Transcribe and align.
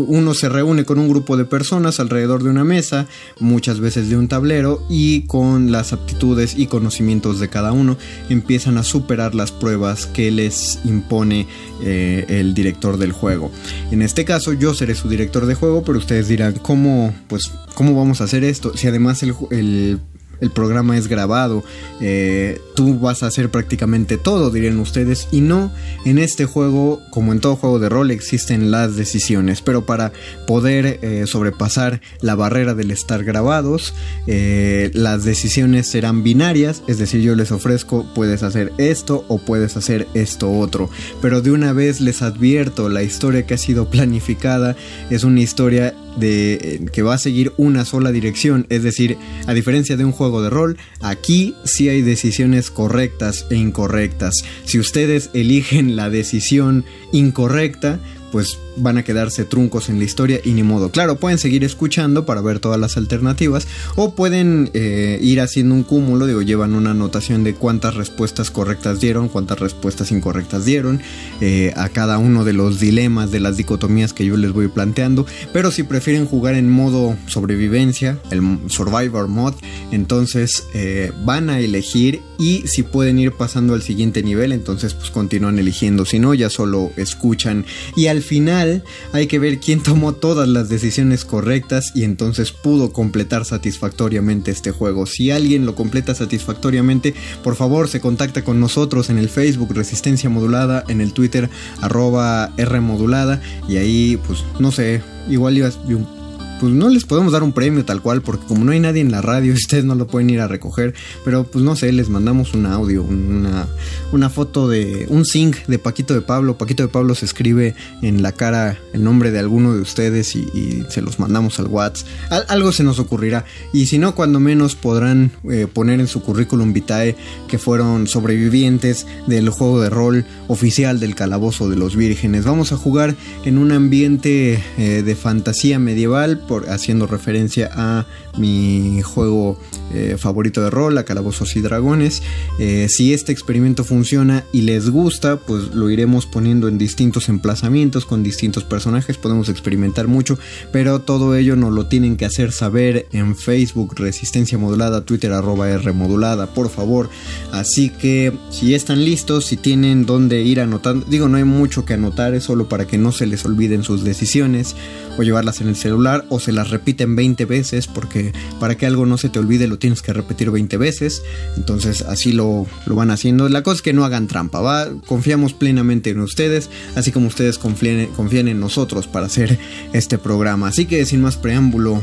uno 0.03 0.35
se 0.35 0.49
reúne 0.49 0.85
con 0.85 0.99
un 0.99 1.09
grupo 1.09 1.37
de 1.37 1.45
personas 1.45 2.01
alrededor 2.01 2.43
de 2.43 2.51
una 2.51 2.65
mesa, 2.65 3.07
muchas 3.39 3.81
veces 3.81 4.09
de 4.09 4.17
un 4.17 4.29
tablero, 4.29 4.83
y 4.89 5.23
con 5.23 5.73
las 5.73 5.93
aptitudes 5.93 6.55
y 6.57 6.67
conocimientos 6.67 7.41
de 7.41 7.49
cada 7.49 7.73
uno 7.73 7.97
empiezan 8.29 8.79
a 8.79 8.83
superar 8.83 9.35
las 9.35 9.53
pruebas 9.53 10.07
que 10.07 10.31
les 10.31 10.79
impone 10.85 11.47
eh, 11.83 12.27
el 12.29 12.55
director 12.55 12.99
del 12.99 13.13
juego. 13.13 13.51
En 13.91 14.03
este 14.03 14.25
caso 14.25 14.53
yo 14.53 14.75
seré 14.75 14.95
su 14.95 15.09
director 15.09 15.47
de 15.47 15.55
juego, 15.55 15.83
pero 15.83 15.99
ustedes 15.99 16.29
dirán, 16.29 16.55
¿cómo, 16.55 17.15
pues, 17.29 17.51
¿cómo 17.75 17.95
vamos 17.95 18.21
a 18.21 18.25
hacer 18.25 18.45
esto? 18.45 18.77
Si 18.77 18.87
además 18.87 19.23
el, 19.23 19.35
el 19.51 20.01
el 20.41 20.51
programa 20.51 20.97
es 20.97 21.09
grabado, 21.09 21.65
eh, 22.01 22.61
tú 22.75 22.99
vas 22.99 23.23
a 23.23 23.27
hacer 23.27 23.51
prácticamente 23.51 24.19
todo, 24.19 24.51
dirían 24.51 24.79
ustedes, 24.79 25.29
y 25.31 25.41
no, 25.41 25.73
en 26.05 26.19
este 26.19 26.45
juego, 26.45 27.01
como 27.11 27.33
en 27.33 27.41
todo 27.41 27.57
juego 27.57 27.79
de 27.79 27.89
rol, 27.89 28.11
existen 28.11 28.71
las 28.71 28.97
decisiones, 28.97 29.63
pero 29.63 29.87
para 29.87 30.13
poder 30.47 30.99
eh, 31.03 31.25
sobrepasar 31.27 32.01
la 32.21 32.35
barrera 32.35 32.75
del 32.75 32.91
estar 32.91 33.25
grabados, 33.25 33.95
eh, 34.27 34.91
las 34.95 35.25
decisiones 35.25 35.89
serán 35.89 36.23
binarias, 36.23 36.83
es 36.87 36.99
decir, 36.99 37.21
yo 37.21 37.35
les 37.35 37.53
ofrezco, 37.53 38.07
puedes 38.15 38.43
hacer 38.43 38.73
esto 38.79 39.25
o 39.29 39.39
puedes 39.39 39.77
hacer 39.77 40.07
esto 40.15 40.51
otro, 40.51 40.91
pero 41.21 41.41
de 41.41 41.51
una 41.51 41.73
vez 41.73 42.01
les 42.01 42.23
advierto, 42.23 42.89
la 42.89 43.03
historia 43.03 43.47
que 43.47 43.55
ha 43.55 43.59
sido 43.59 43.91
planificada 43.91 44.77
es 45.11 45.25
una 45.25 45.41
historia 45.41 45.95
de 46.19 46.89
que 46.93 47.03
va 47.03 47.15
a 47.15 47.19
seguir 47.19 47.53
una 47.57 47.85
sola 47.85 48.13
dirección, 48.13 48.67
es 48.69 48.83
decir, 48.83 49.17
a 49.47 49.55
diferencia 49.55 49.97
de 49.97 50.05
un 50.05 50.13
juego 50.13 50.43
de 50.43 50.51
rol, 50.51 50.77
aquí 51.01 51.55
sí 51.65 51.89
hay 51.89 52.03
decisiones 52.03 52.71
correctas 52.71 53.47
e 53.51 53.57
incorrectas. 53.57 54.35
Si 54.65 54.79
ustedes 54.79 55.31
eligen 55.33 55.97
la 55.97 56.11
decisión 56.11 56.85
incorrecta, 57.13 58.01
pues 58.33 58.59
van 58.81 58.99
a 58.99 59.05
quedarse 59.05 59.45
truncos 59.45 59.89
en 59.89 59.99
la 59.99 60.05
historia 60.05 60.41
y 60.45 60.53
ni 60.53 60.63
modo. 60.63 60.91
Claro, 60.91 61.17
pueden 61.17 61.39
seguir 61.39 61.65
escuchando 61.65 62.27
para 62.27 62.41
ver 62.41 62.61
todas 62.61 62.81
las 62.81 62.97
alternativas 62.97 63.67
o 63.97 64.15
pueden 64.15 64.71
eh, 64.75 65.19
ir 65.23 65.41
haciendo 65.41 65.75
un 65.75 65.83
cúmulo, 65.83 66.27
digo, 66.27 66.43
llevan 66.43 66.75
una 66.75 66.93
anotación 66.93 67.45
de 67.45 67.55
cuántas 67.55 67.95
respuestas 67.95 68.51
correctas 68.51 69.01
dieron, 69.01 69.29
cuántas 69.29 69.59
respuestas 69.59 70.13
incorrectas 70.13 70.65
dieron 70.65 71.01
eh, 71.41 71.73
a 71.77 71.89
cada 71.89 72.19
uno 72.19 72.45
de 72.45 72.53
los 72.53 72.81
dilemas, 72.81 73.31
de 73.31 73.41
las 73.41 73.57
dicotomías 73.57 74.13
que 74.13 74.25
yo 74.25 74.37
les 74.37 74.53
voy 74.53 74.69
planteando. 74.69 75.27
Pero 75.53 75.71
si 75.71 75.83
prefieren 75.83 76.27
jugar 76.27 76.55
en 76.55 76.71
modo 76.71 77.17
sobrevivencia, 77.27 78.19
el 78.31 78.59
Survivor 78.69 79.29
Mod, 79.29 79.55
entonces 79.91 80.65
eh, 80.75 81.13
van 81.25 81.51
a 81.51 81.61
elegir 81.61 82.21
y 82.39 82.63
si 82.67 82.83
pueden 82.83 83.19
ir 83.19 83.33
pasando 83.33 83.75
al 83.75 83.83
siguiente 83.83 84.23
nivel, 84.23 84.53
entonces 84.53 84.95
pues 84.95 85.11
continúan 85.11 85.59
eligiendo. 85.59 86.05
Si 86.05 86.19
no, 86.19 86.35
ya 86.35 86.51
solo 86.51 86.93
escuchan 86.97 87.65
y 87.97 88.07
al 88.07 88.23
final 88.23 88.68
hay 89.13 89.27
que 89.27 89.39
ver 89.39 89.59
quién 89.59 89.83
tomó 89.83 90.13
todas 90.15 90.49
las 90.49 90.69
decisiones 90.69 91.25
correctas 91.25 91.93
y 91.95 92.05
entonces 92.05 92.53
pudo 92.53 92.93
completar 92.93 93.45
satisfactoriamente 93.45 94.51
este 94.51 94.71
juego. 94.71 95.07
Si 95.07 95.31
alguien 95.31 95.67
lo 95.67 95.75
completa 95.75 96.15
satisfactoriamente, 96.15 97.15
por 97.43 97.57
favor 97.57 97.89
se 97.89 98.01
contacta 98.01 98.45
con 98.45 98.61
nosotros 98.61 99.11
en 99.11 99.19
el 99.19 99.29
Facebook 99.29 99.75
Resistencia 99.75 100.31
Modulada, 100.31 100.85
en 100.89 101.01
el 101.01 101.13
Twitter 101.13 101.49
arroba 101.81 102.53
R 102.57 102.81
Modulada 102.81 103.41
y 103.69 103.77
ahí 103.77 104.19
pues 104.27 104.45
no 104.59 104.73
sé, 104.73 105.03
igual 105.29 105.57
ibas 105.57 105.79
un 105.87 106.18
pues 106.61 106.73
no 106.73 106.89
les 106.89 107.05
podemos 107.05 107.33
dar 107.33 107.43
un 107.43 107.53
premio 107.53 107.85
tal 107.85 108.03
cual, 108.03 108.23
porque 108.23 108.47
como 108.47 108.65
no 108.65 108.73
hay 108.73 108.81
nadie 108.81 109.01
en 109.01 109.11
la 109.11 109.23
radio, 109.23 109.53
ustedes 109.69 109.85
no 109.85 109.95
lo 109.95 110.07
pueden 110.07 110.31
ir 110.31 110.41
a 110.41 110.49
recoger, 110.49 110.95
pero 111.25 111.45
pues 111.45 111.65
no 111.65 111.77
sé, 111.77 111.93
les 111.93 112.09
mandamos 112.09 112.55
un 112.55 112.67
audio, 112.67 113.03
una, 113.03 113.67
una 114.13 114.31
foto 114.31 114.69
de 114.69 115.07
un 115.09 115.25
zinc 115.25 115.57
de 115.67 115.79
Paquito 115.79 116.15
de 116.15 116.21
Pablo. 116.21 116.59
Paquito 116.59 116.83
de 116.83 116.89
Pablo 116.89 117.15
se 117.15 117.25
escribe 117.25 117.75
en 118.03 118.23
la 118.23 118.33
cara 118.33 118.79
el 118.93 119.05
nombre 119.05 119.31
de 119.31 119.39
alguno 119.39 119.75
de 119.75 119.81
ustedes 119.81 120.35
y, 120.37 120.49
se 120.89 121.03
los 121.03 121.19
mandamos 121.19 121.59
al 121.59 121.67
WhatsApp. 121.67 122.07
algo 122.49 122.73
se 122.73 122.83
nos 122.83 122.99
ocurrirá. 122.99 123.45
Y 123.73 123.87
si 123.87 123.99
no, 123.99 124.15
cuando 124.15 124.41
menos 124.41 124.75
podrán 124.75 125.31
eh, 125.51 125.67
poner 125.73 126.01
en 126.01 126.07
su 126.07 126.23
currículum 126.23 126.73
vitae 126.73 127.17
que 127.49 127.59
fueron 127.59 128.07
sobrevivientes 128.07 129.07
del 129.27 129.51
juego 129.51 129.81
de 129.81 129.91
rol 129.91 130.25
oficial 130.49 131.01
del 131.01 131.15
Calabozo 131.15 131.69
de 131.69 131.77
los 131.77 131.97
Vírgenes. 131.97 132.45
Vamos 132.45 132.73
a 132.73 132.77
jugar 132.77 133.15
en 133.45 133.59
un 133.59 133.73
ambiente 133.73 134.63
eh, 134.79 135.03
de 135.03 135.15
fantasía 135.15 135.79
medieval 135.79 136.41
haciendo 136.69 137.07
referencia 137.07 137.71
a 137.73 138.07
mi 138.37 139.03
juego 139.03 139.59
eh, 139.93 140.17
favorito 140.19 140.63
de 140.63 140.71
rol, 140.71 140.99
a 140.99 141.05
Calabozos 141.05 141.57
y 141.57 141.61
Dragones. 141.61 142.23
Eh, 142.59 142.89
si 142.89 143.13
este 143.13 143.33
experimento 143.33 143.85
funciona 143.85 144.45
y 144.53 144.63
les 144.63 144.91
gusta, 144.91 145.37
pues 145.37 145.75
lo 145.75 145.91
iremos 145.91 146.27
poniendo 146.27 146.69
en 146.69 146.79
distintos 146.79 147.29
emplazamientos 147.29 148.05
con 148.05 148.23
distintos 148.23 148.65
personajes. 148.65 149.17
Podemos 149.17 149.49
experimentar 149.49 150.09
mucho, 150.09 150.39
pero 150.73 151.01
todo 151.01 151.35
ello 151.35 151.57
nos 151.57 151.73
lo 151.73 151.87
tienen 151.87 152.17
que 152.17 152.25
hacer 152.25 152.53
saber 152.53 153.07
en 153.13 153.37
Facebook, 153.37 153.95
Resistencia 153.97 154.59
Modulada, 154.59 155.05
Twitter, 155.05 155.33
arroba 155.33 155.71
R 155.71 155.93
Modulada, 155.93 156.47
por 156.47 156.71
favor. 156.71 157.09
Así 157.53 157.91
que 157.91 158.33
si 158.51 158.75
están 158.75 159.05
listos, 159.05 159.47
si 159.47 159.57
tienen 159.57 160.07
donde 160.07 160.43
ir 160.43 160.61
anotando, 160.61 161.07
digo, 161.09 161.29
no 161.29 161.37
hay 161.37 161.45
mucho 161.45 161.85
que 161.85 161.95
anotar, 161.95 162.35
es 162.35 162.45
solo 162.45 162.69
para 162.69 162.87
que 162.87 162.99
no 162.99 163.13
se 163.13 163.27
les 163.27 163.45
olviden 163.45 163.83
sus 163.83 164.05
decisiones 164.05 164.77
o 165.19 165.23
llevarlas 165.23 165.61
en 165.61 165.69
el 165.69 165.77
celular 165.77 166.25
o 166.29 166.38
se 166.39 166.53
las 166.53 166.71
repiten 166.71 167.17
20 167.17 167.45
veces 167.45 167.87
porque 167.87 168.33
para 168.61 168.77
que 168.77 168.87
algo 168.87 169.07
no 169.07 169.19
se 169.19 169.29
te 169.29 169.39
olvide 169.39 169.67
lo 169.67 169.79
tienes 169.79 170.03
que 170.03 170.13
repetir 170.13 170.51
20 170.51 170.77
veces. 170.77 171.23
Entonces 171.57 172.03
así 172.03 172.33
lo, 172.33 172.67
lo 172.87 172.95
van 172.95 173.11
haciendo. 173.11 173.49
La 173.49 173.63
cosa 173.63 173.77
es 173.77 173.83
que 173.83 173.93
no 173.93 174.05
hagan 174.05 174.27
trampa, 174.27 174.61
¿va? 174.61 174.89
Confiamos 175.07 175.53
plenamente 175.53 176.11
en 176.11 176.21
ustedes, 176.21 176.71
así 176.95 177.13
como 177.13 177.29
ustedes 177.29 177.59
confían, 177.59 178.07
confían 178.09 178.49
en 178.49 178.61
nosotros 178.61 179.07
para 179.07 179.27
hacer 179.27 179.59
este 179.93 180.19
programa. 180.19 180.69
Así 180.69 180.87
que 180.87 181.05
sin 181.07 181.21
más 181.21 181.37
preámbulo, 181.37 182.03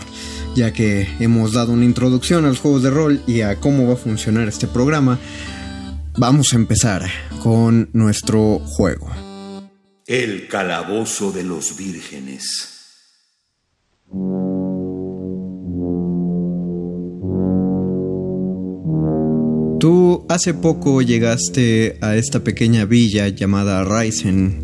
ya 0.56 0.74
que 0.74 1.08
hemos 1.20 1.54
dado 1.54 1.74
una 1.74 1.86
introducción 1.86 2.46
a 2.46 2.50
los 2.50 2.60
juegos 2.60 2.84
de 2.84 2.90
rol 2.90 3.22
y 3.28 3.42
a 3.42 3.60
cómo 3.60 3.88
va 3.88 3.94
a 3.94 3.98
funcionar 3.98 4.48
este 4.48 4.68
programa, 4.68 5.20
vamos 6.18 6.54
a 6.54 6.56
empezar 6.56 7.04
con 7.44 7.90
nuestro 7.94 8.60
juego. 8.60 9.10
El 10.08 10.48
calabozo 10.48 11.32
de 11.32 11.44
los 11.44 11.78
vírgenes. 11.78 12.75
Tú 19.80 20.26
hace 20.30 20.54
poco 20.54 21.02
llegaste 21.02 21.98
a 22.02 22.16
esta 22.16 22.44
pequeña 22.44 22.86
villa 22.86 23.28
llamada 23.30 23.84
Ryzen, 23.84 24.64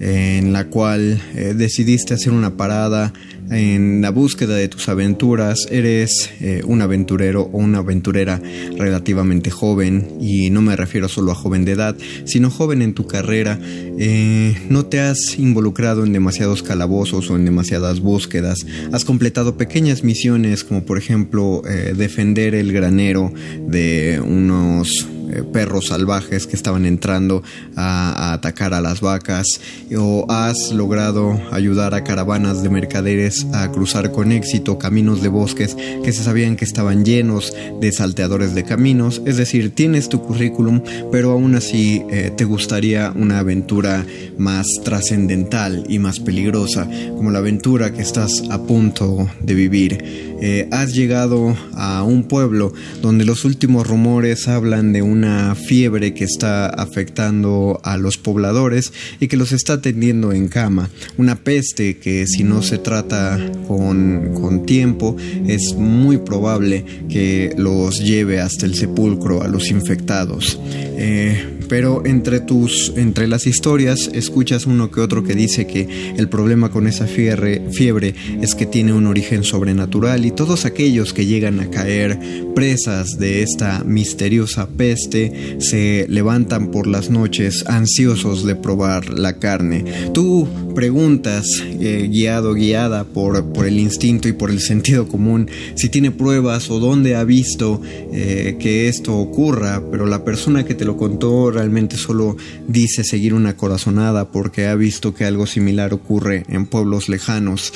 en 0.00 0.52
la 0.52 0.68
cual 0.68 1.20
eh, 1.34 1.54
decidiste 1.56 2.14
hacer 2.14 2.32
una 2.32 2.56
parada 2.56 3.12
en 3.50 4.00
la 4.00 4.10
búsqueda 4.10 4.54
de 4.54 4.68
tus 4.68 4.88
aventuras, 4.88 5.66
eres 5.70 6.30
eh, 6.40 6.62
un 6.64 6.82
aventurero 6.82 7.42
o 7.52 7.58
una 7.58 7.78
aventurera 7.78 8.40
relativamente 8.76 9.50
joven, 9.50 10.16
y 10.20 10.50
no 10.50 10.62
me 10.62 10.76
refiero 10.76 11.08
solo 11.08 11.32
a 11.32 11.34
joven 11.34 11.64
de 11.64 11.72
edad, 11.72 11.96
sino 12.24 12.50
joven 12.50 12.82
en 12.82 12.94
tu 12.94 13.06
carrera, 13.06 13.58
eh, 13.62 14.56
no 14.68 14.86
te 14.86 15.00
has 15.00 15.38
involucrado 15.38 16.04
en 16.04 16.12
demasiados 16.12 16.62
calabozos 16.62 17.30
o 17.30 17.36
en 17.36 17.44
demasiadas 17.44 18.00
búsquedas, 18.00 18.66
has 18.92 19.04
completado 19.04 19.56
pequeñas 19.56 20.04
misiones 20.04 20.64
como 20.64 20.84
por 20.84 20.98
ejemplo 20.98 21.62
eh, 21.68 21.94
defender 21.96 22.54
el 22.54 22.72
granero 22.72 23.32
de 23.66 24.20
unos 24.24 25.06
eh, 25.30 25.42
perros 25.42 25.88
salvajes 25.88 26.46
que 26.46 26.56
estaban 26.56 26.86
entrando 26.86 27.42
a, 27.76 28.32
atacar 28.32 28.74
a 28.74 28.80
las 28.80 29.00
vacas 29.00 29.60
o 29.96 30.26
has 30.30 30.72
logrado 30.72 31.40
ayudar 31.52 31.94
a 31.94 32.04
caravanas 32.04 32.62
de 32.62 32.70
mercaderes 32.70 33.46
a 33.52 33.70
cruzar 33.70 34.12
con 34.12 34.32
éxito 34.32 34.78
caminos 34.78 35.22
de 35.22 35.28
bosques 35.28 35.76
que 36.04 36.12
se 36.12 36.22
sabían 36.22 36.56
que 36.56 36.64
estaban 36.64 37.04
llenos 37.04 37.52
de 37.80 37.92
salteadores 37.92 38.54
de 38.54 38.64
caminos, 38.64 39.22
es 39.24 39.36
decir, 39.36 39.74
tienes 39.74 40.08
tu 40.08 40.22
currículum, 40.22 40.82
pero 41.10 41.32
aún 41.32 41.54
así 41.54 42.02
eh, 42.10 42.32
te 42.36 42.44
gustaría 42.44 43.12
una 43.14 43.38
aventura 43.38 44.04
más 44.38 44.66
trascendental 44.84 45.84
y 45.88 45.98
más 45.98 46.20
peligrosa, 46.20 46.88
como 47.16 47.30
la 47.30 47.38
aventura 47.38 47.92
que 47.92 48.02
estás 48.02 48.42
a 48.50 48.62
punto 48.62 49.28
de 49.40 49.54
vivir. 49.54 50.30
Eh, 50.42 50.68
has 50.70 50.94
llegado 50.94 51.54
a 51.74 52.02
un 52.02 52.24
pueblo 52.24 52.72
donde 53.02 53.26
los 53.26 53.44
últimos 53.44 53.86
rumores 53.86 54.48
hablan 54.48 54.92
de 54.92 55.02
una 55.20 55.54
fiebre 55.54 56.14
que 56.14 56.24
está 56.24 56.66
afectando 56.66 57.78
a 57.84 57.98
los 57.98 58.16
pobladores 58.16 58.90
y 59.20 59.28
que 59.28 59.36
los 59.36 59.52
está 59.52 59.82
tendiendo 59.82 60.32
en 60.32 60.48
cama. 60.48 60.88
Una 61.18 61.36
peste 61.36 61.98
que 61.98 62.26
si 62.26 62.42
no 62.42 62.62
se 62.62 62.78
trata 62.78 63.38
con, 63.68 64.32
con 64.32 64.64
tiempo 64.64 65.16
es 65.46 65.74
muy 65.74 66.16
probable 66.16 66.86
que 67.10 67.52
los 67.58 67.98
lleve 67.98 68.40
hasta 68.40 68.64
el 68.64 68.74
sepulcro 68.74 69.42
a 69.42 69.48
los 69.48 69.70
infectados. 69.70 70.58
Eh, 70.62 71.58
pero 71.70 72.04
entre 72.04 72.40
tus 72.40 72.92
entre 72.96 73.28
las 73.28 73.46
historias 73.46 74.10
escuchas 74.12 74.66
uno 74.66 74.90
que 74.90 75.00
otro 75.00 75.22
que 75.22 75.36
dice 75.36 75.68
que 75.68 76.12
el 76.16 76.28
problema 76.28 76.72
con 76.72 76.88
esa 76.88 77.06
fiebre, 77.06 77.62
fiebre 77.70 78.16
es 78.42 78.56
que 78.56 78.66
tiene 78.66 78.92
un 78.92 79.06
origen 79.06 79.44
sobrenatural 79.44 80.26
y 80.26 80.32
todos 80.32 80.64
aquellos 80.64 81.14
que 81.14 81.26
llegan 81.26 81.60
a 81.60 81.70
caer 81.70 82.18
presas 82.56 83.20
de 83.20 83.42
esta 83.42 83.84
misteriosa 83.84 84.68
peste 84.68 85.09
gente 85.10 85.56
se 85.60 86.06
levantan 86.08 86.70
por 86.70 86.86
las 86.86 87.10
noches 87.10 87.64
ansiosos 87.66 88.44
de 88.44 88.54
probar 88.54 89.08
la 89.18 89.38
carne. 89.38 89.84
Tú 90.14 90.46
preguntas, 90.74 91.46
eh, 91.80 92.08
guiado, 92.10 92.54
guiada 92.54 93.04
por, 93.04 93.52
por, 93.52 93.66
el 93.66 93.78
instinto 93.78 94.28
y 94.28 94.32
por 94.32 94.50
el 94.50 94.60
sentido 94.60 95.08
común, 95.08 95.48
si 95.74 95.88
tiene 95.88 96.10
pruebas 96.12 96.70
o 96.70 96.78
dónde 96.78 97.16
ha 97.16 97.24
visto 97.24 97.80
eh, 98.12 98.56
que 98.60 98.88
esto 98.88 99.16
ocurra, 99.16 99.82
pero 99.90 100.06
la 100.06 100.24
persona 100.24 100.64
que 100.64 100.74
te 100.74 100.84
lo 100.84 100.96
contó 100.96 101.50
realmente 101.50 101.96
solo 101.96 102.36
dice 102.68 103.02
seguir 103.02 103.34
una 103.34 103.56
corazonada 103.56 104.30
porque 104.30 104.66
ha 104.66 104.74
visto 104.76 105.14
que 105.14 105.24
algo 105.24 105.46
similar 105.46 105.92
ocurre 105.92 106.44
en 106.48 106.66
pueblos 106.66 107.08
lejanos. 107.08 107.72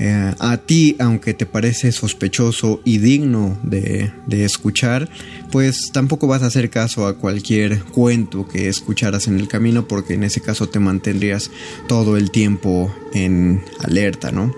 Eh, 0.00 0.34
a 0.38 0.56
ti, 0.56 0.96
aunque 0.98 1.34
te 1.34 1.46
parece 1.46 1.92
sospechoso 1.92 2.80
y 2.84 2.98
digno 2.98 3.58
de, 3.62 4.10
escuchar, 4.30 5.08
pues 5.50 5.90
tampoco 5.92 6.26
vas 6.26 6.42
a 6.42 6.46
hacer 6.46 6.70
caso 6.70 7.06
a 7.06 7.18
cualquier 7.18 7.82
cuento 7.84 8.48
que 8.48 8.68
escucharas 8.68 9.28
en 9.28 9.38
el 9.38 9.46
camino 9.46 9.86
porque 9.86 10.14
en 10.14 10.24
ese 10.24 10.40
caso 10.40 10.68
te 10.68 10.80
mantendrías 10.80 11.50
todo 11.86 12.16
el 12.16 12.30
tiempo 12.30 12.92
en 13.14 13.62
alerta, 13.78 14.32
¿no? 14.32 14.52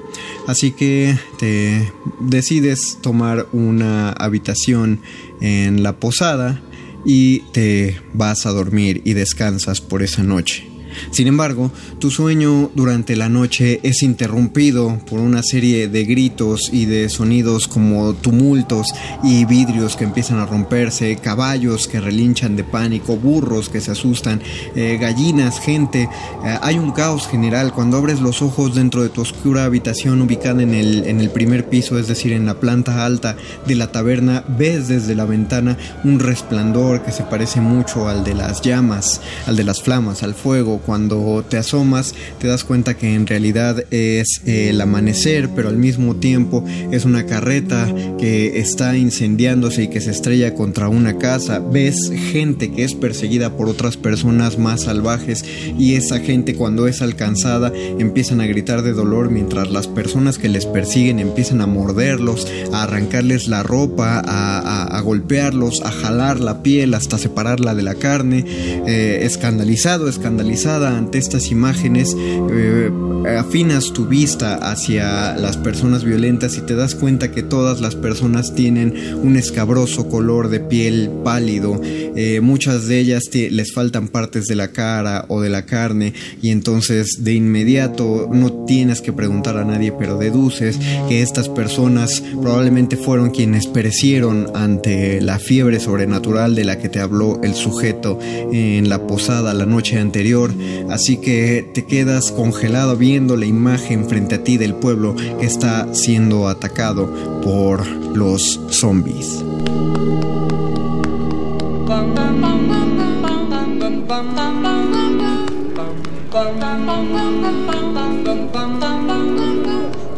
Así 0.46 0.70
que 0.70 1.18
te 1.38 1.92
decides 2.20 2.98
tomar 3.02 3.46
una 3.52 4.10
habitación 4.10 5.00
en 5.40 5.82
la 5.82 5.96
posada 5.96 6.62
y 7.04 7.40
te 7.52 8.00
vas 8.14 8.46
a 8.46 8.50
dormir 8.50 9.02
y 9.04 9.12
descansas 9.12 9.80
por 9.80 10.02
esa 10.02 10.22
noche. 10.22 10.74
Sin 11.10 11.26
embargo, 11.26 11.70
tu 11.98 12.10
sueño 12.10 12.70
durante 12.74 13.16
la 13.16 13.28
noche 13.28 13.80
es 13.82 14.02
interrumpido 14.02 14.98
por 15.08 15.20
una 15.20 15.42
serie 15.42 15.88
de 15.88 16.04
gritos 16.04 16.70
y 16.72 16.86
de 16.86 17.08
sonidos 17.08 17.68
como 17.68 18.14
tumultos 18.14 18.88
y 19.22 19.44
vidrios 19.44 19.96
que 19.96 20.04
empiezan 20.04 20.38
a 20.38 20.46
romperse, 20.46 21.16
caballos 21.16 21.88
que 21.88 22.00
relinchan 22.00 22.56
de 22.56 22.64
pánico, 22.64 23.16
burros 23.16 23.68
que 23.68 23.80
se 23.80 23.92
asustan, 23.92 24.40
eh, 24.74 24.98
gallinas, 25.00 25.60
gente. 25.60 26.08
Eh, 26.44 26.58
hay 26.62 26.78
un 26.78 26.92
caos 26.92 27.28
general 27.28 27.72
cuando 27.72 27.96
abres 27.96 28.20
los 28.20 28.42
ojos 28.42 28.74
dentro 28.74 29.02
de 29.02 29.08
tu 29.08 29.20
oscura 29.20 29.64
habitación 29.64 30.20
ubicada 30.22 30.62
en 30.62 30.74
el, 30.74 31.04
en 31.06 31.20
el 31.20 31.30
primer 31.30 31.68
piso, 31.68 31.98
es 31.98 32.08
decir, 32.08 32.32
en 32.32 32.46
la 32.46 32.54
planta 32.54 33.04
alta 33.04 33.36
de 33.66 33.74
la 33.74 33.92
taberna, 33.92 34.44
ves 34.46 34.88
desde 34.88 35.14
la 35.14 35.24
ventana 35.24 35.76
un 36.04 36.20
resplandor 36.20 37.02
que 37.02 37.12
se 37.12 37.24
parece 37.24 37.60
mucho 37.60 38.08
al 38.08 38.24
de 38.24 38.34
las 38.34 38.62
llamas, 38.62 39.20
al 39.46 39.56
de 39.56 39.64
las 39.64 39.82
flamas, 39.82 40.22
al 40.22 40.34
fuego 40.34 40.78
cuando 40.84 41.44
te 41.48 41.56
asomas 41.56 42.14
te 42.38 42.48
das 42.48 42.64
cuenta 42.64 42.96
que 42.96 43.14
en 43.14 43.26
realidad 43.26 43.84
es 43.90 44.40
eh, 44.46 44.70
el 44.70 44.80
amanecer, 44.80 45.50
pero 45.54 45.68
al 45.68 45.76
mismo 45.76 46.16
tiempo 46.16 46.64
es 46.90 47.04
una 47.04 47.26
carreta 47.26 47.92
que 48.18 48.58
está 48.58 48.96
incendiándose 48.96 49.84
y 49.84 49.88
que 49.88 50.00
se 50.00 50.10
estrella 50.10 50.54
contra 50.54 50.88
una 50.88 51.18
casa. 51.18 51.60
Ves 51.60 52.10
gente 52.32 52.72
que 52.72 52.84
es 52.84 52.94
perseguida 52.94 53.56
por 53.56 53.68
otras 53.68 53.96
personas 53.96 54.58
más 54.58 54.82
salvajes 54.82 55.44
y 55.78 55.94
esa 55.94 56.18
gente 56.18 56.54
cuando 56.54 56.86
es 56.86 57.02
alcanzada 57.02 57.72
empiezan 57.98 58.40
a 58.40 58.46
gritar 58.46 58.82
de 58.82 58.92
dolor 58.92 59.30
mientras 59.30 59.70
las 59.70 59.88
personas 59.88 60.38
que 60.38 60.48
les 60.48 60.66
persiguen 60.66 61.18
empiezan 61.18 61.60
a 61.60 61.66
morderlos, 61.66 62.46
a 62.72 62.82
arrancarles 62.82 63.48
la 63.48 63.62
ropa, 63.62 64.22
a, 64.24 65.00
golpearlos, 65.00 65.82
a 65.82 65.90
jalar 65.90 66.40
la 66.40 66.62
piel 66.62 66.94
hasta 66.94 67.18
separarla 67.18 67.74
de 67.74 67.82
la 67.82 67.94
carne. 67.94 68.44
Eh, 68.86 69.20
escandalizado, 69.22 70.08
escandalizado 70.08 70.74
ante 70.83 71.19
estas 71.19 71.50
imágenes, 71.50 72.16
eh, 72.16 72.90
afinas 73.38 73.93
tu 73.93 74.07
vista 74.07 74.57
hacia 74.57 75.37
las 75.37 75.57
personas 75.57 76.04
violentas 76.04 76.57
y 76.57 76.61
te 76.62 76.75
das 76.75 76.95
cuenta 76.95 77.31
que 77.31 77.43
todas 77.43 77.81
las 77.81 77.95
personas 77.95 78.54
tienen 78.54 78.95
un 79.23 79.37
escabroso 79.37 80.09
color 80.09 80.49
de 80.49 80.61
piel 80.61 81.11
pálido. 81.23 81.81
Eh, 81.83 82.40
muchas 82.40 82.87
de 82.87 82.99
ellas 82.99 83.23
les 83.33 83.73
faltan 83.73 84.09
partes 84.09 84.45
de 84.45 84.57
la 84.57 84.69
cara 84.69 85.25
o 85.28 85.40
de 85.40 85.50
la 85.50 85.64
carne 85.64 86.12
y 86.43 86.50
entonces 86.50 87.19
de 87.21 87.35
inmediato 87.35 88.28
no 88.33 88.64
tienes 88.66 89.00
que 89.00 89.12
preguntar 89.12 89.57
a 89.57 89.64
nadie, 89.64 89.93
pero 89.93 90.19
deduces 90.19 90.78
que 91.09 91.23
estas 91.23 91.49
personas 91.49 92.23
probablemente 92.40 92.97
fueron 92.97 93.31
quienes 93.31 93.66
perecieron 93.66 94.49
ante 94.54 95.21
la 95.21 95.38
fiebre 95.38 95.81
sobrenatural 95.81 96.54
de 96.54 96.64
la 96.64 96.78
que 96.78 96.88
te 96.88 97.00
habló 97.00 97.40
el 97.43 97.54
sujeto 97.54 98.19
en 98.23 98.88
la 98.88 99.07
posada 99.07 99.54
la 99.54 99.66
noche 99.66 99.99
anterior 99.99 100.52
Así 100.90 101.18
que 101.18 101.71
te 101.75 101.85
quedas 101.85 102.30
congelado 102.33 102.97
viendo 102.97 103.37
la 103.37 103.47
imagen 103.47 104.09
frente 104.09 104.37
a 104.37 104.44
ti 104.44 104.56
del 104.56 104.75
pueblo 104.75 105.14
que 105.16 105.47
está 105.47 105.92
siendo 105.94 106.49
atacado 106.49 107.12
por 107.42 107.87
los 107.87 108.61
zombies. 108.71 109.42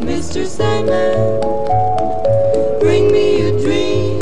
Mr. 0.01 0.47
Sandman, 0.47 1.41
bring 2.81 3.11
me 3.13 3.43
a 3.43 3.53
dream. 3.59 4.19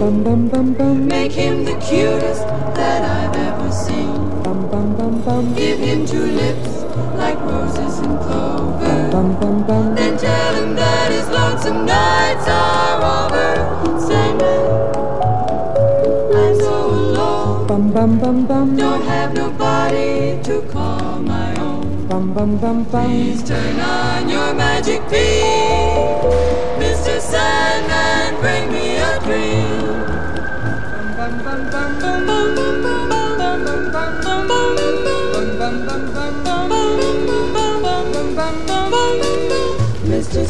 Make 1.09 1.33
him 1.33 1.65
the 1.65 1.75
cutest 1.75 2.54
Two 5.95 6.27
lips 6.27 6.83
like 7.17 7.39
roses 7.41 8.01
and 8.01 8.19
clover. 8.19 9.11
Then 9.95 10.19
tell 10.19 10.55
him 10.57 10.75
that 10.75 11.13
his 11.13 11.29
lonesome 11.29 11.87
nights 11.87 12.47
are 12.49 12.99
over. 13.23 14.01
Sandman, 14.01 14.63
I'm 16.37 16.55
so 16.59 16.91
alone. 16.91 17.67
Don't 18.77 19.03
have 19.03 19.35
nobody 19.35 20.43
to 20.43 20.63
call 20.63 21.21
my 21.21 21.55
own. 21.61 21.87
Please 23.09 23.43
turn 23.45 23.79
on 23.81 24.29
your 24.29 24.53
magic 24.53 25.01
beam. 25.09 26.21
Mr. 26.83 27.21
Sandman, 27.21 28.41
bring 28.43 28.73
me 28.73 28.97
a 28.97 29.21
dream. 29.21 30.24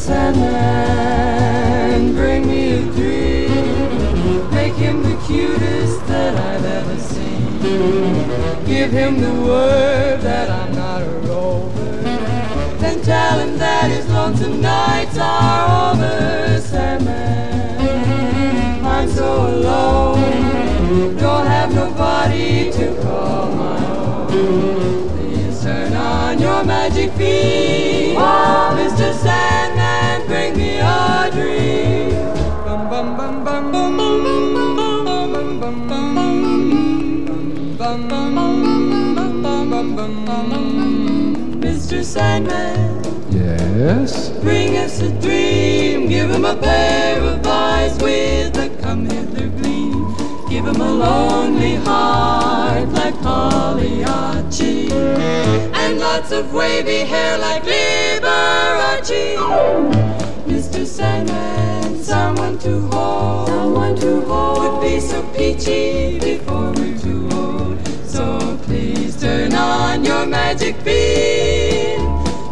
Sandman, 0.05 2.03
bring 2.15 2.47
me 2.47 2.73
a 2.75 2.83
dream. 2.93 4.51
Make 4.51 4.75
him 4.75 5.03
the 5.03 5.17
cutest 5.27 6.07
that 6.09 6.37
I've 6.37 6.63
ever 6.63 6.99
seen. 6.99 7.59
Give 8.67 8.91
him 8.91 9.19
the 9.23 9.33
word 9.33 10.21
that 10.21 10.51
I'm 10.51 10.75
not 10.75 11.01
a 11.01 11.07
rover. 11.27 12.03
Then 12.81 13.01
tell 13.01 13.39
him 13.39 13.57
that 13.57 13.91
his 13.91 14.07
lonesome 14.11 14.61
nights 14.61 15.17
are 15.17 15.95
over, 15.95 16.61
Sandman. 16.61 17.81
I'm 18.85 19.09
so 19.09 19.47
alone, 19.55 21.17
don't 21.17 21.47
have 21.47 21.75
nobody 21.75 22.71
to 22.73 22.95
call 23.01 23.51
my 23.53 23.79
own. 23.97 25.09
Please 25.17 25.63
turn 25.63 25.95
on 25.95 26.39
your 26.39 26.63
magic 26.63 27.17
beam, 27.17 28.19
Mr. 41.61 42.03
Sandman. 42.03 43.03
Yes? 43.31 44.31
Bring 44.41 44.77
us 44.77 45.01
a 45.01 45.11
dream, 45.21 46.09
give 46.09 46.31
him 46.31 46.45
a 46.45 46.57
pair 46.57 47.21
of 47.21 47.47
eyes 47.47 47.97
with 47.99 48.57
a 48.57 48.69
come 48.83 49.05
hither 49.07 49.47
gleam. 49.49 50.13
Give 50.49 50.67
him 50.67 50.81
a 50.81 50.93
lonely 50.93 51.77
heart 51.77 52.89
like 52.91 53.15
Pagliacci, 53.23 54.91
and 54.91 56.01
lots 56.01 56.33
of 56.33 56.53
wavy 56.53 57.05
hair 57.05 57.39
like 57.39 57.63
Liberace. 57.63 59.37
Mr. 60.47 60.85
Sandman, 60.85 62.03
someone 62.03 62.59
to 62.59 62.81
hold, 62.89 63.49
someone 63.49 63.95
to 63.97 64.21
hold 64.23 64.59
would 64.59 64.81
be 64.83 64.99
so 65.01 65.23
peachy 65.37 66.19
before 66.19 66.73
we're 66.73 66.99
too 66.99 67.29
old. 67.33 67.44
On 69.57 70.05
your 70.05 70.27
magic 70.27 70.83
beam, 70.85 72.01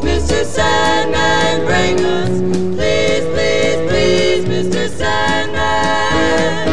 Mr. 0.01 0.45
Sandman, 0.45 1.65
bring 1.67 1.99
us, 2.05 2.31
please, 2.77 3.25
please, 3.35 3.81
please, 3.89 4.45
Mr. 4.47 4.89
Sandman, 4.89 6.69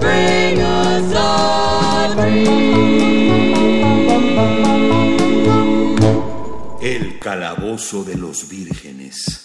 bring 0.00 0.60
us 0.60 1.12
a 1.14 1.22
El 6.80 7.18
calabozo 7.18 8.04
de 8.04 8.16
los 8.16 8.48
vírgenes. 8.48 9.41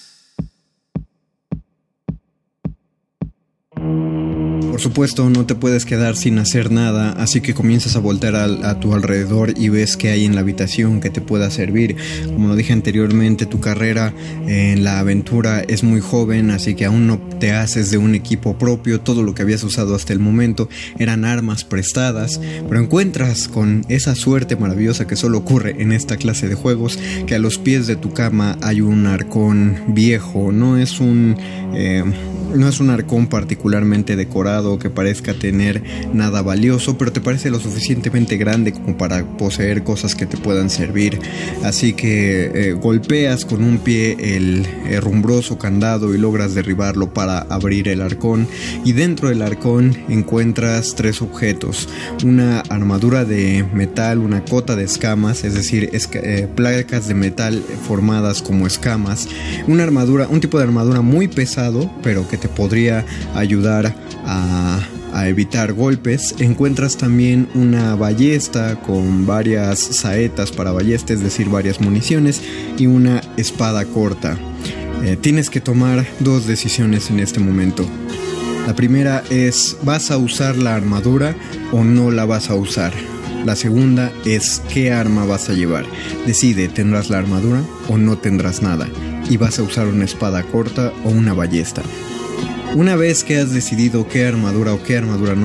Por 4.78 4.84
supuesto, 4.84 5.28
no 5.32 5.48
te 5.48 5.56
puedes 5.56 5.86
quedar 5.86 6.16
sin 6.16 6.38
hacer 6.38 6.70
nada, 6.70 7.12
así 7.14 7.42
que 7.42 7.56
comienzas 7.56 7.96
a 7.96 8.00
voltear 8.00 8.36
a, 8.36 8.80
tu 8.80 8.94
alrededor 8.94 9.56
y 9.58 9.70
ves 9.70 9.98
que 9.98 10.10
hay 10.10 10.24
en 10.24 10.36
la 10.36 10.42
habitación 10.42 11.00
que 11.00 11.10
te 11.10 11.20
pueda 11.20 11.50
servir. 11.50 11.96
Como 12.28 12.50
lo 12.50 12.56
dije 12.56 12.74
anteriormente, 12.74 13.48
tu 13.48 13.60
carrera 13.60 14.14
en 14.46 14.84
la 14.84 15.00
aventura 15.00 15.62
es 15.62 15.84
muy 15.84 16.00
joven, 16.00 16.52
así 16.52 16.76
que 16.76 16.86
aún 16.86 17.08
no 17.08 17.18
te 17.18 17.54
haces 17.54 17.90
de 17.90 17.98
un 17.98 18.14
equipo 18.14 18.60
propio. 18.60 19.02
Todo 19.02 19.24
lo 19.24 19.34
que 19.34 19.42
habías 19.42 19.64
usado 19.64 19.96
hasta 19.96 20.14
el 20.14 20.20
momento 20.20 20.70
eran 21.00 21.26
armas 21.26 21.64
prestadas, 21.64 22.40
pero 22.70 22.80
encuentras 22.80 23.48
con 23.48 23.84
esa 23.90 24.14
suerte 24.14 24.58
maravillosa 24.58 25.08
que 25.08 25.16
solo 25.16 25.40
ocurre 25.40 25.82
en 25.82 25.92
esta 25.92 26.18
clase 26.18 26.48
de 26.48 26.54
juegos 26.54 27.00
que 27.26 27.34
a 27.34 27.40
los 27.40 27.58
pies 27.58 27.88
de 27.88 27.96
tu 27.96 28.14
cama 28.14 28.60
hay 28.62 28.82
un 28.82 29.08
arcón 29.08 29.80
viejo. 29.88 30.52
No 30.52 30.78
es 30.78 31.00
un 31.00 31.36
eh, 31.74 32.04
no 32.56 32.68
es 32.68 32.80
un 32.80 32.90
arcón 32.90 33.28
particularmente 33.28 34.16
decorado 34.16 34.80
que 34.80 34.90
parezca 34.90 35.34
tener 35.34 35.84
nada 36.14 36.42
valioso, 36.42 36.98
pero 36.98 37.12
te 37.12 37.22
parece 37.22 37.50
lo 37.50 37.60
suficientemente 37.60 38.38
grande 38.38 38.74
como 38.74 38.98
para 38.98 39.24
poseer 39.38 39.84
cosas 39.84 40.16
que 40.16 40.26
te 40.26 40.38
puedan 40.38 40.70
servir. 40.70 41.20
Así 41.64 41.94
que 41.94 42.52
eh, 42.54 42.74
golpeas 42.74 43.46
con 43.46 43.64
un 43.64 43.80
pie 43.80 44.36
el 44.36 44.66
herrumbroso 44.90 45.58
candado 45.58 46.14
y 46.14 46.18
logras 46.18 46.54
derribarlo 46.54 47.14
para 47.14 47.40
abrir 47.40 47.88
el 47.88 48.02
arcón. 48.02 48.48
Y 48.86 48.94
dentro 48.94 49.30
del 49.30 49.42
arcón 49.42 49.98
encuentras 50.10 50.96
tres 50.96 51.22
objetos: 51.22 51.90
una 52.24 52.62
armadura 52.62 53.26
de 53.26 53.66
metal, 53.74 54.20
una 54.20 54.44
cota 54.44 54.76
de 54.76 54.84
escamas, 54.84 55.44
es 55.44 55.54
decir, 55.54 55.90
eh, 55.94 56.48
placas 56.56 57.08
de 57.08 57.14
metal 57.14 57.64
formadas 57.88 58.42
como 58.42 58.68
escamas, 58.68 59.28
una 59.68 59.84
armadura, 59.84 60.28
un 60.30 60.40
tipo 60.40 60.58
de 60.58 60.64
armadura 60.64 61.02
muy 61.02 61.28
pesado, 61.28 61.92
pero 62.04 62.28
que 62.28 62.37
te 62.38 62.48
podría 62.48 63.06
ayudar 63.36 63.96
a, 64.26 64.80
evitar 65.26 65.74
golpes. 65.74 66.36
Encuentras 66.38 66.96
también 66.96 67.50
una 67.56 67.96
ballesta 67.96 68.80
con 68.80 69.26
varias 69.26 69.80
saetas 69.80 70.52
para 70.52 70.72
ballesta, 70.72 71.12
es 71.12 71.24
decir, 71.24 71.50
varias 71.50 71.82
municiones 71.82 72.40
y 72.78 72.86
una 72.86 73.22
espada 73.36 73.84
corta. 73.86 74.38
Eh, 75.04 75.18
tienes 75.20 75.50
que 75.50 75.60
tomar 75.60 76.06
dos 76.20 76.46
decisiones 76.46 77.10
en 77.10 77.20
este 77.20 77.40
momento. 77.40 77.84
La 78.68 78.76
primera 78.76 79.24
es, 79.32 79.78
¿vas 79.84 80.12
a 80.12 80.18
usar 80.18 80.56
la 80.56 80.76
armadura 80.76 81.36
o 81.72 81.84
no 81.84 82.12
la 82.12 82.26
vas 82.26 82.52
a 82.52 82.56
usar? 82.56 82.94
La 83.46 83.56
segunda 83.56 84.12
es, 84.26 84.62
¿qué 84.74 84.92
arma 84.92 85.26
vas 85.26 85.50
a 85.50 85.54
llevar? 85.54 85.86
Decide, 86.26 86.68
¿tendrás 86.68 87.10
la 87.10 87.18
armadura 87.18 87.64
o 87.88 87.98
no 87.98 88.18
tendrás 88.18 88.62
nada? 88.62 88.90
Y 89.30 89.38
vas 89.38 89.58
a 89.60 89.64
usar 89.64 89.88
una 89.88 90.04
espada 90.04 90.44
corta 90.44 90.92
o 91.06 91.10
una 91.10 91.34
ballesta. 91.34 91.82
Una 92.76 92.96
vez 92.96 93.24
que 93.24 93.38
has 93.38 93.54
decidido 93.54 94.08
qué 94.08 94.26
armadura 94.26 94.74
o 94.74 94.84
qué 94.84 94.98
armadura 94.98 95.36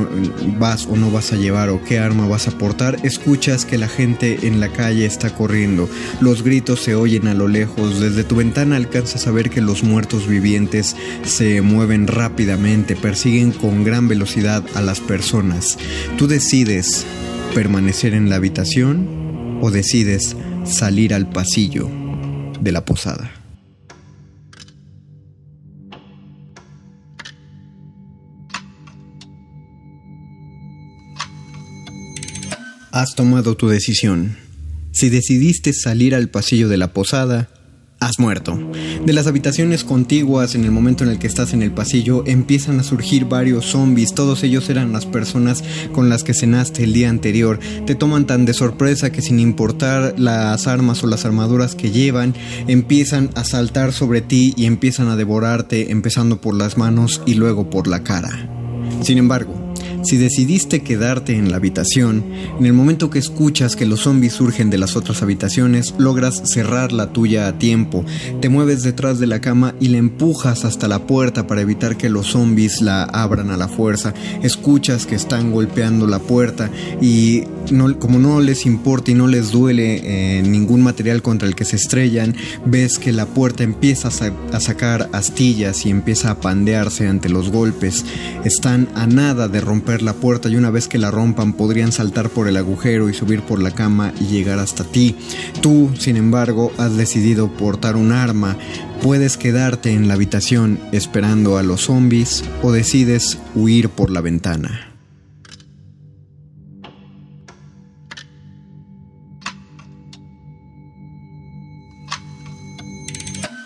vas 0.59 0.87
o 0.87 0.97
no 0.97 1.11
vas 1.11 1.33
a 1.33 1.37
llevar 1.37 1.71
o 1.71 1.83
qué 1.83 1.99
arma 1.99 2.27
vas 2.27 2.49
a 2.49 2.59
portar, 2.59 2.99
escuchas 3.05 3.65
que 3.65 3.79
la 3.79 3.89
gente 3.89 4.47
en 4.47 4.61
la 4.61 4.69
calle 4.69 5.07
está 5.07 5.35
corriendo. 5.35 5.89
Los 6.21 6.43
gritos 6.43 6.81
se 6.81 6.95
oyen 6.95 7.29
a 7.29 7.35
lo 7.35 7.49
lejos. 7.49 8.01
Desde 8.01 8.25
tu 8.25 8.37
ventana 8.37 8.77
alcanzas 8.77 9.27
a 9.27 9.31
ver 9.31 9.51
que 9.51 9.61
los 9.61 9.83
muertos 9.83 10.29
vivientes 10.29 10.97
se 11.25 11.63
mueven 11.63 12.07
rápidamente, 12.07 12.97
persiguen 12.97 13.53
con 13.53 13.85
gran 13.85 14.09
velocidad 14.09 14.65
a 14.75 14.83
las 14.83 15.01
personas. 15.01 15.79
Tú 16.19 16.27
decides 16.27 17.07
permanecer 17.55 18.15
en 18.15 18.29
la 18.29 18.37
habitación 18.37 19.59
o 19.63 19.71
decides 19.71 20.37
salir 20.65 21.15
al 21.15 21.29
pasillo 21.29 21.89
de 22.61 22.73
la 22.73 22.85
posada. 22.85 23.42
Has 33.03 33.17
tomado 33.17 33.57
tu 33.57 33.67
decisión. 33.67 34.37
Si 34.93 35.09
decidiste 35.09 35.73
salir 35.73 36.15
al 36.15 36.29
pasillo 36.29 36.69
de 36.69 36.77
la 36.77 36.93
posada, 36.93 37.49
has 37.99 38.21
muerto. 38.21 38.57
De 39.05 39.13
las 39.13 39.27
habitaciones 39.27 39.83
contiguas, 39.83 40.55
en 40.55 40.63
el 40.63 40.71
momento 40.71 41.03
en 41.03 41.11
el 41.11 41.19
que 41.19 41.27
estás 41.27 41.53
en 41.53 41.63
el 41.63 41.73
pasillo, 41.73 42.23
empiezan 42.29 42.79
a 42.79 42.85
surgir 42.85 43.25
varios 43.25 43.65
zombies. 43.65 44.15
Todos 44.15 44.45
ellos 44.45 44.71
eran 44.71 44.93
las 44.93 45.05
personas 45.05 45.65
con 45.93 46.11
las 46.11 46.23
que 46.23 46.33
cenaste 46.33 46.85
el 46.85 46.93
día 46.93 47.11
anterior. 47.11 47.59
Te 47.87 47.97
toman 47.97 48.29
tan 48.29 48.45
de 48.45 48.55
sorpresa 48.55 49.11
que 49.11 49.21
sin 49.21 49.41
importar 49.41 50.15
las 50.17 50.69
armas 50.69 51.03
o 51.03 51.09
las 51.09 51.25
armaduras 51.25 51.75
que 51.75 51.91
llevan, 51.91 52.35
empiezan 52.69 53.31
a 53.35 53.43
saltar 53.43 53.93
sobre 53.93 54.21
ti 54.21 54.55
y 54.57 54.67
empiezan 54.67 55.09
a 55.09 55.17
devorarte, 55.17 55.91
empezando 55.91 56.41
por 56.41 56.55
las 56.55 56.79
manos 56.79 57.21
y 57.27 57.35
luego 57.35 57.69
por 57.69 57.89
la 57.89 58.05
cara. 58.05 58.49
Sin 59.03 59.19
embargo, 59.19 59.62
si 60.03 60.17
decidiste 60.17 60.81
quedarte 60.81 61.37
en 61.37 61.51
la 61.51 61.57
habitación, 61.57 62.25
en 62.59 62.67
el 62.67 62.73
momento 62.73 63.11
que 63.11 63.19
escuchas 63.19 63.77
que 63.77 63.87
los 63.87 64.01
zombies 64.01 64.35
surgen 64.35 64.71
de 64.71 64.79
las 64.79 64.97
otras 64.97 65.23
habitaciones, 65.23 65.95
logras 65.99 66.43
cerrar 66.45 66.93
la 66.93 67.13
tuya 67.13 67.47
a 67.47 67.59
tiempo. 67.59 68.05
Te 68.41 68.49
mueves 68.49 68.83
detrás 68.83 69.19
de 69.19 69.27
la 69.27 69.41
cama 69.41 69.75
y 69.81 69.89
la 69.89 69.99
empujas 69.99 70.65
hasta 70.65 70.89
la 70.89 71.07
puerta 71.07 71.47
para 71.47 71.61
evitar 71.61 71.97
que 71.97 72.09
los 72.09 72.29
zombies 72.29 72.81
la 72.81 73.05
abran 73.05 73.51
a 73.51 73.57
la 73.57 73.69
fuerza. 73.69 74.15
Escuchas 74.43 75.07
que 75.07 75.15
están 75.15 75.53
golpeando 75.53 76.07
la 76.07 76.19
puerta 76.19 76.71
y 77.01 77.45
como 77.99 78.19
no 78.19 78.41
les 78.41 78.67
importa 78.67 79.13
y 79.13 79.15
no 79.15 79.29
les 79.29 79.53
duele 79.53 80.01
eh, 80.03 80.43
ningún 80.43 80.83
material 80.83 81.23
contra 81.23 81.47
el 81.47 81.55
que 81.55 81.65
se 81.65 81.77
estrellan, 81.77 82.35
ves 82.67 82.99
que 82.99 83.13
la 83.13 83.27
puerta 83.27 83.63
empieza 83.63 84.09
a, 84.09 84.57
a 84.57 84.61
sacar 84.61 85.09
astillas 85.13 85.87
y 85.87 85.91
empieza 85.91 86.31
a 86.31 86.41
pandearse 86.41 87.07
ante 87.07 87.29
los 87.29 87.51
golpes. 87.51 88.05
Están 88.45 88.89
a 88.95 89.07
nada 89.07 89.49
de 89.49 89.61
romper 89.61 89.92
la 90.01 90.15
puerta 90.15 90.49
y 90.49 90.57
una 90.57 90.71
vez 90.71 90.89
que 90.89 90.97
la 90.97 91.11
rompan 91.11 91.53
podrían 91.53 91.93
saltar 91.93 92.31
por 92.31 92.49
el 92.49 92.57
agujero 92.57 93.11
y 93.11 93.15
subir 93.15 93.43
por 93.43 93.61
la 93.61 93.73
cama 93.73 94.15
y 94.19 94.25
llegar 94.29 94.59
hasta 94.59 94.85
ti. 94.85 95.17
Tú, 95.61 95.91
sin 95.99 96.17
embargo, 96.17 96.73
has 96.79 96.97
decidido 96.97 97.53
portar 97.53 97.97
un 97.97 98.13
arma. 98.13 98.57
Puedes 99.03 99.37
quedarte 99.37 99.93
en 99.93 100.09
la 100.09 100.15
habitación 100.15 100.81
esperando 100.93 101.59
a 101.59 101.63
los 101.63 101.83
zombies 101.83 102.43
o 102.63 102.73
decides 102.73 103.39
huir 103.55 103.91
por 103.91 104.11
la 104.11 104.23
ventana. 104.23 104.93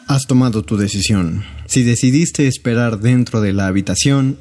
Has 0.09 0.27
tomado 0.27 0.62
tu 0.62 0.77
decisión. 0.77 1.45
Si 1.67 1.83
decidiste 1.83 2.47
esperar 2.47 3.01
dentro 3.01 3.41
de 3.41 3.53
la 3.53 3.67
habitación, 3.67 4.39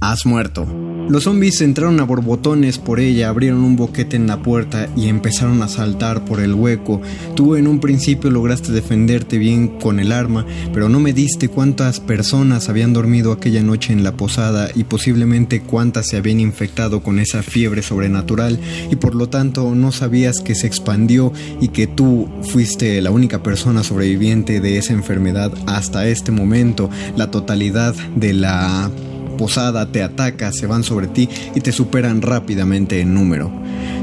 Has 0.00 0.26
muerto. 0.26 0.66
Los 1.08 1.22
zombies 1.22 1.60
entraron 1.60 2.00
a 2.00 2.04
borbotones 2.04 2.78
por 2.78 3.00
ella, 3.00 3.28
abrieron 3.28 3.62
un 3.62 3.76
boquete 3.76 4.16
en 4.16 4.26
la 4.26 4.42
puerta 4.42 4.88
y 4.96 5.08
empezaron 5.08 5.62
a 5.62 5.68
saltar 5.68 6.24
por 6.24 6.40
el 6.40 6.52
hueco. 6.52 7.00
Tú 7.36 7.56
en 7.56 7.66
un 7.66 7.78
principio 7.80 8.28
lograste 8.30 8.72
defenderte 8.72 9.38
bien 9.38 9.68
con 9.78 10.00
el 10.00 10.10
arma, 10.10 10.44
pero 10.74 10.88
no 10.88 10.98
me 10.98 11.12
diste 11.12 11.48
cuántas 11.48 12.00
personas 12.00 12.68
habían 12.68 12.92
dormido 12.92 13.32
aquella 13.32 13.62
noche 13.62 13.92
en 13.92 14.02
la 14.02 14.12
posada 14.16 14.68
y 14.74 14.84
posiblemente 14.84 15.62
cuántas 15.62 16.08
se 16.08 16.16
habían 16.16 16.40
infectado 16.40 17.02
con 17.02 17.20
esa 17.20 17.42
fiebre 17.42 17.82
sobrenatural 17.82 18.58
y 18.90 18.96
por 18.96 19.14
lo 19.14 19.28
tanto 19.28 19.74
no 19.76 19.92
sabías 19.92 20.40
que 20.40 20.56
se 20.56 20.66
expandió 20.66 21.32
y 21.60 21.68
que 21.68 21.86
tú 21.86 22.28
fuiste 22.52 23.00
la 23.00 23.12
única 23.12 23.42
persona 23.44 23.84
sobreviviente 23.84 24.60
de 24.60 24.76
esa 24.76 24.92
enfermedad 24.92 25.52
hasta 25.66 26.06
este 26.08 26.32
momento. 26.32 26.90
La 27.16 27.30
totalidad 27.30 27.94
de 28.16 28.32
la 28.32 28.90
posada 29.36 29.90
te 29.90 30.02
ataca, 30.02 30.52
se 30.52 30.66
van 30.66 30.84
sobre 30.84 31.06
ti 31.08 31.28
y 31.54 31.60
te 31.60 31.72
superan 31.72 32.22
rápidamente 32.22 33.00
en 33.00 33.14
número. 33.14 33.50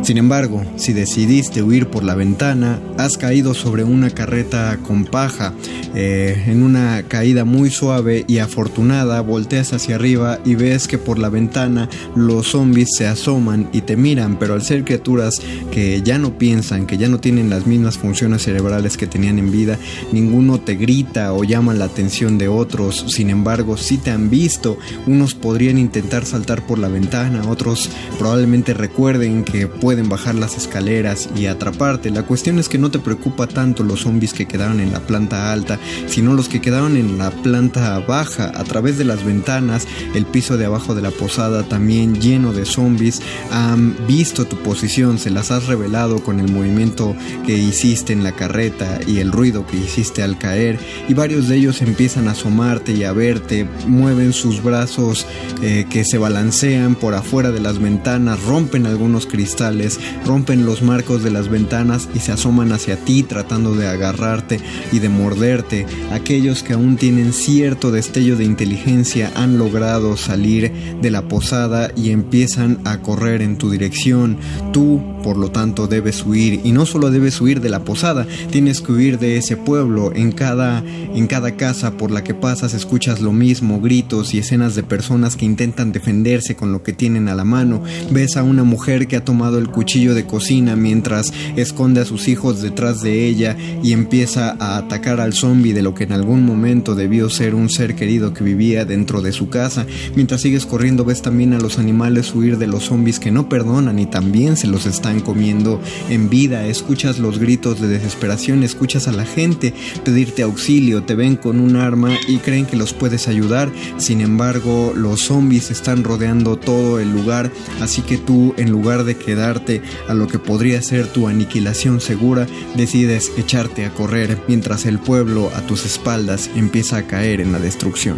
Sin 0.03 0.17
embargo, 0.17 0.65
si 0.75 0.91
decidiste 0.91 1.63
huir 1.63 1.87
por 1.87 2.03
la 2.03 2.13
ventana, 2.13 2.81
has 2.97 3.17
caído 3.17 3.53
sobre 3.53 3.85
una 3.85 4.09
carreta 4.09 4.77
con 4.85 5.05
paja. 5.05 5.53
Eh, 5.95 6.43
en 6.47 6.61
una 6.61 7.03
caída 7.03 7.45
muy 7.45 7.69
suave 7.69 8.25
y 8.27 8.39
afortunada, 8.39 9.21
volteas 9.21 9.71
hacia 9.71 9.95
arriba 9.95 10.39
y 10.43 10.55
ves 10.55 10.89
que 10.89 10.97
por 10.97 11.19
la 11.19 11.29
ventana 11.29 11.87
los 12.17 12.47
zombies 12.47 12.89
se 12.97 13.07
asoman 13.07 13.69
y 13.71 13.81
te 13.81 13.95
miran, 13.95 14.37
pero 14.37 14.55
al 14.55 14.61
ser 14.61 14.83
criaturas 14.83 15.41
que 15.71 16.01
ya 16.03 16.17
no 16.17 16.37
piensan, 16.37 16.85
que 16.85 16.97
ya 16.97 17.07
no 17.07 17.21
tienen 17.21 17.49
las 17.49 17.65
mismas 17.65 17.97
funciones 17.97 18.43
cerebrales 18.43 18.97
que 18.97 19.07
tenían 19.07 19.39
en 19.39 19.51
vida, 19.51 19.79
ninguno 20.11 20.59
te 20.59 20.75
grita 20.75 21.31
o 21.31 21.45
llama 21.45 21.73
la 21.73 21.85
atención 21.85 22.37
de 22.37 22.49
otros. 22.49 23.05
Sin 23.07 23.29
embargo, 23.29 23.77
si 23.77 23.97
te 23.97 24.11
han 24.11 24.29
visto, 24.29 24.77
unos 25.23 25.35
podrían 25.35 25.77
intentar 25.77 26.25
saltar 26.25 26.67
por 26.67 26.77
la 26.79 26.89
ventana, 26.89 27.47
otros 27.47 27.89
probablemente 28.19 28.73
recuerden 28.73 29.45
que 29.45 29.67
pueden 29.67 30.09
bajar 30.09 30.35
las 30.35 30.57
escaleras 30.57 31.29
y 31.33 31.45
atraparte. 31.45 32.11
La 32.11 32.23
cuestión 32.23 32.59
es 32.59 32.67
que 32.67 32.77
no 32.77 32.91
te 32.91 32.99
preocupa 32.99 33.47
tanto 33.47 33.85
los 33.85 34.01
zombies 34.01 34.33
que 34.33 34.47
quedaron 34.47 34.81
en 34.81 34.91
la 34.91 34.99
planta 34.99 35.53
alta, 35.53 35.79
sino 36.07 36.33
los 36.33 36.49
que 36.49 36.59
quedaron 36.59 36.97
en 36.97 37.17
la 37.17 37.31
planta 37.31 37.99
baja. 37.99 38.51
A 38.53 38.65
través 38.65 38.97
de 38.97 39.05
las 39.05 39.23
ventanas, 39.23 39.87
el 40.13 40.25
piso 40.25 40.57
de 40.57 40.65
abajo 40.65 40.93
de 40.93 41.01
la 41.01 41.11
posada 41.11 41.63
también 41.63 42.19
lleno 42.19 42.51
de 42.51 42.65
zombies 42.65 43.21
han 43.49 43.95
visto 44.05 44.43
tu 44.43 44.57
posición, 44.57 45.19
se 45.19 45.29
las 45.29 45.51
has 45.51 45.67
revelado 45.67 46.21
con 46.21 46.41
el 46.41 46.51
movimiento 46.51 47.15
que 47.45 47.57
hiciste 47.57 48.11
en 48.11 48.25
la 48.25 48.33
carreta 48.33 48.99
y 49.07 49.19
el 49.19 49.31
ruido 49.31 49.65
que 49.65 49.77
hiciste 49.77 50.21
al 50.21 50.37
caer 50.37 50.77
y 51.07 51.13
varios 51.13 51.47
de 51.47 51.55
ellos 51.55 51.81
empiezan 51.81 52.27
a 52.27 52.31
asomarte 52.31 52.91
y 52.91 53.05
a 53.05 53.13
verte, 53.13 53.65
mueven 53.87 54.33
sus 54.33 54.61
brazos 54.61 55.12
eh, 55.61 55.85
que 55.89 56.03
se 56.05 56.17
balancean 56.17 56.95
por 56.95 57.13
afuera 57.13 57.51
de 57.51 57.59
las 57.59 57.79
ventanas, 57.79 58.41
rompen 58.43 58.85
algunos 58.85 59.25
cristales, 59.25 59.99
rompen 60.25 60.65
los 60.65 60.81
marcos 60.81 61.23
de 61.23 61.31
las 61.31 61.49
ventanas 61.49 62.09
y 62.13 62.19
se 62.19 62.31
asoman 62.31 62.71
hacia 62.71 62.97
ti 62.97 63.23
tratando 63.23 63.75
de 63.75 63.87
agarrarte 63.87 64.59
y 64.91 64.99
de 64.99 65.09
morderte. 65.09 65.85
Aquellos 66.11 66.63
que 66.63 66.73
aún 66.73 66.97
tienen 66.97 67.33
cierto 67.33 67.91
destello 67.91 68.35
de 68.35 68.45
inteligencia 68.45 69.31
han 69.35 69.57
logrado 69.57 70.17
salir 70.17 70.71
de 71.01 71.11
la 71.11 71.27
posada 71.27 71.91
y 71.95 72.11
empiezan 72.11 72.79
a 72.85 72.99
correr 72.99 73.41
en 73.41 73.57
tu 73.57 73.69
dirección. 73.69 74.37
Tú, 74.71 75.01
por 75.23 75.37
lo 75.37 75.49
tanto, 75.49 75.87
debes 75.87 76.23
huir 76.25 76.61
y 76.63 76.71
no 76.71 76.85
solo 76.85 77.09
debes 77.09 77.41
huir 77.41 77.61
de 77.61 77.69
la 77.69 77.83
posada, 77.83 78.27
tienes 78.51 78.81
que 78.81 78.91
huir 78.91 79.17
de 79.17 79.37
ese 79.37 79.57
pueblo. 79.57 80.11
En 80.13 80.31
cada, 80.31 80.83
en 80.85 81.25
cada 81.27 81.55
casa 81.55 81.97
por 81.97 82.11
la 82.11 82.23
que 82.23 82.33
pasas 82.33 82.73
escuchas 82.73 83.21
lo 83.21 83.33
mismo, 83.33 83.81
gritos 83.81 84.33
y 84.33 84.39
escenas 84.39 84.75
de 84.75 84.83
personas 84.83 85.35
que 85.35 85.45
intentan 85.45 85.91
defenderse 85.91 86.55
con 86.55 86.71
lo 86.71 86.83
que 86.83 86.93
tienen 86.93 87.27
a 87.27 87.35
la 87.35 87.43
mano. 87.43 87.81
Ves 88.11 88.37
a 88.37 88.43
una 88.43 88.63
mujer 88.63 89.07
que 89.07 89.15
ha 89.15 89.25
tomado 89.25 89.57
el 89.57 89.69
cuchillo 89.69 90.13
de 90.13 90.25
cocina 90.25 90.75
mientras 90.75 91.33
esconde 91.55 92.01
a 92.01 92.05
sus 92.05 92.27
hijos 92.27 92.61
detrás 92.61 93.01
de 93.01 93.25
ella 93.27 93.57
y 93.81 93.93
empieza 93.93 94.55
a 94.59 94.77
atacar 94.77 95.19
al 95.19 95.33
zombie 95.33 95.73
de 95.73 95.81
lo 95.81 95.95
que 95.95 96.03
en 96.03 96.11
algún 96.11 96.45
momento 96.45 96.95
debió 96.95 97.29
ser 97.29 97.55
un 97.55 97.69
ser 97.69 97.95
querido 97.95 98.33
que 98.33 98.43
vivía 98.43 98.85
dentro 98.85 99.21
de 99.21 99.31
su 99.31 99.49
casa. 99.49 99.85
Mientras 100.15 100.41
sigues 100.41 100.65
corriendo 100.65 101.05
ves 101.05 101.21
también 101.21 101.53
a 101.53 101.59
los 101.59 101.79
animales 101.79 102.33
huir 102.35 102.57
de 102.57 102.67
los 102.67 102.83
zombies 102.83 103.19
que 103.19 103.31
no 103.31 103.49
perdonan 103.49 103.99
y 103.99 104.05
también 104.05 104.57
se 104.57 104.67
los 104.67 104.85
están 104.85 105.12
comiendo 105.21 105.81
en 106.09 106.29
vida. 106.29 106.67
Escuchas 106.67 107.19
los 107.19 107.39
gritos 107.39 107.81
de 107.81 107.87
desesperación, 107.87 108.63
escuchas 108.63 109.07
a 109.07 109.11
la 109.11 109.25
gente 109.25 109.73
pedirte 110.03 110.43
auxilio, 110.43 111.03
te 111.03 111.15
ven 111.15 111.35
con 111.35 111.59
un 111.59 111.75
arma 111.75 112.11
y 112.27 112.37
creen 112.37 112.65
que 112.65 112.75
los 112.75 112.93
puedes 112.93 113.27
ayudar. 113.27 113.71
Sin 113.97 114.21
embargo, 114.21 114.93
los 114.95 115.21
zombies 115.21 115.71
están 115.71 116.03
rodeando 116.03 116.57
todo 116.57 116.99
el 116.99 117.11
lugar, 117.11 117.51
así 117.81 118.01
que 118.01 118.17
tú, 118.17 118.53
en 118.57 118.71
lugar 118.71 119.03
de 119.03 119.17
quedarte 119.17 119.81
a 120.07 120.13
lo 120.13 120.27
que 120.27 120.39
podría 120.39 120.81
ser 120.81 121.07
tu 121.07 121.27
aniquilación 121.27 122.01
segura, 122.01 122.47
decides 122.75 123.31
echarte 123.37 123.85
a 123.85 123.93
correr 123.93 124.39
mientras 124.47 124.85
el 124.85 124.99
pueblo 124.99 125.51
a 125.55 125.61
tus 125.61 125.85
espaldas 125.85 126.49
empieza 126.55 126.97
a 126.97 127.07
caer 127.07 127.41
en 127.41 127.51
la 127.51 127.59
destrucción. 127.59 128.17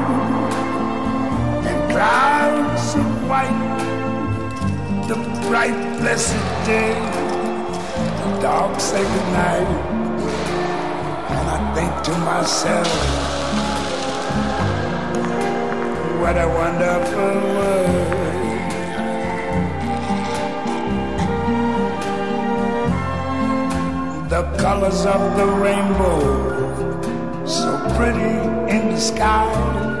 clouds 1.91 2.95
of 2.95 3.29
white. 3.29 3.61
The 5.07 5.15
bright, 5.47 5.77
blessed 5.99 6.43
day, 6.65 6.93
the 8.19 8.29
dark, 8.41 8.79
sacred 8.79 9.27
night. 9.41 9.69
And 11.35 11.45
I 11.55 11.59
think 11.75 11.93
to 12.07 12.13
myself, 12.31 12.87
what 16.21 16.35
a 16.37 16.47
wonderful 16.61 17.35
world. 17.57 18.19
The 24.29 24.43
colors 24.63 25.05
of 25.05 25.21
the 25.35 25.47
rainbow, 25.65 26.19
so 27.45 27.69
pretty 27.97 28.35
in 28.73 28.91
the 28.93 28.99
sky 28.99 30.00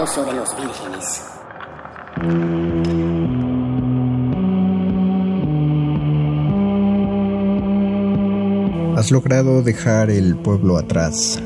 los 0.00 0.56
vírgenes. 0.56 1.22
Has 8.96 9.10
logrado 9.10 9.62
dejar 9.62 10.08
el 10.10 10.36
pueblo 10.36 10.78
atrás. 10.78 11.38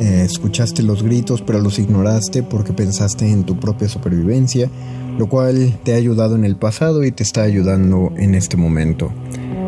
Eh, 0.00 0.22
escuchaste 0.24 0.84
los 0.84 1.02
gritos 1.02 1.42
pero 1.42 1.58
los 1.58 1.80
ignoraste 1.80 2.44
porque 2.44 2.72
pensaste 2.72 3.28
en 3.28 3.42
tu 3.42 3.58
propia 3.58 3.88
supervivencia, 3.88 4.70
lo 5.18 5.28
cual 5.28 5.76
te 5.82 5.92
ha 5.92 5.96
ayudado 5.96 6.36
en 6.36 6.44
el 6.44 6.54
pasado 6.54 7.02
y 7.02 7.10
te 7.10 7.24
está 7.24 7.42
ayudando 7.42 8.12
en 8.16 8.36
este 8.36 8.56
momento. 8.56 9.10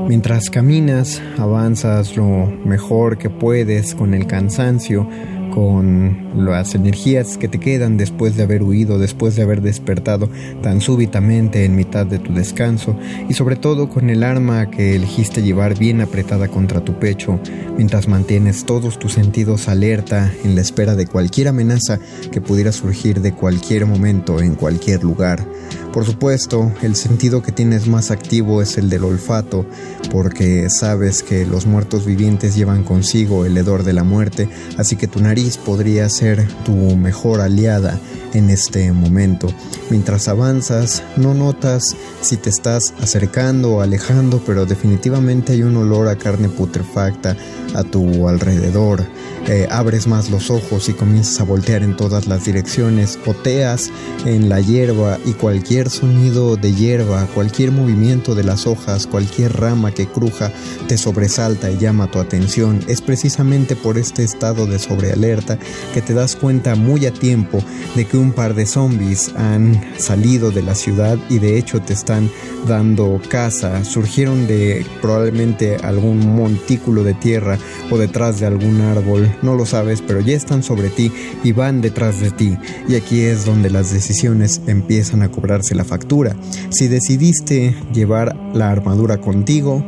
Mientras 0.06 0.48
caminas, 0.48 1.20
avanzas 1.38 2.16
lo 2.16 2.46
mejor 2.64 3.18
que 3.18 3.30
puedes 3.30 3.96
con 3.96 4.14
el 4.14 4.28
cansancio, 4.28 5.08
con 5.52 6.46
las 6.46 6.74
energías 6.74 7.36
que 7.36 7.46
te 7.46 7.60
quedan 7.60 7.98
después 7.98 8.36
de 8.36 8.42
haber 8.42 8.62
huido, 8.62 8.98
después 8.98 9.36
de 9.36 9.42
haber 9.42 9.60
despertado 9.60 10.30
tan 10.62 10.80
súbitamente 10.80 11.64
en 11.64 11.76
mitad 11.76 12.06
de 12.06 12.18
tu 12.18 12.32
descanso 12.32 12.96
y 13.28 13.34
sobre 13.34 13.56
todo 13.56 13.88
con 13.88 14.08
el 14.08 14.22
arma 14.22 14.70
que 14.70 14.96
elegiste 14.96 15.42
llevar 15.42 15.78
bien 15.78 16.00
apretada 16.00 16.48
contra 16.48 16.84
tu 16.84 16.98
pecho 16.98 17.38
mientras 17.76 18.08
mantienes 18.08 18.64
todos 18.64 18.98
tus 18.98 19.12
sentidos 19.12 19.68
alerta 19.68 20.32
en 20.42 20.54
la 20.54 20.62
espera 20.62 20.96
de 20.96 21.06
cualquier 21.06 21.48
amenaza 21.48 21.98
que 22.30 22.40
pudiera 22.40 22.72
surgir 22.72 23.20
de 23.20 23.32
cualquier 23.32 23.84
momento 23.86 24.40
en 24.40 24.54
cualquier 24.54 25.04
lugar. 25.04 25.46
Por 25.92 26.06
supuesto, 26.06 26.72
el 26.80 26.96
sentido 26.96 27.42
que 27.42 27.52
tienes 27.52 27.86
más 27.86 28.10
activo 28.10 28.62
es 28.62 28.78
el 28.78 28.88
del 28.88 29.04
olfato, 29.04 29.66
porque 30.10 30.70
sabes 30.70 31.22
que 31.22 31.44
los 31.44 31.66
muertos 31.66 32.06
vivientes 32.06 32.56
llevan 32.56 32.82
consigo 32.82 33.44
el 33.44 33.58
hedor 33.58 33.84
de 33.84 33.92
la 33.92 34.02
muerte, 34.02 34.48
así 34.78 34.96
que 34.96 35.06
tu 35.06 35.20
nariz 35.20 35.58
podría 35.58 36.08
ser 36.08 36.48
tu 36.64 36.96
mejor 36.96 37.42
aliada 37.42 38.00
en 38.32 38.48
este 38.48 38.90
momento. 38.92 39.48
Mientras 39.90 40.28
avanzas, 40.28 41.02
no 41.16 41.34
notas 41.34 41.94
si 42.22 42.38
te 42.38 42.48
estás 42.48 42.94
acercando 43.02 43.72
o 43.72 43.80
alejando, 43.82 44.42
pero 44.46 44.64
definitivamente 44.64 45.52
hay 45.52 45.62
un 45.62 45.76
olor 45.76 46.08
a 46.08 46.16
carne 46.16 46.48
putrefacta 46.48 47.36
a 47.74 47.84
tu 47.84 48.28
alrededor. 48.28 49.04
Eh, 49.48 49.66
abres 49.70 50.06
más 50.06 50.30
los 50.30 50.50
ojos 50.50 50.88
y 50.88 50.92
comienzas 50.92 51.40
a 51.40 51.44
voltear 51.44 51.82
en 51.82 51.96
todas 51.96 52.26
las 52.26 52.44
direcciones, 52.44 53.18
oteas 53.26 53.90
en 54.24 54.48
la 54.48 54.60
hierba 54.60 55.18
y 55.24 55.32
cualquier 55.32 55.81
sonido 55.88 56.56
de 56.56 56.72
hierba, 56.74 57.26
cualquier 57.34 57.72
movimiento 57.72 58.34
de 58.34 58.44
las 58.44 58.66
hojas, 58.66 59.06
cualquier 59.06 59.52
rama 59.58 59.92
que 59.92 60.06
cruja, 60.06 60.50
te 60.88 60.98
sobresalta 60.98 61.70
y 61.70 61.78
llama 61.78 62.10
tu 62.10 62.18
atención. 62.18 62.80
Es 62.88 63.00
precisamente 63.00 63.76
por 63.76 63.98
este 63.98 64.24
estado 64.24 64.66
de 64.66 64.78
sobrealerta 64.78 65.58
que 65.94 66.02
te 66.02 66.14
das 66.14 66.36
cuenta 66.36 66.74
muy 66.74 67.06
a 67.06 67.12
tiempo 67.12 67.62
de 67.94 68.06
que 68.06 68.16
un 68.16 68.32
par 68.32 68.54
de 68.54 68.66
zombies 68.66 69.32
han 69.36 69.80
salido 69.98 70.50
de 70.50 70.62
la 70.62 70.74
ciudad 70.74 71.18
y 71.28 71.38
de 71.38 71.58
hecho 71.58 71.80
te 71.80 71.92
están 71.92 72.30
dando 72.66 73.20
caza. 73.28 73.84
Surgieron 73.84 74.46
de 74.46 74.86
probablemente 75.00 75.76
algún 75.76 76.34
montículo 76.34 77.04
de 77.04 77.14
tierra 77.14 77.58
o 77.90 77.98
detrás 77.98 78.40
de 78.40 78.46
algún 78.46 78.80
árbol 78.80 79.30
no 79.42 79.54
lo 79.54 79.66
sabes, 79.66 80.02
pero 80.02 80.20
ya 80.20 80.34
están 80.34 80.62
sobre 80.62 80.88
ti 80.88 81.12
y 81.42 81.52
van 81.52 81.80
detrás 81.80 82.20
de 82.20 82.30
ti. 82.30 82.56
Y 82.88 82.94
aquí 82.94 83.20
es 83.22 83.44
donde 83.44 83.70
las 83.70 83.92
decisiones 83.92 84.60
empiezan 84.66 85.22
a 85.22 85.30
cobrarse 85.30 85.71
la 85.74 85.84
factura. 85.84 86.36
Si 86.70 86.88
decidiste 86.88 87.74
llevar 87.92 88.36
la 88.54 88.70
armadura 88.70 89.20
contigo, 89.20 89.84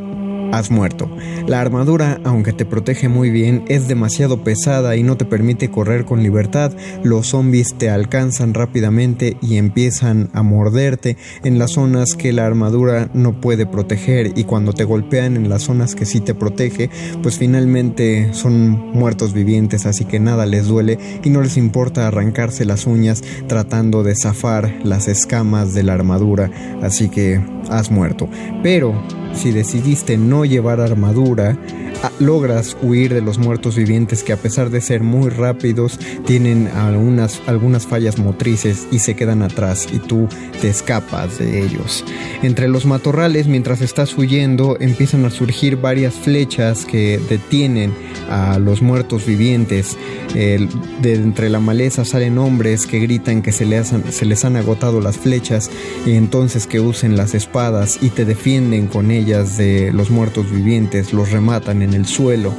has 0.58 0.70
muerto. 0.70 1.08
La 1.48 1.60
armadura, 1.60 2.20
aunque 2.24 2.52
te 2.52 2.64
protege 2.64 3.08
muy 3.08 3.30
bien, 3.30 3.64
es 3.68 3.88
demasiado 3.88 4.44
pesada 4.44 4.96
y 4.96 5.02
no 5.02 5.16
te 5.16 5.24
permite 5.24 5.70
correr 5.70 6.04
con 6.04 6.22
libertad. 6.22 6.72
Los 7.02 7.28
zombies 7.28 7.74
te 7.76 7.90
alcanzan 7.90 8.54
rápidamente 8.54 9.36
y 9.42 9.56
empiezan 9.56 10.30
a 10.32 10.42
morderte 10.42 11.16
en 11.42 11.58
las 11.58 11.72
zonas 11.72 12.14
que 12.14 12.32
la 12.32 12.46
armadura 12.46 13.10
no 13.14 13.40
puede 13.40 13.66
proteger 13.66 14.32
y 14.36 14.44
cuando 14.44 14.72
te 14.72 14.84
golpean 14.84 15.36
en 15.36 15.48
las 15.48 15.62
zonas 15.62 15.94
que 15.94 16.06
sí 16.06 16.20
te 16.20 16.34
protege, 16.34 16.88
pues 17.22 17.38
finalmente 17.38 18.32
son 18.32 18.70
muertos 18.70 19.32
vivientes, 19.32 19.86
así 19.86 20.04
que 20.04 20.20
nada 20.20 20.46
les 20.46 20.66
duele 20.66 20.98
y 21.22 21.30
no 21.30 21.40
les 21.40 21.56
importa 21.56 22.06
arrancarse 22.06 22.64
las 22.64 22.86
uñas 22.86 23.22
tratando 23.48 24.02
de 24.02 24.14
zafar 24.14 24.72
las 24.84 25.08
escamas 25.08 25.74
de 25.74 25.82
la 25.82 25.94
armadura, 25.94 26.50
así 26.82 27.08
que 27.08 27.40
has 27.70 27.90
muerto. 27.90 28.28
Pero 28.62 28.94
si 29.34 29.50
decidiste 29.50 30.16
no 30.16 30.43
llevar 30.44 30.80
armadura, 30.80 31.56
ah, 32.02 32.10
logras 32.18 32.76
huir 32.82 33.14
de 33.14 33.20
los 33.20 33.38
muertos 33.38 33.76
vivientes 33.76 34.22
que 34.22 34.32
a 34.32 34.36
pesar 34.36 34.70
de 34.70 34.80
ser 34.80 35.02
muy 35.02 35.30
rápidos 35.30 35.98
tienen 36.26 36.68
algunas, 36.68 37.42
algunas 37.46 37.86
fallas 37.86 38.18
motrices 38.18 38.86
y 38.90 38.98
se 38.98 39.14
quedan 39.14 39.42
atrás 39.42 39.86
y 39.92 39.98
tú 39.98 40.28
te 40.60 40.68
escapas 40.68 41.38
de 41.38 41.64
ellos. 41.64 42.04
Entre 42.42 42.68
los 42.68 42.86
matorrales 42.86 43.46
mientras 43.46 43.80
estás 43.80 44.16
huyendo 44.16 44.76
empiezan 44.80 45.24
a 45.24 45.30
surgir 45.30 45.76
varias 45.76 46.14
flechas 46.14 46.84
que 46.84 47.20
detienen 47.28 47.92
a 48.30 48.58
los 48.58 48.82
muertos 48.82 49.26
vivientes. 49.26 49.96
de 50.34 51.14
entre 51.14 51.48
la 51.48 51.60
maleza 51.60 52.04
salen 52.04 52.38
hombres 52.38 52.86
que 52.86 52.98
gritan 52.98 53.42
que 53.42 53.52
se 53.52 53.64
les, 53.64 53.92
han, 53.92 54.12
se 54.12 54.24
les 54.24 54.44
han 54.44 54.56
agotado 54.56 55.00
las 55.00 55.16
flechas 55.16 55.70
y 56.06 56.12
entonces 56.12 56.66
que 56.66 56.80
usen 56.80 57.16
las 57.16 57.34
espadas 57.34 57.98
y 58.02 58.10
te 58.10 58.24
defienden 58.24 58.86
con 58.88 59.10
ellas 59.10 59.56
de 59.56 59.92
los 59.92 60.10
muertos 60.10 60.33
vivientes, 60.42 61.12
los 61.12 61.30
rematan 61.30 61.82
en 61.82 61.94
el 61.94 62.06
suelo. 62.06 62.52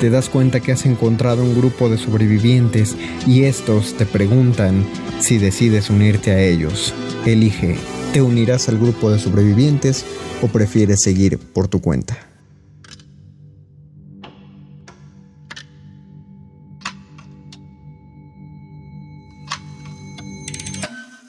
Te 0.00 0.10
das 0.10 0.28
cuenta 0.28 0.60
que 0.60 0.72
has 0.72 0.84
encontrado 0.86 1.42
un 1.42 1.54
grupo 1.54 1.88
de 1.88 1.98
sobrevivientes 1.98 2.96
y 3.26 3.44
estos 3.44 3.94
te 3.94 4.06
preguntan 4.06 4.84
si 5.20 5.38
decides 5.38 5.90
unirte 5.90 6.32
a 6.32 6.40
ellos. 6.40 6.92
Elige, 7.24 7.76
¿te 8.12 8.20
unirás 8.20 8.68
al 8.68 8.78
grupo 8.78 9.10
de 9.10 9.18
sobrevivientes 9.18 10.04
o 10.42 10.48
prefieres 10.48 11.00
seguir 11.02 11.38
por 11.38 11.68
tu 11.68 11.80
cuenta? 11.80 12.31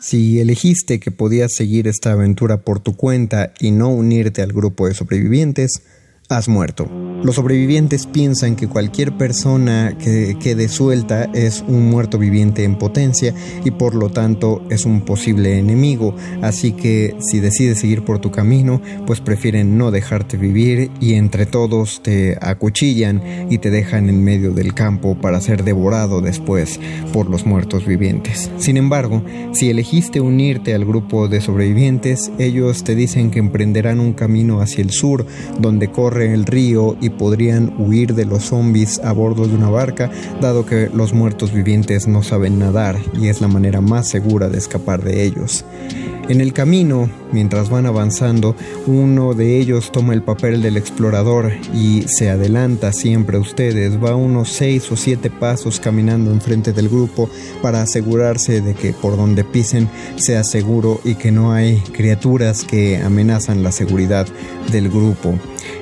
Si 0.04 0.42
elegiste 0.42 1.00
que 1.00 1.12
podías 1.12 1.54
seguir 1.56 1.88
esta 1.88 2.12
aventura 2.12 2.58
por 2.66 2.82
tu 2.82 2.98
cuenta 2.98 3.54
y 3.62 3.72
no 3.72 3.88
unirte 3.88 4.42
al 4.42 4.52
grupo 4.52 4.86
de 4.86 4.94
sobrevivientes, 4.94 5.82
has 6.28 6.50
muerto. 6.50 6.90
Los 7.24 7.36
sobrevivientes 7.36 8.06
piensan 8.06 8.58
que 8.58 8.68
cualquier 8.68 9.14
persona 9.14 9.96
que 9.98 10.36
quede 10.42 10.68
suelta 10.68 11.30
es 11.34 11.64
un 11.66 11.90
muerto 11.90 12.18
viviente 12.18 12.66
en 12.66 12.78
potencia 12.78 13.34
y 13.64 13.72
por 13.72 13.96
lo 13.96 14.10
tanto 14.10 14.62
es 14.70 14.86
un 14.86 15.00
posible 15.00 15.58
enemigo, 15.58 16.14
así 16.42 16.74
que 16.74 17.16
si 17.20 17.40
decides 17.40 17.80
seguir 17.80 18.04
por 18.04 18.20
tu 18.20 18.30
camino, 18.30 18.82
pues 19.08 19.22
prefieren 19.22 19.78
no 19.78 19.90
dejarte 19.90 20.36
vivir 20.36 20.92
y 21.00 21.14
entre 21.14 21.46
todos 21.46 22.04
te 22.04 22.38
acuchillan 22.42 23.22
y 23.50 23.60
te 23.60 23.72
dejan 23.72 24.10
en 24.10 24.22
medio 24.22 24.52
del 24.52 24.74
campo 24.74 25.16
para 25.16 25.40
ser 25.40 25.64
devorado 25.64 26.20
después 26.20 26.78
por 27.14 27.30
los 27.30 27.46
muertos 27.46 27.86
vivientes. 27.86 28.52
Sin 28.58 28.76
embargo, 28.76 29.24
si 29.54 29.70
elegiste 29.70 30.20
unirte 30.20 30.74
al 30.74 30.84
grupo 30.84 31.30
de 31.30 31.40
sobrevivientes, 31.40 32.34
ellos 32.38 32.84
te 32.84 32.96
dicen 32.96 33.32
que 33.32 33.40
emprenderán 33.40 34.02
un 34.02 34.12
camino 34.12 34.60
hacia 34.60 34.82
el 34.82 34.92
sur 34.92 35.26
donde 35.58 35.90
corre 35.90 36.34
el 36.34 36.46
río 36.46 36.98
y 37.00 37.13
podrían 37.18 37.74
huir 37.78 38.14
de 38.16 38.26
los 38.26 38.44
zombies 38.44 39.00
a 39.00 39.12
bordo 39.12 39.48
de 39.48 39.56
una 39.56 39.70
barca, 39.70 40.12
dado 40.42 40.66
que 40.66 40.90
los 40.94 41.14
muertos 41.14 41.52
vivientes 41.52 42.08
no 42.08 42.24
saben 42.24 42.60
nadar 42.60 42.98
y 43.20 43.28
es 43.28 43.42
la 43.42 43.48
manera 43.48 43.82
más 43.82 44.10
segura 44.10 44.50
de 44.50 44.58
escapar 44.58 45.04
de 45.04 45.24
ellos. 45.24 45.66
En 46.30 46.40
el 46.40 46.54
camino, 46.54 47.10
mientras 47.34 47.70
van 47.70 47.86
avanzando, 47.86 48.56
uno 48.88 49.34
de 49.34 49.60
ellos 49.60 49.92
toma 49.92 50.14
el 50.14 50.22
papel 50.22 50.62
del 50.62 50.78
explorador 50.78 51.52
y 51.74 52.06
se 52.08 52.30
adelanta 52.30 52.94
siempre 52.94 53.36
a 53.36 53.42
ustedes. 53.42 54.02
Va 54.02 54.16
unos 54.16 54.50
seis 54.50 54.90
o 54.90 54.96
siete 54.96 55.30
pasos 55.30 55.82
caminando 55.82 56.32
enfrente 56.32 56.72
del 56.72 56.88
grupo 56.88 57.30
para 57.62 57.82
asegurarse 57.82 58.62
de 58.62 58.74
que 58.74 58.94
por 58.94 59.18
donde 59.18 59.44
pisen 59.44 59.90
sea 60.16 60.46
seguro 60.46 61.02
y 61.04 61.16
que 61.16 61.34
no 61.34 61.52
hay 61.52 61.80
criaturas 61.92 62.64
que 62.64 63.02
amenazan 63.02 63.62
la 63.62 63.74
seguridad 63.74 64.26
del 64.72 64.90
grupo. 64.90 65.38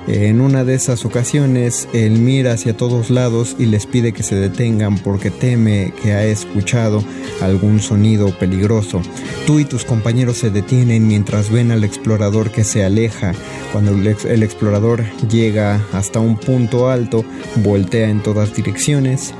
En 0.07 0.41
una 0.41 0.63
de 0.63 0.73
esas 0.73 1.05
ocasiones, 1.05 1.87
él 1.93 2.13
mira 2.13 2.53
hacia 2.53 2.75
todos 2.75 3.09
lados 3.09 3.55
y 3.59 3.65
les 3.65 3.85
pide 3.85 4.13
que 4.13 4.23
se 4.23 4.35
detengan 4.35 4.97
porque 4.97 5.31
teme 5.31 5.93
que 6.01 6.13
ha 6.13 6.25
escuchado 6.25 7.03
algún 7.41 7.79
sonido 7.79 8.37
peligroso. 8.37 9.01
Tú 9.45 9.59
y 9.59 9.65
tus 9.65 9.85
compañeros 9.85 10.37
se 10.37 10.49
detienen 10.49 11.07
mientras 11.07 11.49
ven 11.49 11.71
al 11.71 11.83
explorador 11.83 12.51
que 12.51 12.63
se 12.63 12.83
aleja. 12.83 13.33
Cuando 13.71 13.91
el, 13.91 14.43
explorador 14.43 15.03
llega 15.29 15.81
hasta 15.93 16.19
un 16.19 16.37
punto 16.37 16.89
alto, 16.89 17.23
voltea 17.63 18.09
en 18.09 18.21
todas 18.21 18.53
direcciones 18.53 19.33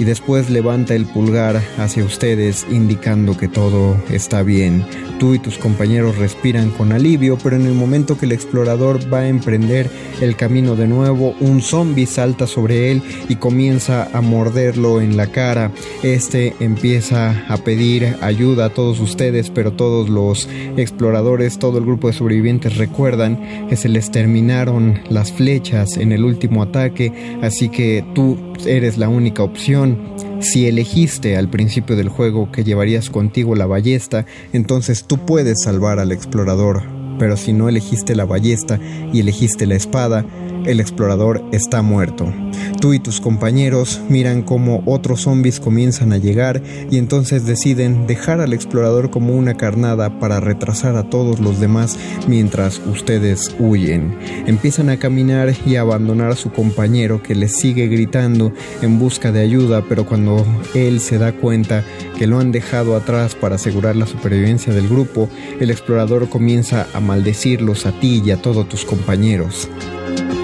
y 0.00 0.04
después 0.04 0.48
levanta 0.48 0.94
el 0.94 1.04
pulgar 1.04 1.62
hacia 1.76 2.04
ustedes 2.04 2.66
indicando 2.70 3.36
que 3.36 3.48
todo 3.48 4.02
está 4.10 4.42
bien. 4.42 4.82
Tú 5.18 5.34
y 5.34 5.38
tus 5.38 5.58
compañeros 5.58 6.16
respiran 6.16 6.70
con 6.70 6.92
alivio, 6.92 7.36
pero 7.42 7.56
en 7.56 7.66
el 7.66 7.74
momento 7.74 8.16
que 8.16 8.24
el 8.24 8.32
explorador 8.32 9.12
va 9.12 9.18
a 9.18 9.28
emprender 9.28 9.90
el 10.22 10.36
camino 10.36 10.74
de 10.74 10.88
nuevo, 10.88 11.34
un 11.40 11.60
zombie 11.60 12.06
salta 12.06 12.46
sobre 12.46 12.90
él 12.90 13.02
y 13.28 13.36
comienza 13.36 14.08
a 14.14 14.22
morderlo 14.22 15.02
en 15.02 15.18
la 15.18 15.26
cara. 15.26 15.70
Este 16.02 16.54
empieza 16.60 17.44
a 17.48 17.58
pedir 17.58 18.16
ayuda 18.22 18.66
a 18.66 18.70
todos 18.70 19.00
ustedes, 19.00 19.50
pero 19.50 19.74
todos 19.74 20.08
los 20.08 20.48
exploradores, 20.78 21.58
todo 21.58 21.76
el 21.76 21.84
grupo 21.84 22.06
de 22.06 22.14
sobrevivientes 22.14 22.78
recuerdan 22.78 23.68
que 23.68 23.76
se 23.76 23.90
les 23.90 24.10
terminaron 24.10 25.00
las 25.10 25.30
flechas 25.30 25.98
en 25.98 26.12
el 26.12 26.24
último 26.24 26.62
ataque, 26.62 27.12
así 27.42 27.68
que 27.68 28.02
tú 28.14 28.49
eres 28.66 28.98
la 28.98 29.08
única 29.08 29.42
opción. 29.42 29.98
Si 30.40 30.66
elegiste 30.66 31.36
al 31.36 31.48
principio 31.50 31.96
del 31.96 32.08
juego 32.08 32.50
que 32.50 32.64
llevarías 32.64 33.10
contigo 33.10 33.54
la 33.54 33.66
ballesta, 33.66 34.26
entonces 34.52 35.04
tú 35.04 35.18
puedes 35.18 35.62
salvar 35.62 35.98
al 35.98 36.12
explorador. 36.12 36.82
Pero 37.18 37.36
si 37.36 37.52
no 37.52 37.68
elegiste 37.68 38.14
la 38.14 38.24
ballesta 38.24 38.80
y 39.12 39.20
elegiste 39.20 39.66
la 39.66 39.74
espada, 39.74 40.24
el 40.64 40.80
explorador 40.80 41.44
está 41.52 41.82
muerto. 41.82 42.32
Tú 42.80 42.94
y 42.94 42.98
tus 42.98 43.20
compañeros 43.20 44.00
miran 44.08 44.42
cómo 44.42 44.82
otros 44.86 45.22
zombies 45.22 45.60
comienzan 45.60 46.12
a 46.12 46.18
llegar 46.18 46.62
y 46.90 46.98
entonces 46.98 47.44
deciden 47.44 48.06
dejar 48.06 48.40
al 48.40 48.52
explorador 48.52 49.10
como 49.10 49.34
una 49.34 49.56
carnada 49.56 50.18
para 50.18 50.40
retrasar 50.40 50.96
a 50.96 51.10
todos 51.10 51.40
los 51.40 51.60
demás 51.60 51.98
mientras 52.26 52.80
ustedes 52.86 53.54
huyen. 53.58 54.16
Empiezan 54.46 54.88
a 54.88 54.98
caminar 54.98 55.54
y 55.66 55.76
a 55.76 55.82
abandonar 55.82 56.30
a 56.30 56.36
su 56.36 56.50
compañero 56.52 57.22
que 57.22 57.34
les 57.34 57.56
sigue 57.56 57.88
gritando 57.88 58.52
en 58.82 58.98
busca 58.98 59.32
de 59.32 59.40
ayuda, 59.40 59.84
pero 59.88 60.06
cuando 60.06 60.44
él 60.74 61.00
se 61.00 61.18
da 61.18 61.32
cuenta 61.32 61.84
que 62.18 62.26
lo 62.26 62.38
han 62.38 62.52
dejado 62.52 62.96
atrás 62.96 63.34
para 63.34 63.56
asegurar 63.56 63.96
la 63.96 64.06
supervivencia 64.06 64.72
del 64.72 64.88
grupo, 64.88 65.28
el 65.60 65.70
explorador 65.70 66.28
comienza 66.28 66.86
a 66.94 67.00
maldecirlos 67.00 67.86
a 67.86 67.98
ti 67.98 68.22
y 68.24 68.30
a 68.30 68.40
todos 68.40 68.68
tus 68.68 68.84
compañeros. 68.84 69.68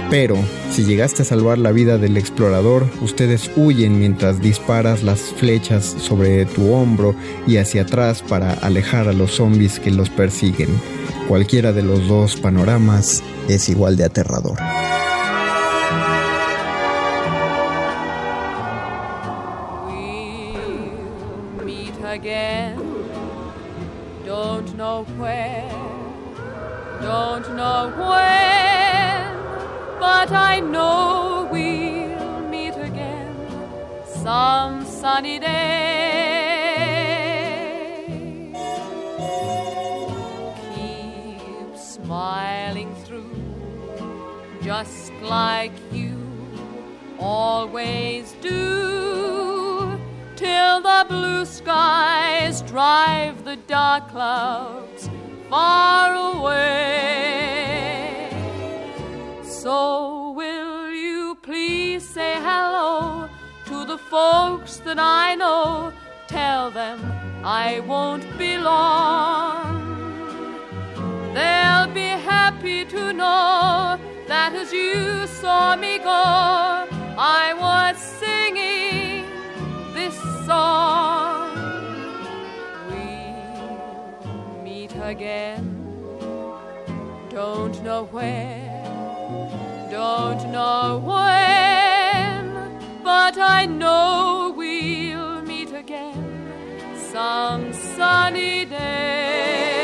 Pero, 0.09 0.37
si 0.71 0.85
llegaste 0.85 1.23
a 1.23 1.25
salvar 1.25 1.59
la 1.59 1.73
vida 1.73 1.99
del 1.99 2.17
explorador, 2.17 2.89
ustedes 3.03 3.51
huyen 3.57 3.99
mientras 3.99 4.41
disparas 4.41 5.03
las 5.03 5.21
flechas 5.21 5.97
sobre 5.99 6.47
tu 6.47 6.73
hombro 6.73 7.17
y 7.47 7.57
hacia 7.57 7.83
atrás 7.83 8.23
para 8.23 8.53
alejar 8.53 9.09
a 9.09 9.13
los 9.13 9.33
zombies 9.33 9.81
que 9.81 9.91
los 9.91 10.09
persiguen. 10.09 10.69
Cualquiera 11.27 11.73
de 11.73 11.83
los 11.83 12.07
dos 12.07 12.37
panoramas 12.37 13.25
es 13.49 13.69
igual 13.69 13.97
de 13.97 14.05
aterrador. 14.05 14.59
Don't 24.25 24.75
know 24.77 25.05
where, 25.19 25.69
don't 27.01 27.55
know 27.55 27.93
when, 27.97 28.56
but 29.99 30.31
I 30.33 30.61
know 30.61 31.49
we'll 31.51 32.41
meet 32.49 32.77
again 32.77 33.35
some 34.23 34.85
sunny 34.85 35.39
day. 35.39 36.67
Keep 40.75 41.77
smiling 41.77 42.95
through, 43.05 43.35
just 44.63 45.13
like 45.23 45.73
you 45.93 46.17
always 47.19 48.33
do, 48.43 49.99
till 50.37 50.81
the 50.83 51.07
blue 51.09 51.45
skies 51.45 52.63
drive 52.63 53.45
the 53.45 53.57
dark 53.57 54.09
clouds 54.11 55.09
far 55.49 56.15
away. 56.37 57.76
So, 59.67 60.31
will 60.31 60.93
you 60.93 61.37
please 61.43 62.09
say 62.09 62.35
hello 62.35 63.29
to 63.65 63.85
the 63.85 63.99
folks 63.99 64.77
that 64.87 64.97
I 64.97 65.35
know? 65.35 65.93
Tell 66.29 66.71
them 66.71 67.01
I 67.43 67.81
won't 67.81 68.27
be 68.39 68.59
long. 68.59 69.83
They'll 71.35 71.93
be 71.93 72.11
happy 72.35 72.85
to 72.85 73.13
know 73.13 73.99
that 74.29 74.53
as 74.55 74.73
you 74.73 75.27
saw 75.27 75.75
me 75.75 75.99
go, 75.99 76.23
I 77.19 77.53
was 77.65 77.97
singing 78.23 79.27
this 79.95 80.17
song. 80.47 81.51
We'll 82.89 84.63
meet 84.63 84.95
again. 85.03 85.87
Don't 87.31 87.83
know 87.83 88.05
where, 88.13 88.66
don't 89.91 90.51
know 90.51 90.99
when, 91.05 93.03
but 93.03 93.39
I 93.39 93.67
know 93.67 94.53
we'll 94.57 95.43
meet 95.43 95.73
again 95.73 96.97
some 97.13 97.73
sunny 97.73 98.65
day. 98.65 99.76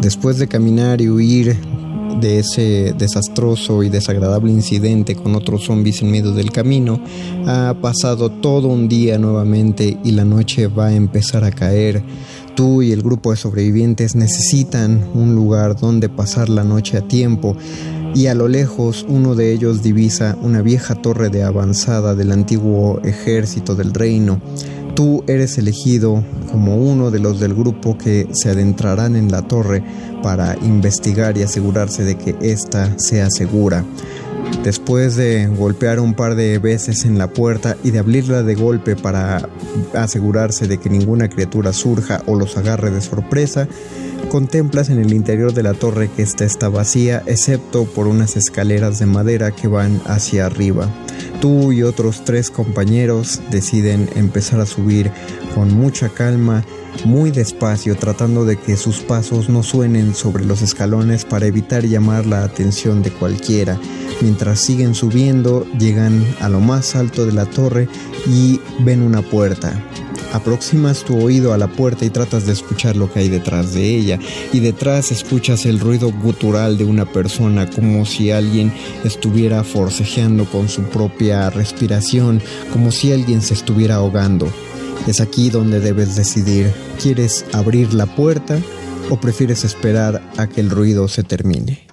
Después 0.00 0.38
de 0.38 0.48
caminar 0.48 1.00
y 1.00 1.08
huir 1.08 1.56
de 2.20 2.38
ese 2.40 2.94
desastroso 2.98 3.82
y 3.82 3.88
desagradable 3.88 4.50
incidente 4.50 5.14
con 5.14 5.34
otros 5.34 5.64
zombies 5.64 6.02
en 6.02 6.10
medio 6.10 6.32
del 6.32 6.50
camino, 6.50 7.00
ha 7.46 7.74
pasado 7.80 8.30
todo 8.30 8.68
un 8.68 8.88
día 8.88 9.18
nuevamente 9.18 9.98
y 10.04 10.12
la 10.12 10.24
noche 10.24 10.66
va 10.66 10.88
a 10.88 10.94
empezar 10.94 11.44
a 11.44 11.50
caer. 11.50 12.02
Tú 12.54 12.82
y 12.82 12.92
el 12.92 13.02
grupo 13.02 13.30
de 13.30 13.36
sobrevivientes 13.36 14.14
necesitan 14.16 15.08
un 15.14 15.34
lugar 15.34 15.76
donde 15.76 16.08
pasar 16.08 16.48
la 16.48 16.64
noche 16.64 16.98
a 16.98 17.06
tiempo 17.06 17.56
y 18.14 18.26
a 18.26 18.34
lo 18.34 18.48
lejos 18.48 19.06
uno 19.08 19.34
de 19.34 19.52
ellos 19.52 19.82
divisa 19.82 20.36
una 20.42 20.62
vieja 20.62 20.96
torre 20.96 21.30
de 21.30 21.44
avanzada 21.44 22.14
del 22.14 22.32
antiguo 22.32 23.00
ejército 23.04 23.74
del 23.74 23.94
reino. 23.94 24.40
Tú 24.94 25.24
eres 25.26 25.56
elegido 25.58 26.22
como 26.50 26.76
uno 26.76 27.10
de 27.10 27.20
los 27.20 27.40
del 27.40 27.54
grupo 27.54 27.96
que 27.96 28.28
se 28.32 28.50
adentrarán 28.50 29.16
en 29.16 29.30
la 29.30 29.42
torre 29.42 29.82
para 30.22 30.56
investigar 30.62 31.38
y 31.38 31.42
asegurarse 31.42 32.04
de 32.04 32.16
que 32.16 32.36
ésta 32.40 32.98
sea 32.98 33.30
segura. 33.30 33.84
Después 34.64 35.16
de 35.16 35.46
golpear 35.46 36.00
un 36.00 36.14
par 36.14 36.34
de 36.34 36.58
veces 36.58 37.04
en 37.04 37.16
la 37.16 37.28
puerta 37.28 37.76
y 37.82 37.92
de 37.92 37.98
abrirla 38.00 38.42
de 38.42 38.54
golpe 38.54 38.94
para 38.94 39.48
asegurarse 39.94 40.66
de 40.66 40.78
que 40.78 40.90
ninguna 40.90 41.28
criatura 41.28 41.72
surja 41.72 42.22
o 42.26 42.34
los 42.34 42.58
agarre 42.58 42.90
de 42.90 43.00
sorpresa, 43.00 43.68
contemplas 44.30 44.88
en 44.90 45.00
el 45.00 45.12
interior 45.12 45.52
de 45.52 45.64
la 45.64 45.74
torre 45.74 46.08
que 46.08 46.22
ésta 46.22 46.44
está 46.44 46.68
vacía, 46.68 47.22
excepto 47.26 47.84
por 47.84 48.06
unas 48.06 48.36
escaleras 48.36 49.00
de 49.00 49.06
madera 49.06 49.50
que 49.50 49.66
van 49.68 50.00
hacia 50.06 50.46
arriba. 50.46 50.88
Tú 51.40 51.72
y 51.72 51.82
otros 51.82 52.24
tres 52.24 52.50
compañeros 52.50 53.40
deciden 53.50 54.08
empezar 54.14 54.60
a 54.60 54.66
subir 54.66 55.10
con 55.54 55.74
mucha 55.74 56.08
calma, 56.08 56.64
muy 57.04 57.32
despacio, 57.32 57.96
tratando 57.96 58.44
de 58.44 58.56
que 58.56 58.76
sus 58.76 59.00
pasos 59.00 59.48
no 59.48 59.64
suenen 59.64 60.14
sobre 60.14 60.44
los 60.44 60.62
escalones 60.62 61.24
para 61.24 61.46
evitar 61.46 61.84
llamar 61.84 62.24
la 62.24 62.44
atención 62.44 63.02
de 63.02 63.10
cualquiera. 63.10 63.80
Mientras 64.20 64.60
siguen 64.60 64.94
subiendo, 64.94 65.66
llegan 65.78 66.24
a 66.40 66.48
lo 66.48 66.60
más 66.60 66.94
alto 66.94 67.26
de 67.26 67.32
la 67.32 67.46
torre 67.46 67.88
y 68.26 68.60
ven 68.84 69.02
una 69.02 69.22
puerta. 69.22 69.74
Aproximas 70.32 71.04
tu 71.04 71.18
oído 71.22 71.52
a 71.52 71.58
la 71.58 71.68
puerta 71.68 72.04
y 72.04 72.10
tratas 72.10 72.46
de 72.46 72.52
escuchar 72.52 72.96
lo 72.96 73.12
que 73.12 73.20
hay 73.20 73.28
detrás 73.28 73.74
de 73.74 73.96
ella 73.96 74.18
y 74.52 74.60
detrás 74.60 75.12
escuchas 75.12 75.66
el 75.66 75.80
ruido 75.80 76.12
gutural 76.12 76.78
de 76.78 76.84
una 76.84 77.04
persona 77.04 77.68
como 77.68 78.06
si 78.06 78.30
alguien 78.30 78.72
estuviera 79.04 79.64
forcejeando 79.64 80.44
con 80.44 80.68
su 80.68 80.82
propia 80.82 81.50
respiración, 81.50 82.42
como 82.72 82.92
si 82.92 83.12
alguien 83.12 83.42
se 83.42 83.54
estuviera 83.54 83.96
ahogando. 83.96 84.48
Es 85.06 85.20
aquí 85.20 85.50
donde 85.50 85.80
debes 85.80 86.14
decidir, 86.14 86.72
¿quieres 87.02 87.44
abrir 87.52 87.94
la 87.94 88.06
puerta 88.06 88.58
o 89.08 89.18
prefieres 89.18 89.64
esperar 89.64 90.22
a 90.36 90.46
que 90.46 90.60
el 90.60 90.70
ruido 90.70 91.08
se 91.08 91.22
termine? 91.22 91.89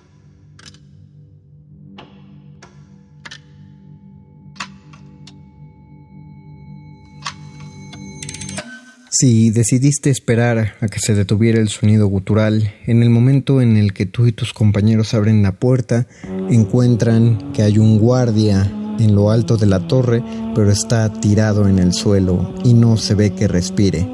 Si 9.19 9.49
decidiste 9.49 10.11
esperar 10.11 10.75
a 10.79 10.89
que 10.89 10.99
se 10.99 11.15
detuviera 11.15 11.59
el 11.59 11.69
sonido 11.69 12.05
gutural, 12.05 12.71
en 12.85 13.01
el 13.01 13.09
momento 13.09 13.61
en 13.61 13.75
el 13.75 13.91
que 13.91 14.05
tú 14.05 14.27
y 14.27 14.31
tus 14.31 14.53
compañeros 14.53 15.15
abren 15.15 15.41
la 15.41 15.53
puerta, 15.53 16.05
encuentran 16.51 17.51
que 17.51 17.63
hay 17.63 17.79
un 17.79 17.97
guardia 17.97 18.71
en 18.99 19.15
lo 19.15 19.31
alto 19.31 19.57
de 19.57 19.65
la 19.65 19.87
torre, 19.87 20.21
pero 20.53 20.69
está 20.69 21.11
tirado 21.11 21.67
en 21.67 21.79
el 21.79 21.93
suelo 21.93 22.53
y 22.63 22.75
no 22.75 22.95
se 22.95 23.15
ve 23.15 23.33
que 23.33 23.47
respire. 23.47 24.07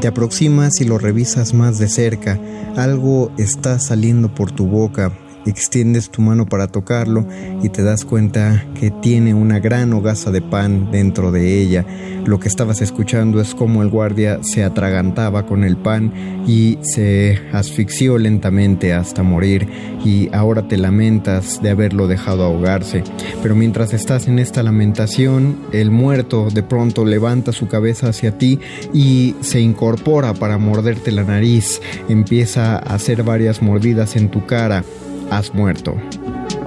Te 0.00 0.08
aproximas 0.08 0.80
y 0.80 0.84
lo 0.84 0.96
revisas 0.96 1.52
más 1.52 1.78
de 1.78 1.88
cerca. 1.88 2.40
Algo 2.74 3.30
está 3.36 3.78
saliendo 3.78 4.34
por 4.34 4.50
tu 4.50 4.66
boca, 4.66 5.12
extiendes 5.48 6.10
tu 6.10 6.22
mano 6.22 6.46
para 6.46 6.68
tocarlo 6.68 7.26
y 7.62 7.68
te 7.68 7.82
das 7.82 8.04
cuenta 8.04 8.64
que 8.78 8.90
tiene 8.90 9.34
una 9.34 9.58
gran 9.58 9.92
hogaza 9.92 10.30
de 10.30 10.42
pan 10.42 10.90
dentro 10.90 11.32
de 11.32 11.60
ella. 11.60 11.84
Lo 12.24 12.38
que 12.38 12.48
estabas 12.48 12.82
escuchando 12.82 13.40
es 13.40 13.54
como 13.54 13.82
el 13.82 13.88
guardia 13.88 14.40
se 14.42 14.62
atragantaba 14.62 15.46
con 15.46 15.64
el 15.64 15.76
pan 15.76 16.12
y 16.46 16.78
se 16.82 17.40
asfixió 17.52 18.18
lentamente 18.18 18.92
hasta 18.92 19.22
morir 19.22 19.66
y 20.04 20.28
ahora 20.32 20.68
te 20.68 20.76
lamentas 20.76 21.62
de 21.62 21.70
haberlo 21.70 22.06
dejado 22.06 22.44
ahogarse. 22.44 23.02
Pero 23.42 23.54
mientras 23.54 23.94
estás 23.94 24.28
en 24.28 24.38
esta 24.38 24.62
lamentación, 24.62 25.56
el 25.72 25.90
muerto 25.90 26.48
de 26.50 26.62
pronto 26.62 27.04
levanta 27.04 27.52
su 27.52 27.66
cabeza 27.68 28.08
hacia 28.08 28.36
ti 28.36 28.58
y 28.92 29.34
se 29.40 29.60
incorpora 29.60 30.34
para 30.34 30.58
morderte 30.58 31.12
la 31.12 31.24
nariz, 31.24 31.80
empieza 32.08 32.76
a 32.76 32.94
hacer 32.94 33.22
varias 33.22 33.62
mordidas 33.62 34.16
en 34.16 34.28
tu 34.28 34.44
cara 34.44 34.84
has 35.30 35.54
muerto. 35.54 35.96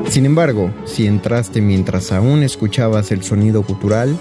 Sin 0.10 0.26
embargo, 0.26 0.72
si 0.86 1.08
entraste 1.08 1.62
mientras 1.62 2.12
aún 2.12 2.44
escuchabas 2.44 3.12
el 3.12 3.24
sonido 3.24 3.64
cultural, 3.64 4.18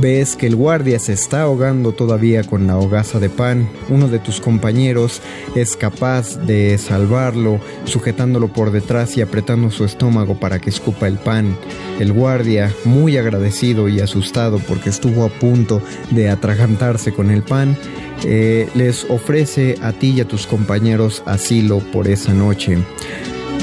ves 0.00 0.36
que 0.36 0.46
el 0.46 0.56
guardia 0.56 0.98
se 0.98 1.12
está 1.12 1.42
ahogando 1.42 1.92
todavía 1.92 2.42
con 2.44 2.66
la 2.66 2.78
hogaza 2.78 3.18
de 3.18 3.30
pan. 3.30 3.68
Uno 3.88 4.08
de 4.08 4.18
tus 4.18 4.40
compañeros 4.40 5.20
es 5.54 5.76
capaz 5.76 6.36
de 6.46 6.76
salvarlo, 6.78 7.60
sujetándolo 7.84 8.48
por 8.48 8.70
detrás 8.70 9.16
y 9.16 9.22
apretando 9.22 9.70
su 9.70 9.84
estómago 9.84 10.38
para 10.38 10.58
que 10.58 10.70
escupa 10.70 11.06
el 11.06 11.18
pan. 11.18 11.56
El 11.98 12.12
guardia, 12.12 12.72
muy 12.84 13.16
agradecido 13.16 13.88
y 13.88 14.00
asustado 14.00 14.58
porque 14.58 14.90
estuvo 14.90 15.24
a 15.24 15.28
punto 15.28 15.82
de 16.10 16.30
atragantarse 16.30 17.12
con 17.12 17.30
el 17.30 17.42
pan, 17.42 17.76
eh, 18.24 18.68
les 18.74 19.04
ofrece 19.08 19.76
a 19.82 19.92
ti 19.92 20.10
y 20.16 20.20
a 20.20 20.28
tus 20.28 20.46
compañeros 20.46 21.22
asilo 21.26 21.78
por 21.78 22.08
esa 22.08 22.32
noche. 22.32 22.78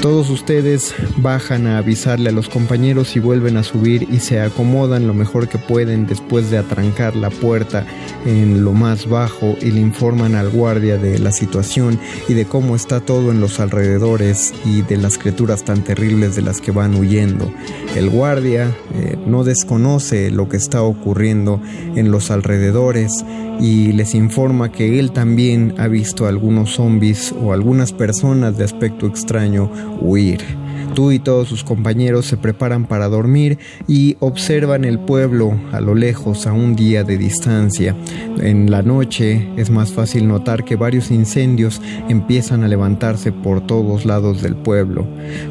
Todos 0.02 0.30
ustedes 0.30 0.94
bajan 1.16 1.66
a 1.66 1.78
avisarle 1.78 2.28
a 2.28 2.32
los 2.32 2.48
compañeros 2.48 3.16
y 3.16 3.18
vuelven 3.18 3.56
a 3.56 3.64
subir 3.64 4.06
y 4.08 4.20
se 4.20 4.40
acomodan 4.40 5.08
lo 5.08 5.12
mejor 5.12 5.48
que 5.48 5.58
pueden 5.58 6.06
después 6.06 6.52
de 6.52 6.58
atrancar 6.58 7.16
la 7.16 7.30
puerta 7.30 7.84
en 8.24 8.62
lo 8.62 8.72
más 8.72 9.08
bajo 9.08 9.56
y 9.60 9.72
le 9.72 9.80
informan 9.80 10.36
al 10.36 10.50
guardia 10.50 10.98
de 10.98 11.18
la 11.18 11.32
situación 11.32 11.98
y 12.28 12.34
de 12.34 12.44
cómo 12.44 12.76
está 12.76 13.00
todo 13.00 13.32
en 13.32 13.40
los 13.40 13.58
alrededores 13.58 14.54
y 14.64 14.82
de 14.82 14.98
las 14.98 15.18
criaturas 15.18 15.64
tan 15.64 15.82
terribles 15.82 16.36
de 16.36 16.42
las 16.42 16.60
que 16.60 16.70
van 16.70 16.94
huyendo. 16.94 17.52
El 17.96 18.08
guardia 18.08 18.76
eh, 18.94 19.18
no 19.26 19.42
desconoce 19.42 20.30
lo 20.30 20.48
que 20.48 20.58
está 20.58 20.80
ocurriendo 20.82 21.60
en 21.96 22.12
los 22.12 22.30
alrededores 22.30 23.24
y 23.60 23.92
les 23.92 24.14
informa 24.14 24.70
que 24.70 24.98
él 24.98 25.12
también 25.12 25.74
ha 25.78 25.88
visto 25.88 26.26
algunos 26.26 26.74
zombies 26.74 27.32
o 27.32 27.52
algunas 27.52 27.92
personas 27.92 28.56
de 28.56 28.64
aspecto 28.64 29.06
extraño 29.06 29.70
huir. 30.00 30.40
Tú 30.94 31.12
y 31.12 31.18
todos 31.18 31.48
sus 31.48 31.64
compañeros 31.64 32.26
se 32.26 32.36
preparan 32.36 32.86
para 32.86 33.08
dormir 33.08 33.58
y 33.86 34.16
observan 34.20 34.84
el 34.84 34.98
pueblo 34.98 35.58
a 35.72 35.80
lo 35.80 35.94
lejos 35.94 36.46
a 36.46 36.52
un 36.52 36.74
día 36.74 37.04
de 37.04 37.18
distancia. 37.18 37.96
En 38.40 38.70
la 38.70 38.82
noche 38.82 39.48
es 39.56 39.70
más 39.70 39.92
fácil 39.92 40.26
notar 40.26 40.64
que 40.64 40.76
varios 40.76 41.10
incendios 41.10 41.80
empiezan 42.08 42.64
a 42.64 42.68
levantarse 42.68 43.32
por 43.32 43.66
todos 43.66 44.04
lados 44.04 44.42
del 44.42 44.56
pueblo. 44.56 45.06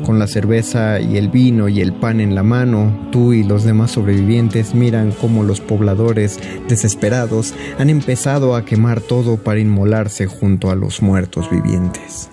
Con 0.06 0.20
la 0.20 0.28
cerveza 0.28 1.00
y 1.00 1.18
el 1.18 1.30
vino 1.30 1.70
y 1.70 1.82
el 1.82 1.94
pan 1.94 2.20
en 2.20 2.36
la 2.36 2.44
mano, 2.44 3.08
tú 3.12 3.34
y 3.34 3.44
los 3.44 3.64
demás 3.64 3.92
sobrevivientes 3.92 4.74
miran 4.74 5.12
cómo 5.12 5.44
los 5.44 5.62
pobladores, 5.62 6.40
desesperados, 6.68 7.54
han 7.78 7.90
empezado 7.90 8.56
a 8.56 8.66
quemar 8.66 9.02
todo 9.02 9.38
para 9.38 9.60
inmolarse 9.60 10.28
junto 10.28 10.72
a 10.72 10.76
los 10.76 11.02
muertos 11.02 11.50
vivientes. 11.50 12.30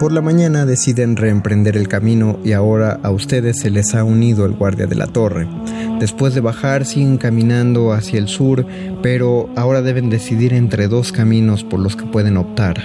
Por 0.00 0.12
la 0.12 0.22
mañana 0.22 0.64
deciden 0.64 1.14
reemprender 1.14 1.76
el 1.76 1.86
camino 1.86 2.38
y 2.42 2.52
ahora 2.52 2.98
a 3.02 3.10
ustedes 3.10 3.58
se 3.58 3.68
les 3.68 3.94
ha 3.94 4.02
unido 4.02 4.46
el 4.46 4.52
guardia 4.52 4.86
de 4.86 4.94
la 4.94 5.06
torre. 5.06 5.46
Después 5.98 6.34
de 6.34 6.40
bajar 6.40 6.86
siguen 6.86 7.18
caminando 7.18 7.92
hacia 7.92 8.18
el 8.18 8.26
sur, 8.26 8.64
pero 9.02 9.50
ahora 9.56 9.82
deben 9.82 10.08
decidir 10.08 10.54
entre 10.54 10.88
dos 10.88 11.12
caminos 11.12 11.64
por 11.64 11.80
los 11.80 11.96
que 11.96 12.06
pueden 12.06 12.38
optar. 12.38 12.80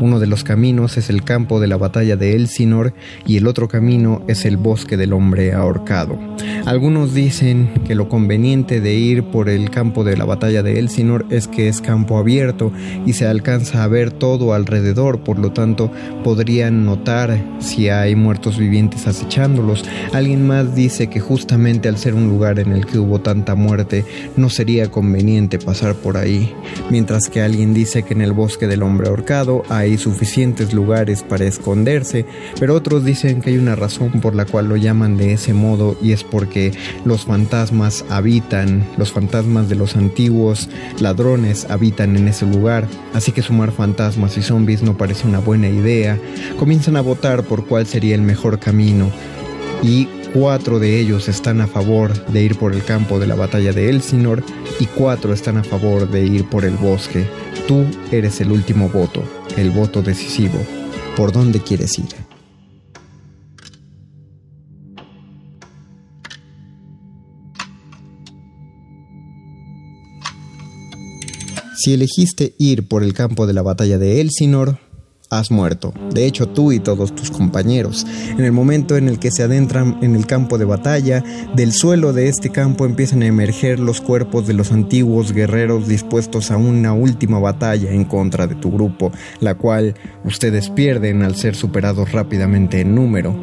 Uno 0.00 0.20
de 0.20 0.28
los 0.28 0.44
caminos 0.44 0.96
es 0.98 1.10
el 1.10 1.24
campo 1.24 1.58
de 1.58 1.66
la 1.66 1.76
batalla 1.76 2.14
de 2.14 2.36
Elsinor 2.36 2.94
y 3.26 3.38
el 3.38 3.48
otro 3.48 3.66
camino 3.66 4.22
es 4.28 4.44
el 4.44 4.56
bosque 4.56 4.96
del 4.96 5.14
hombre 5.14 5.54
ahorcado. 5.54 6.16
Algunos 6.64 7.12
dicen 7.12 7.70
que 7.88 7.96
lo 7.96 8.08
conveniente 8.08 8.80
de 8.80 8.94
ir 8.94 9.24
por 9.24 9.48
el 9.48 9.68
campo 9.68 10.04
de 10.04 10.16
la 10.16 10.24
batalla 10.24 10.62
de 10.62 10.78
Elsinor 10.78 11.26
es 11.28 11.48
que 11.48 11.66
es 11.66 11.80
campo 11.80 12.18
abierto 12.18 12.70
y 13.04 13.14
se 13.14 13.26
alcanza 13.26 13.82
a 13.82 13.88
ver 13.88 14.12
todo 14.12 14.54
alrededor, 14.54 15.20
por 15.20 15.40
lo 15.40 15.50
tanto 15.50 15.90
podrían 16.22 16.84
notar 16.84 17.42
si 17.58 17.88
hay 17.88 18.14
muertos 18.14 18.58
vivientes 18.58 19.08
acechándolos. 19.08 19.84
Alguien 20.12 20.46
más 20.46 20.76
dice 20.76 21.08
que 21.08 21.18
justamente 21.18 21.88
al 21.88 21.98
ser 21.98 22.14
un 22.14 22.28
lugar 22.28 22.60
en 22.60 22.70
el 22.70 22.86
que 22.86 22.98
hubo 22.98 23.20
tanta 23.20 23.56
muerte 23.56 24.04
no 24.36 24.48
sería 24.48 24.88
conveniente 24.88 25.58
pasar 25.58 25.96
por 25.96 26.16
ahí, 26.16 26.54
mientras 26.90 27.28
que 27.28 27.42
alguien 27.42 27.74
dice 27.74 28.04
que 28.04 28.14
en 28.14 28.20
el 28.20 28.32
bosque 28.32 28.68
del 28.68 28.84
hombre 28.84 29.08
ahorcado 29.08 29.64
hay 29.68 29.98
suficientes 29.98 30.72
lugares 30.72 31.24
para 31.24 31.44
esconderse, 31.44 32.24
pero 32.60 32.76
otros 32.76 33.04
dicen 33.04 33.40
que 33.40 33.50
hay 33.50 33.58
una 33.58 33.74
razón 33.74 34.20
por 34.20 34.36
la 34.36 34.44
cual 34.44 34.68
lo 34.68 34.76
llaman 34.76 35.16
de 35.16 35.32
ese 35.32 35.54
modo 35.54 35.96
y 36.00 36.12
es 36.12 36.22
porque 36.22 36.51
los 37.04 37.24
fantasmas 37.24 38.04
habitan, 38.08 38.86
los 38.96 39.12
fantasmas 39.12 39.68
de 39.68 39.74
los 39.74 39.96
antiguos 39.96 40.68
ladrones 41.00 41.66
habitan 41.70 42.16
en 42.16 42.28
ese 42.28 42.46
lugar, 42.46 42.88
así 43.14 43.32
que 43.32 43.42
sumar 43.42 43.72
fantasmas 43.72 44.36
y 44.36 44.42
zombies 44.42 44.82
no 44.82 44.96
parece 44.96 45.26
una 45.26 45.38
buena 45.38 45.68
idea. 45.68 46.18
Comienzan 46.58 46.96
a 46.96 47.00
votar 47.00 47.42
por 47.44 47.66
cuál 47.66 47.86
sería 47.86 48.14
el 48.14 48.22
mejor 48.22 48.58
camino 48.58 49.10
y 49.82 50.08
cuatro 50.32 50.78
de 50.78 50.98
ellos 50.98 51.28
están 51.28 51.60
a 51.60 51.66
favor 51.66 52.14
de 52.26 52.42
ir 52.42 52.56
por 52.56 52.72
el 52.72 52.82
campo 52.84 53.18
de 53.18 53.26
la 53.26 53.34
batalla 53.34 53.72
de 53.72 53.90
Elsinor 53.90 54.42
y 54.80 54.86
cuatro 54.86 55.32
están 55.32 55.58
a 55.58 55.64
favor 55.64 56.10
de 56.10 56.24
ir 56.24 56.44
por 56.44 56.64
el 56.64 56.76
bosque. 56.76 57.26
Tú 57.68 57.84
eres 58.10 58.40
el 58.40 58.50
último 58.50 58.88
voto, 58.88 59.22
el 59.56 59.70
voto 59.70 60.02
decisivo. 60.02 60.58
¿Por 61.16 61.32
dónde 61.32 61.60
quieres 61.60 61.98
ir? 61.98 62.31
Si 71.82 71.94
elegiste 71.94 72.54
ir 72.58 72.86
por 72.86 73.02
el 73.02 73.12
campo 73.12 73.44
de 73.44 73.54
la 73.54 73.62
batalla 73.62 73.98
de 73.98 74.20
Elsinor, 74.20 74.78
has 75.30 75.50
muerto. 75.50 75.92
De 76.12 76.26
hecho, 76.26 76.46
tú 76.46 76.70
y 76.70 76.78
todos 76.78 77.12
tus 77.12 77.32
compañeros. 77.32 78.06
En 78.28 78.44
el 78.44 78.52
momento 78.52 78.96
en 78.96 79.08
el 79.08 79.18
que 79.18 79.32
se 79.32 79.42
adentran 79.42 79.98
en 80.00 80.14
el 80.14 80.24
campo 80.24 80.58
de 80.58 80.64
batalla, 80.64 81.24
del 81.56 81.72
suelo 81.72 82.12
de 82.12 82.28
este 82.28 82.50
campo 82.50 82.86
empiezan 82.86 83.22
a 83.22 83.26
emerger 83.26 83.80
los 83.80 84.00
cuerpos 84.00 84.46
de 84.46 84.54
los 84.54 84.70
antiguos 84.70 85.32
guerreros 85.32 85.88
dispuestos 85.88 86.52
a 86.52 86.56
una 86.56 86.92
última 86.92 87.40
batalla 87.40 87.90
en 87.90 88.04
contra 88.04 88.46
de 88.46 88.54
tu 88.54 88.70
grupo, 88.70 89.10
la 89.40 89.56
cual 89.56 89.96
ustedes 90.24 90.70
pierden 90.70 91.22
al 91.22 91.34
ser 91.34 91.56
superados 91.56 92.12
rápidamente 92.12 92.80
en 92.80 92.94
número. 92.94 93.34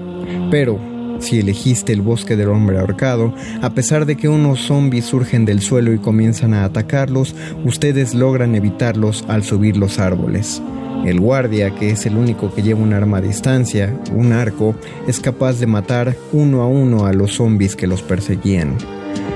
Pero, 0.50 0.80
si 1.20 1.40
elegiste 1.40 1.94
el 1.94 2.02
bosque 2.02 2.36
del 2.36 2.50
hombre 2.50 2.80
ahorcado, 2.80 3.34
a 3.62 3.70
pesar 3.72 4.06
de 4.06 4.18
que 4.18 4.30
unos 4.30 4.62
zombies 4.62 5.06
surgen 5.06 5.46
del 5.46 5.62
suelo 5.62 5.94
y 5.94 6.00
comienzan 6.00 6.54
a 6.54 6.64
atacarlos, 6.64 7.36
ustedes 7.66 8.14
logran 8.14 8.56
evitarlos 8.56 9.26
al 9.28 9.44
subir 9.44 9.78
los 9.78 10.00
árboles. 10.00 10.62
El 11.06 11.20
guardia, 11.20 11.74
que 11.76 11.92
es 11.92 12.06
el 12.06 12.18
único 12.18 12.54
que 12.54 12.62
lleva 12.62 12.82
un 12.82 12.94
arma 12.94 13.18
a 13.18 13.22
distancia, 13.22 13.98
un 14.14 14.34
arco, 14.34 14.76
es 15.08 15.20
capaz 15.20 15.60
de 15.60 15.68
matar 15.68 16.16
uno 16.34 16.62
a 16.62 16.68
uno 16.68 17.06
a 17.06 17.14
los 17.14 17.36
zombies 17.36 17.76
que 17.76 17.88
los 17.88 18.02
perseguían. 18.02 18.78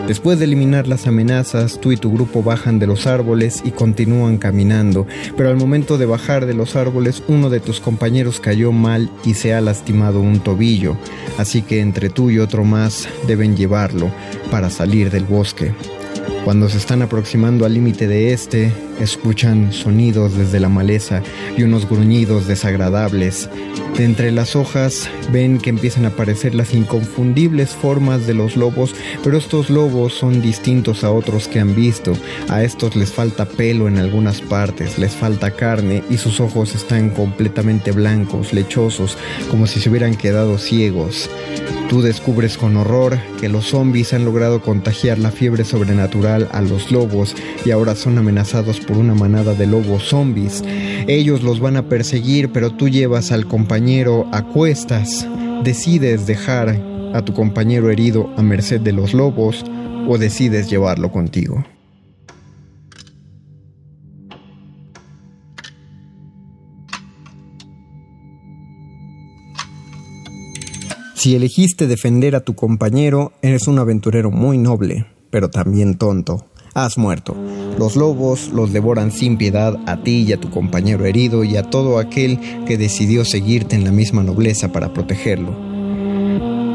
Después 0.07 0.37
de 0.37 0.45
eliminar 0.45 0.85
las 0.85 1.07
amenazas, 1.07 1.79
tú 1.79 1.93
y 1.93 1.97
tu 1.97 2.11
grupo 2.11 2.43
bajan 2.43 2.77
de 2.77 2.87
los 2.87 3.07
árboles 3.07 3.61
y 3.63 3.71
continúan 3.71 4.37
caminando, 4.37 5.07
pero 5.37 5.49
al 5.49 5.55
momento 5.55 5.97
de 5.97 6.05
bajar 6.05 6.45
de 6.45 6.53
los 6.53 6.75
árboles 6.75 7.23
uno 7.29 7.49
de 7.49 7.61
tus 7.61 7.79
compañeros 7.79 8.41
cayó 8.41 8.73
mal 8.73 9.09
y 9.23 9.35
se 9.35 9.53
ha 9.53 9.61
lastimado 9.61 10.19
un 10.19 10.41
tobillo, 10.41 10.97
así 11.37 11.61
que 11.61 11.79
entre 11.79 12.09
tú 12.09 12.29
y 12.29 12.39
otro 12.39 12.65
más 12.65 13.07
deben 13.27 13.55
llevarlo 13.55 14.11
para 14.51 14.69
salir 14.69 15.09
del 15.09 15.23
bosque. 15.23 15.73
Cuando 16.43 16.67
se 16.67 16.79
están 16.79 17.01
aproximando 17.01 17.65
al 17.65 17.73
límite 17.73 18.05
de 18.05 18.33
este, 18.33 18.73
escuchan 18.99 19.71
sonidos 19.73 20.37
desde 20.37 20.59
la 20.59 20.69
maleza 20.69 21.21
y 21.57 21.63
unos 21.63 21.89
gruñidos 21.89 22.47
desagradables. 22.47 23.49
De 23.97 24.05
entre 24.05 24.31
las 24.31 24.55
hojas 24.55 25.07
ven 25.31 25.59
que 25.59 25.69
empiezan 25.69 26.05
a 26.05 26.09
aparecer 26.09 26.55
las 26.55 26.73
inconfundibles 26.73 27.69
formas 27.69 28.25
de 28.25 28.33
los 28.33 28.57
lobos, 28.57 28.95
pero 29.23 29.37
estos 29.37 29.69
lobos 29.69 30.13
son 30.13 30.41
distintos 30.41 31.03
a 31.03 31.11
otros 31.11 31.47
que 31.47 31.59
han 31.59 31.75
visto. 31.75 32.13
A 32.49 32.63
estos 32.63 32.95
les 32.95 33.11
falta 33.11 33.45
pelo 33.45 33.87
en 33.87 33.99
algunas 33.99 34.41
partes, 34.41 34.97
les 34.97 35.13
falta 35.13 35.51
carne 35.51 36.03
y 36.09 36.17
sus 36.17 36.39
ojos 36.39 36.73
están 36.73 37.11
completamente 37.11 37.91
blancos, 37.91 38.51
lechosos, 38.51 39.17
como 39.51 39.67
si 39.67 39.79
se 39.79 39.89
hubieran 39.89 40.15
quedado 40.15 40.57
ciegos. 40.57 41.29
Tú 41.89 42.01
descubres 42.01 42.57
con 42.57 42.75
horror 42.77 43.19
que 43.39 43.49
los 43.49 43.65
zombies 43.65 44.13
han 44.13 44.25
logrado 44.25 44.61
contagiar 44.61 45.19
la 45.19 45.29
fiebre 45.29 45.63
sobrenatural 45.63 46.49
a 46.51 46.61
los 46.61 46.91
lobos 46.91 47.35
y 47.65 47.71
ahora 47.71 47.93
son 47.93 48.17
amenazados 48.17 48.79
por 48.83 48.97
una 48.97 49.13
manada 49.13 49.53
de 49.53 49.67
lobos 49.67 50.03
zombies. 50.03 50.63
Ellos 51.07 51.43
los 51.43 51.59
van 51.59 51.77
a 51.77 51.89
perseguir, 51.89 52.51
pero 52.51 52.71
tú 52.71 52.89
llevas 52.89 53.31
al 53.31 53.47
compañero 53.47 54.27
a 54.31 54.43
cuestas. 54.43 55.27
Decides 55.63 56.27
dejar 56.27 56.69
a 57.13 57.23
tu 57.23 57.33
compañero 57.33 57.89
herido 57.89 58.29
a 58.37 58.41
merced 58.41 58.81
de 58.81 58.93
los 58.93 59.13
lobos 59.13 59.63
o 60.07 60.17
decides 60.17 60.69
llevarlo 60.69 61.11
contigo. 61.11 61.63
Si 71.23 71.35
elegiste 71.35 71.87
defender 71.87 72.35
a 72.35 72.41
tu 72.41 72.53
compañero, 72.53 73.31
eres 73.41 73.69
un 73.69 73.79
aventurero 73.79 74.29
muy 74.29 74.57
noble, 74.57 75.05
pero 75.29 75.49
también 75.49 75.97
tonto. 75.97 76.47
Has 76.75 76.97
muerto. 76.97 77.35
Los 77.77 77.95
lobos 77.95 78.49
los 78.49 78.73
devoran 78.73 79.11
sin 79.11 79.37
piedad 79.37 79.77
a 79.85 79.97
ti 79.97 80.23
y 80.27 80.33
a 80.33 80.39
tu 80.39 80.49
compañero 80.49 81.05
herido 81.05 81.43
y 81.43 81.55
a 81.55 81.63
todo 81.63 81.99
aquel 81.99 82.39
que 82.65 82.77
decidió 82.77 83.25
seguirte 83.25 83.75
en 83.75 83.83
la 83.83 83.91
misma 83.91 84.23
nobleza 84.23 84.71
para 84.71 84.91
protegerlo. 84.91 85.55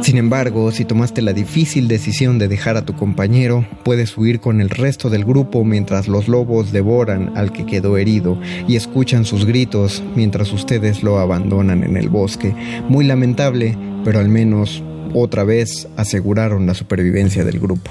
Sin 0.03 0.16
embargo, 0.16 0.70
si 0.70 0.84
tomaste 0.84 1.20
la 1.20 1.32
difícil 1.32 1.88
decisión 1.88 2.38
de 2.38 2.46
dejar 2.46 2.76
a 2.76 2.84
tu 2.84 2.94
compañero, 2.94 3.66
puedes 3.82 4.16
huir 4.16 4.38
con 4.38 4.61
el 4.61 4.70
resto 4.70 5.11
del 5.11 5.24
grupo 5.24 5.64
mientras 5.64 6.07
los 6.07 6.28
lobos 6.28 6.70
devoran 6.70 7.36
al 7.36 7.53
que 7.53 7.66
quedó 7.66 7.99
herido 7.99 8.38
y 8.68 8.76
escuchan 8.76 9.24
sus 9.24 9.44
gritos 9.44 10.05
mientras 10.14 10.53
ustedes 10.53 11.03
lo 11.03 11.18
abandonan 11.18 11.82
en 11.82 11.96
el 11.96 12.09
bosque. 12.09 12.55
Muy 12.88 13.05
lamentable, 13.05 13.76
pero 14.05 14.20
al 14.20 14.28
menos 14.28 14.82
otra 15.12 15.42
vez 15.42 15.88
aseguraron 15.96 16.66
la 16.66 16.74
supervivencia 16.74 17.44
del 17.44 17.59
grupo. 17.59 17.90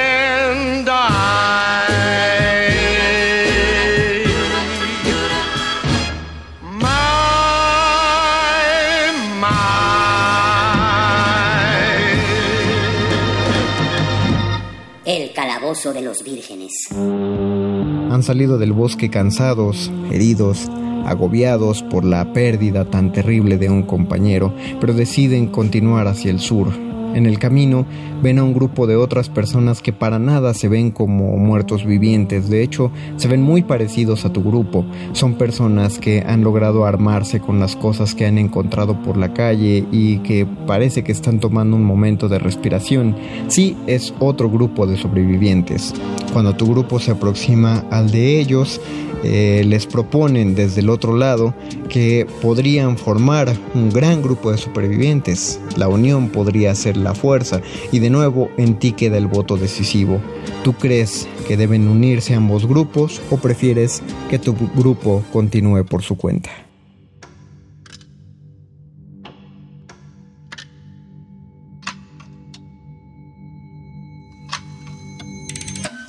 De 15.83 16.01
los 16.03 16.23
vírgenes. 16.23 16.71
Han 16.91 18.21
salido 18.21 18.59
del 18.59 18.71
bosque 18.71 19.09
cansados, 19.09 19.91
heridos, 20.11 20.69
agobiados 21.07 21.81
por 21.81 22.05
la 22.05 22.33
pérdida 22.33 22.85
tan 22.85 23.11
terrible 23.11 23.57
de 23.57 23.71
un 23.71 23.81
compañero, 23.81 24.53
pero 24.79 24.93
deciden 24.93 25.47
continuar 25.47 26.07
hacia 26.07 26.29
el 26.29 26.39
sur. 26.39 26.67
En 27.13 27.25
el 27.25 27.39
camino 27.39 27.85
ven 28.21 28.39
a 28.39 28.43
un 28.43 28.53
grupo 28.53 28.87
de 28.87 28.95
otras 28.95 29.29
personas 29.29 29.81
que 29.81 29.93
para 29.93 30.19
nada 30.19 30.53
se 30.53 30.67
ven 30.67 30.91
como 30.91 31.37
muertos 31.37 31.85
vivientes, 31.85 32.49
de 32.49 32.63
hecho 32.63 32.91
se 33.17 33.27
ven 33.27 33.41
muy 33.41 33.63
parecidos 33.63 34.25
a 34.25 34.31
tu 34.31 34.43
grupo. 34.43 34.85
Son 35.13 35.35
personas 35.35 35.99
que 35.99 36.23
han 36.25 36.43
logrado 36.43 36.85
armarse 36.85 37.39
con 37.39 37.59
las 37.59 37.75
cosas 37.75 38.15
que 38.15 38.25
han 38.25 38.37
encontrado 38.37 39.01
por 39.01 39.17
la 39.17 39.33
calle 39.33 39.85
y 39.91 40.17
que 40.19 40.47
parece 40.67 41.03
que 41.03 41.11
están 41.11 41.39
tomando 41.39 41.75
un 41.75 41.83
momento 41.83 42.29
de 42.29 42.39
respiración. 42.39 43.15
Sí, 43.47 43.75
es 43.87 44.13
otro 44.19 44.49
grupo 44.49 44.87
de 44.87 44.97
sobrevivientes. 44.97 45.93
Cuando 46.33 46.55
tu 46.55 46.67
grupo 46.67 46.99
se 46.99 47.11
aproxima 47.11 47.85
al 47.89 48.11
de 48.11 48.39
ellos, 48.39 48.79
eh, 49.23 49.63
les 49.65 49.85
proponen 49.85 50.55
desde 50.55 50.81
el 50.81 50.89
otro 50.89 51.15
lado 51.15 51.53
que 51.89 52.25
podrían 52.41 52.97
formar 52.97 53.55
un 53.73 53.89
gran 53.89 54.21
grupo 54.21 54.51
de 54.51 54.57
supervivientes. 54.57 55.59
La 55.77 55.87
unión 55.87 56.29
podría 56.29 56.73
ser 56.75 56.97
la 56.97 57.13
fuerza 57.13 57.61
y 57.91 57.99
de 57.99 58.09
nuevo 58.09 58.49
en 58.57 58.79
ti 58.79 58.93
queda 58.93 59.17
el 59.17 59.27
voto 59.27 59.57
decisivo. 59.57 60.19
¿Tú 60.63 60.73
crees 60.73 61.27
que 61.47 61.57
deben 61.57 61.87
unirse 61.87 62.33
ambos 62.33 62.67
grupos 62.67 63.21
o 63.29 63.37
prefieres 63.37 64.01
que 64.29 64.39
tu 64.39 64.55
grupo 64.75 65.23
continúe 65.31 65.83
por 65.85 66.01
su 66.01 66.15
cuenta? 66.15 66.70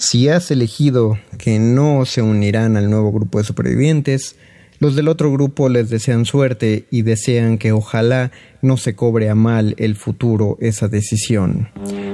Si 0.05 0.29
has 0.29 0.51
elegido 0.51 1.17
que 1.39 1.61
no 1.61 2.05
se 2.07 2.23
unirán 2.23 2.77
al 2.77 2.91
nuevo 2.91 3.13
grupo 3.13 3.39
de 3.39 3.45
supervivientes, 3.45 4.35
los 4.81 4.97
del 4.97 5.07
otro 5.07 5.31
grupo 5.31 5.69
les 5.69 5.91
desean 5.91 6.25
suerte 6.25 6.87
y 6.91 7.03
desean 7.03 7.57
que 7.57 7.71
ojalá 7.71 8.33
no 8.63 8.77
se 8.79 8.97
cobre 8.97 9.31
a 9.31 9.37
mal 9.37 9.77
el 9.79 9.95
futuro 9.95 10.59
esa 10.61 10.89
decisión. 10.89 11.69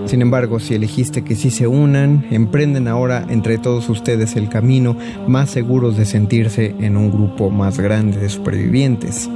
Sin 0.05 0.21
embargo, 0.21 0.61
si 0.61 0.75
elegiste 0.75 1.25
que 1.25 1.35
sí 1.35 1.51
se 1.51 1.67
unan, 1.67 2.27
emprenden 2.31 2.89
ahora 2.89 3.27
entre 3.31 3.57
todos 3.57 3.89
ustedes 3.89 4.37
el 4.37 4.51
camino 4.51 4.99
más 5.27 5.49
seguros 5.49 5.97
de 5.97 6.05
sentirse 6.05 6.75
en 6.81 6.95
un 6.99 7.11
grupo 7.11 7.49
más 7.49 7.81
grande 7.81 8.19
de 8.19 8.29
supervivientes. 8.29 9.31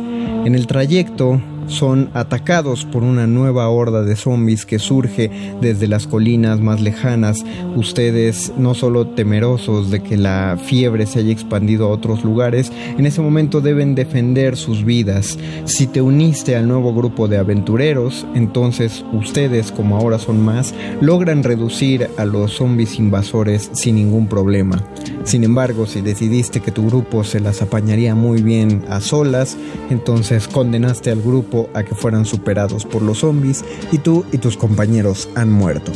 En 0.44 0.54
el 0.54 0.66
trayecto 0.66 1.40
son 1.66 2.10
atacados 2.14 2.84
por 2.84 3.02
una 3.02 3.26
nueva 3.26 3.68
horda 3.68 4.02
de 4.02 4.16
zombies 4.16 4.66
que 4.66 4.78
surge 4.78 5.30
desde 5.60 5.88
las 5.88 6.06
colinas 6.06 6.60
más 6.60 6.80
lejanas. 6.80 7.44
Ustedes, 7.76 8.52
no 8.58 8.74
solo 8.74 9.06
temerosos 9.06 9.90
de 9.90 10.02
que 10.02 10.16
la 10.16 10.58
fiebre 10.62 11.06
se 11.06 11.20
haya 11.20 11.32
expandido 11.32 11.86
a 11.86 11.90
otros 11.90 12.24
lugares, 12.24 12.72
en 12.98 13.06
ese 13.06 13.20
momento 13.20 13.60
deben 13.60 13.94
defender 13.94 14.56
sus 14.56 14.84
vidas. 14.84 15.38
Si 15.64 15.86
te 15.86 16.02
uniste 16.02 16.56
al 16.56 16.68
nuevo 16.68 16.94
grupo 16.94 17.28
de 17.28 17.38
aventureros, 17.38 18.26
entonces 18.34 19.04
ustedes, 19.12 19.72
como 19.72 19.96
ahora 19.96 20.18
son 20.18 20.40
más, 20.44 20.74
logran 21.00 21.42
reducir 21.42 22.08
a 22.16 22.24
los 22.24 22.52
zombies 22.52 22.98
invasores 22.98 23.70
sin 23.72 23.96
ningún 23.96 24.26
problema. 24.26 24.82
Sin 25.24 25.44
embargo, 25.44 25.86
si 25.86 26.00
decidiste 26.00 26.60
que 26.60 26.72
tu 26.72 26.86
grupo 26.86 27.24
se 27.24 27.40
las 27.40 27.62
apañaría 27.62 28.14
muy 28.14 28.42
bien 28.42 28.84
a 28.88 29.00
solas, 29.00 29.56
entonces 29.90 30.48
condenaste 30.48 31.10
al 31.10 31.22
grupo 31.22 31.51
a 31.74 31.84
que 31.84 31.94
fueran 31.94 32.24
superados 32.24 32.84
por 32.84 33.02
los 33.02 33.18
zombies 33.18 33.64
y 33.90 33.98
tú 33.98 34.24
y 34.32 34.38
tus 34.38 34.56
compañeros 34.56 35.28
han 35.34 35.50
muerto. 35.52 35.92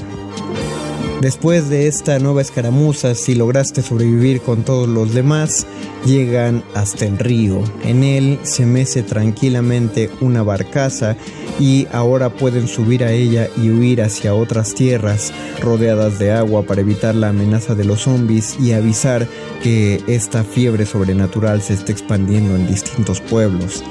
Después 1.21 1.71
de 1.71 1.89
esta 1.89 2.19
nueva 2.19 2.43
escaramuza, 2.43 3.15
si 3.15 3.35
lograste 3.35 3.81
sobrevivir 3.81 4.43
con 4.43 4.65
todos 4.65 4.87
los 4.87 5.15
demás, 5.15 5.67
llegan 6.05 6.63
hasta 6.75 7.07
el 7.07 7.19
río. 7.19 7.65
En 7.85 8.05
él 8.05 8.39
se 8.43 8.67
mece 8.67 9.03
tranquilamente 9.03 10.11
una 10.21 10.43
barcaza 10.43 11.17
y 11.59 11.87
ahora 11.91 12.29
pueden 12.29 12.69
subir 12.69 13.03
a 13.03 13.13
ella 13.13 13.49
y 13.57 13.71
huir 13.71 14.03
hacia 14.03 14.35
otras 14.35 14.75
tierras 14.75 15.33
rodeadas 15.63 16.19
de 16.19 16.33
agua 16.33 16.65
para 16.65 16.83
evitar 16.83 17.15
la 17.15 17.31
amenaza 17.31 17.75
de 17.75 17.85
los 17.85 18.03
zombies 18.03 18.59
y 18.61 18.73
avisar 18.73 19.27
que 19.63 20.03
esta 20.07 20.45
fiebre 20.45 20.85
sobrenatural 20.85 21.63
se 21.63 21.75
está 21.75 21.93
expandiendo 21.93 22.55
en 22.55 22.67
distintos 22.67 23.23
pueblos. 23.23 23.83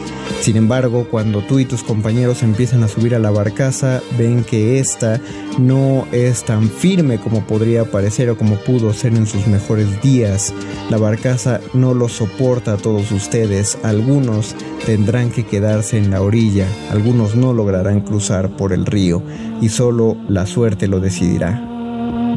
Sin 0.41 0.57
embargo, 0.57 1.07
cuando 1.09 1.41
tú 1.41 1.59
y 1.59 1.65
tus 1.65 1.83
compañeros 1.83 2.43
empiezan 2.43 2.83
a 2.83 2.87
subir 2.87 3.15
a 3.15 3.19
la 3.19 3.31
barcaza, 3.31 4.01
ven 4.17 4.43
que 4.43 4.79
esta 4.79 5.19
no 5.57 6.07
es 6.11 6.43
tan 6.45 6.69
firme 6.69 7.14
como 7.17 7.45
podría 7.45 7.85
parecer 7.85 8.29
o 8.29 8.37
como 8.37 8.55
pudo 8.55 8.93
ser 8.93 9.13
en 9.13 9.25
sus 9.25 9.47
mejores 9.47 10.01
días. 10.01 10.53
La 10.89 10.97
barcaza 10.97 11.59
no 11.73 11.93
lo 11.93 12.09
soporta 12.09 12.73
a 12.73 12.77
todos 12.77 13.11
ustedes. 13.11 13.77
Algunos 13.83 14.55
tendrán 14.85 15.31
que 15.31 15.45
quedarse 15.45 15.97
en 15.97 16.11
la 16.11 16.21
orilla, 16.21 16.67
algunos 16.91 17.35
no 17.35 17.53
lograrán 17.53 18.01
cruzar 18.01 18.55
por 18.55 18.73
el 18.73 18.85
río 18.85 19.21
y 19.61 19.69
solo 19.69 20.17
la 20.27 20.45
suerte 20.45 20.87
lo 20.87 20.99
decidirá. 20.99 21.61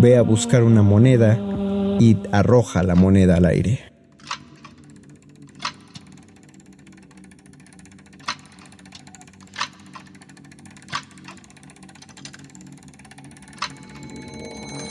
Ve 0.01 0.17
a 0.17 0.23
buscar 0.23 0.63
una 0.63 0.83
moneda 0.83 1.39
y 2.01 2.17
arroja 2.33 2.83
la 2.83 2.95
moneda 2.95 3.37
al 3.37 3.47
aire. 3.47 3.88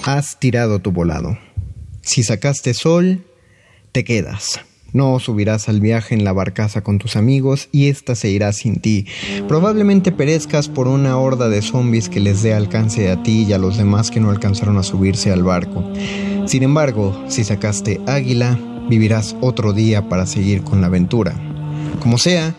Has 0.07 0.39
tirado 0.39 0.79
tu 0.79 0.93
volado. 0.93 1.37
Si 2.01 2.23
sacaste 2.23 2.73
sol, 2.73 3.25
te 3.91 4.05
quedas. 4.05 4.61
No 4.93 5.19
subirás 5.19 5.67
al 5.67 5.81
viaje 5.81 6.15
en 6.15 6.23
la 6.23 6.31
barcaza 6.31 6.81
con 6.81 6.97
tus 6.97 7.17
amigos 7.17 7.67
y 7.73 7.89
ésta 7.89 8.15
se 8.15 8.29
irá 8.29 8.53
sin 8.53 8.79
ti. 8.79 9.05
Probablemente 9.49 10.13
perezcas 10.13 10.69
por 10.69 10.87
una 10.87 11.17
horda 11.17 11.49
de 11.49 11.61
zombies 11.61 12.07
que 12.07 12.21
les 12.21 12.41
dé 12.41 12.53
alcance 12.53 13.11
a 13.11 13.21
ti 13.21 13.43
y 13.43 13.51
a 13.51 13.57
los 13.57 13.75
demás 13.75 14.09
que 14.09 14.21
no 14.21 14.29
alcanzaron 14.29 14.77
a 14.77 14.83
subirse 14.83 15.29
al 15.29 15.43
barco. 15.43 15.83
Sin 16.45 16.63
embargo, 16.63 17.25
si 17.27 17.43
sacaste 17.43 17.99
águila, 18.07 18.57
vivirás 18.87 19.35
otro 19.41 19.73
día 19.73 20.07
para 20.07 20.25
seguir 20.25 20.63
con 20.63 20.79
la 20.79 20.87
aventura. 20.87 21.35
Como 21.99 22.17
sea, 22.17 22.55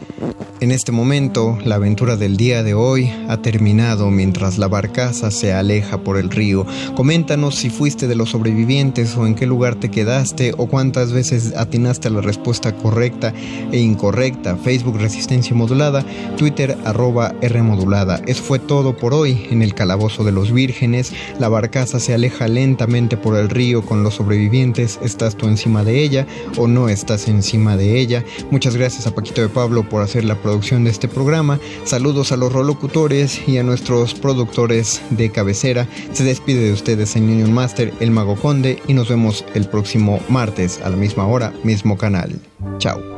en 0.61 0.73
este 0.73 0.91
momento, 0.91 1.57
la 1.65 1.77
aventura 1.77 2.17
del 2.17 2.37
día 2.37 2.63
de 2.63 2.75
hoy 2.75 3.11
ha 3.29 3.37
terminado 3.37 4.11
mientras 4.11 4.59
la 4.59 4.67
barcaza 4.67 5.31
se 5.31 5.53
aleja 5.53 5.99
por 5.99 6.19
el 6.19 6.31
río. 6.31 6.67
Coméntanos 6.97 7.55
si 7.55 7.71
fuiste 7.71 8.09
de 8.09 8.17
los 8.17 8.31
sobrevivientes 8.31 9.17
o 9.17 9.27
en 9.27 9.35
qué 9.35 9.47
lugar 9.47 9.77
te 9.77 9.91
quedaste 9.91 10.55
o 10.57 10.67
cuántas 10.67 11.13
veces 11.13 11.55
atinaste 11.57 12.09
a 12.09 12.11
la 12.11 12.21
respuesta 12.21 12.75
correcta 12.75 13.33
e 13.71 13.79
incorrecta. 13.79 14.57
Facebook 14.57 14.99
Resistencia 14.99 15.55
Modulada, 15.55 16.05
Twitter 16.37 16.77
arroba 16.85 17.35
R 17.41 17.63
Modulada. 17.63 18.21
Eso 18.27 18.43
fue 18.43 18.59
todo 18.59 18.97
por 18.97 19.15
hoy 19.15 19.47
en 19.51 19.63
el 19.63 19.75
Calabozo 19.75 20.25
de 20.25 20.33
los 20.33 20.53
Vírgenes. 20.53 21.13
La 21.39 21.49
barcaza 21.49 22.01
se 22.01 22.15
aleja 22.15 22.49
lentamente 22.49 23.17
por 23.17 23.37
el 23.37 23.49
río 23.49 23.85
con 23.85 24.03
los 24.03 24.15
sobrevivientes. 24.15 24.99
¿Estás 25.03 25.37
tú 25.37 25.47
encima 25.47 25.85
de 25.85 26.03
ella 26.03 26.27
o 26.57 26.67
no 26.67 26.89
estás 26.89 27.29
encima 27.29 27.77
de 27.77 28.01
ella? 28.01 28.25
Muchas 28.51 28.77
gracias 28.77 29.07
a 29.07 29.15
Paquito 29.15 29.41
de 29.41 29.49
Pablo 29.49 29.89
por 29.89 30.03
hacer 30.03 30.25
la 30.25 30.35
producción 30.49 30.85
de 30.85 30.91
este 30.91 31.09
programa. 31.09 31.61
Saludos 31.85 32.33
a 32.33 32.39
los 32.39 32.53
rolocutores 32.53 33.47
y 33.47 33.59
a 33.59 33.63
nuestros 33.63 34.15
productores 34.15 35.03
de 35.11 35.31
cabecera. 35.31 35.87
Se 36.13 36.25
despide 36.25 36.61
de 36.61 36.73
ustedes 36.73 37.17
en 37.17 37.25
Union 37.25 37.53
Master, 37.53 37.93
el 38.01 38.11
Mago 38.11 38.35
Conde, 38.37 38.83
y 38.89 38.95
nos 38.95 39.11
vemos 39.11 39.45
el 39.55 39.69
próximo 39.69 40.21
martes 40.31 40.81
a 40.83 40.89
la 40.89 40.97
misma 40.97 41.27
hora, 41.27 41.53
mismo 41.65 41.99
canal. 41.99 42.41
Chao. 42.79 43.18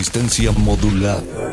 Resistencia 0.00 0.50
modulada. 0.52 1.49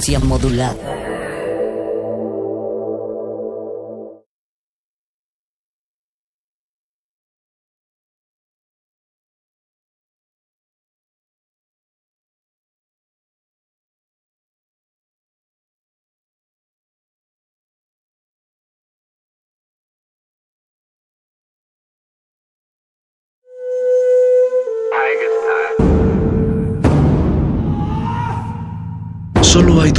Resistencia 0.00 0.18
modulada. 0.18 0.99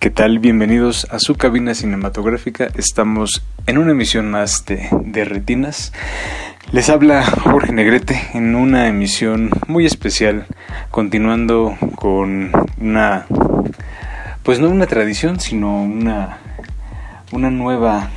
¿Qué 0.00 0.08
tal? 0.08 0.38
Bienvenidos 0.38 1.06
a 1.10 1.18
su 1.18 1.34
cabina 1.34 1.74
cinematográfica. 1.74 2.68
Estamos 2.74 3.42
en 3.66 3.76
una 3.76 3.90
emisión 3.90 4.30
más 4.30 4.64
de, 4.64 4.88
de 5.04 5.26
Retinas. 5.26 5.92
Les 6.72 6.88
habla 6.88 7.22
Jorge 7.22 7.70
Negrete 7.74 8.18
en 8.32 8.54
una 8.54 8.88
emisión 8.88 9.50
muy 9.66 9.84
especial, 9.84 10.46
continuando 10.90 11.76
con 11.96 12.50
una, 12.80 13.26
pues 14.42 14.58
no 14.58 14.70
una 14.70 14.86
tradición, 14.86 15.38
sino 15.38 15.82
una, 15.82 16.38
una 17.30 17.50
nueva, 17.50 18.08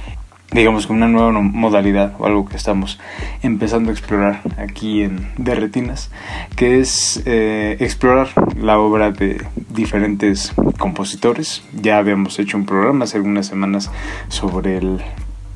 digamos 0.54 0.88
que 0.88 0.94
una 0.94 1.08
nueva 1.08 1.32
modalidad 1.32 2.14
o 2.20 2.26
algo 2.26 2.46
que 2.46 2.58
estamos 2.58 3.00
empezando 3.42 3.90
a 3.90 3.94
explorar 3.94 4.42
aquí 4.58 5.02
en 5.02 5.28
De 5.38 5.56
Retinas, 5.56 6.12
que 6.56 6.80
es 6.80 7.22
eh, 7.26 7.78
explorar 7.80 8.30
la 8.56 8.80
obra 8.80 9.12
de 9.12 9.44
diferentes 9.70 10.54
compositores. 10.78 11.64
Ya 11.74 11.98
habíamos 11.98 12.38
hecho 12.40 12.58
un 12.58 12.66
programa 12.66 13.06
hace 13.06 13.18
algunas 13.18 13.48
semanas 13.48 13.92
sobre 14.28 14.78
el, 14.78 15.02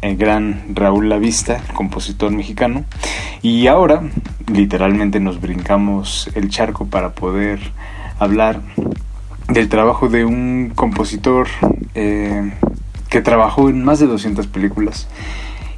el 0.02 0.18
gran 0.18 0.64
Raúl 0.74 1.10
Lavista, 1.10 1.62
compositor 1.74 2.32
mexicano, 2.32 2.86
y 3.42 3.68
ahora 3.68 4.02
literalmente 4.52 5.20
nos 5.20 5.40
brincamos 5.40 6.30
el 6.34 6.50
charco 6.50 6.88
para 6.88 7.12
poder 7.12 7.60
hablar 8.20 8.62
del 9.48 9.70
trabajo 9.70 10.10
de 10.10 10.26
un 10.26 10.72
compositor 10.76 11.48
eh, 11.96 12.52
que 13.10 13.22
trabajó 13.22 13.70
en 13.70 13.84
más 13.84 14.00
de 14.00 14.08
200 14.08 14.48
películas 14.48 15.08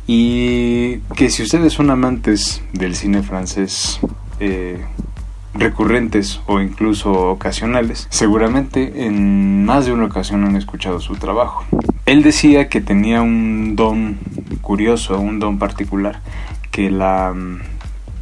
y 0.08 0.98
que 1.16 1.30
si 1.30 1.44
ustedes 1.44 1.74
son 1.74 1.92
amantes 1.92 2.64
del 2.74 2.96
cine 2.96 3.22
francés 3.22 4.00
eh, 4.40 4.84
recurrentes 5.54 6.42
o 6.48 6.60
incluso 6.60 7.12
ocasionales, 7.30 8.08
seguramente 8.10 9.06
en 9.06 9.66
más 9.66 9.86
de 9.86 9.94
una 9.94 10.06
ocasión 10.06 10.46
han 10.46 10.56
escuchado 10.56 11.00
su 11.00 11.16
trabajo. 11.16 11.66
Él 12.06 12.24
decía 12.24 12.70
que 12.70 12.82
tenía 12.82 13.22
un 13.22 13.76
don 13.76 14.18
curioso, 14.62 15.20
un 15.20 15.40
don 15.40 15.60
particular, 15.60 16.22
que 16.72 16.90
la 16.90 17.34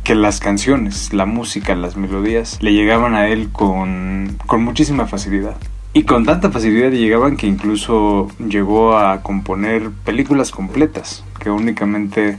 que 0.03 0.15
las 0.15 0.39
canciones, 0.39 1.11
la 1.11 1.25
música, 1.25 1.75
las 1.75 1.97
melodías 1.97 2.59
le 2.61 2.71
llegaban 2.71 3.13
a 3.13 3.27
él 3.27 3.49
con, 3.51 4.37
con 4.45 4.63
muchísima 4.63 5.05
facilidad. 5.05 5.57
Y 5.97 6.03
con 6.03 6.25
tanta 6.25 6.51
facilidad 6.51 6.91
le 6.91 6.99
llegaban 6.99 7.37
que 7.37 7.47
incluso 7.47 8.27
llegó 8.37 8.95
a 8.95 9.23
componer 9.23 9.89
películas 9.89 10.51
completas 10.51 11.23
que 11.39 11.49
únicamente 11.49 12.37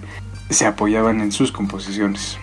se 0.49 0.65
apoyaban 0.65 1.21
en 1.21 1.33
sus 1.33 1.51
composiciones. 1.51 2.39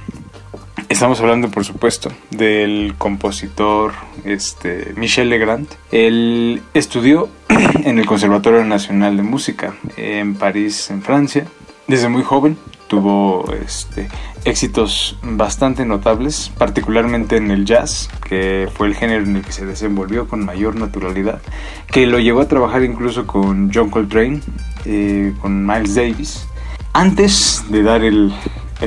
Estamos 0.90 1.22
hablando, 1.22 1.50
por 1.50 1.64
supuesto, 1.64 2.12
del 2.32 2.96
compositor 2.98 3.94
este, 4.26 4.92
Michel 4.98 5.30
Legrand. 5.30 5.70
Él 5.90 6.62
estudió 6.74 7.30
en 7.86 7.98
el 7.98 8.06
Conservatorio 8.06 8.66
Nacional 8.66 9.16
de 9.16 9.24
Música 9.24 9.74
en 9.96 10.36
París, 10.36 10.92
en 10.92 11.02
Francia. 11.02 11.48
Desde 11.88 12.10
muy 12.10 12.24
joven 12.24 12.58
tuvo 12.88 13.52
este, 13.54 14.08
éxitos 14.44 15.18
bastante 15.24 15.86
notables, 15.86 16.52
particularmente 16.58 17.38
en 17.38 17.52
el 17.52 17.66
jazz, 17.66 18.10
que 18.28 18.70
fue 18.74 18.88
el 18.88 18.96
género 18.96 19.24
en 19.24 19.38
el 19.38 19.42
que 19.42 19.52
se 19.52 19.66
desenvolvió 19.66 20.28
con 20.28 20.46
mayor 20.46 20.76
naturalidad, 20.76 21.42
que 21.88 22.06
lo 22.06 22.20
llevó 22.20 22.42
a 22.42 22.48
trabajar 22.48 22.84
incluso 22.84 23.26
con 23.26 23.72
John 23.74 23.90
Coltrane, 23.90 24.42
eh, 24.86 25.34
con 25.42 25.66
Miles 25.66 25.96
Davis, 25.96 26.48
antes 26.94 27.64
de 27.70 27.84
dar 27.84 28.04
el, 28.04 28.34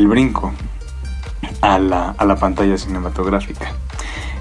brinco 0.06 0.52
a 1.60 1.78
la, 1.78 2.36
pantalla 2.40 2.78
cinematográfica. 2.78 3.72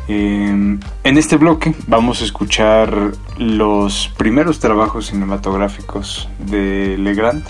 Eh, 0.08 0.78
en 1.04 1.18
este 1.18 1.36
bloque 1.36 1.76
vamos 1.88 2.22
a 2.22 2.26
escuchar 2.26 3.12
los 3.38 4.10
primeros 4.18 4.60
trabajos 4.60 5.08
cinematográficos 5.08 6.30
de 6.40 6.98
Legrand, 6.98 7.44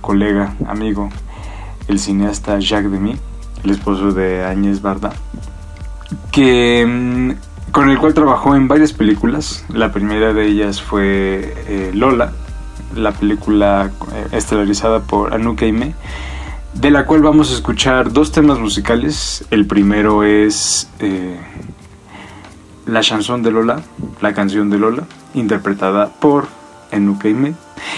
colega, 0.00 0.54
amigo, 0.66 1.10
el 1.86 1.98
cineasta 1.98 2.58
Jacques 2.58 2.90
Demy, 2.90 3.14
el 3.62 3.70
esposo 3.70 4.12
de 4.12 4.42
Agnès 4.42 4.80
Varda, 4.80 5.12
que 6.32 6.86
mm, 6.86 7.32
con 7.72 7.90
el 7.90 7.98
cual 7.98 8.14
trabajó 8.14 8.56
en 8.56 8.68
varias 8.68 8.94
películas. 8.94 9.66
La 9.68 9.92
primera 9.92 10.32
de 10.32 10.46
ellas 10.46 10.80
fue 10.80 11.52
eh, 11.68 11.90
Lola, 11.92 12.32
la 12.96 13.12
película 13.12 13.90
eh, 14.12 14.28
estelarizada 14.32 15.00
por 15.00 15.34
Anouk 15.34 15.62
Aimée, 15.62 15.94
de 16.74 16.90
la 16.90 17.06
cual 17.06 17.22
vamos 17.22 17.50
a 17.50 17.54
escuchar 17.54 18.12
dos 18.12 18.32
temas 18.32 18.58
musicales. 18.58 19.44
El 19.50 19.66
primero 19.66 20.24
es 20.24 20.88
eh, 21.00 21.36
La 22.86 23.00
chanson 23.00 23.42
de 23.42 23.50
Lola, 23.50 23.80
la 24.20 24.34
canción 24.34 24.70
de 24.70 24.78
Lola, 24.78 25.04
interpretada 25.34 26.08
por 26.08 26.48
Enrique 26.90 27.54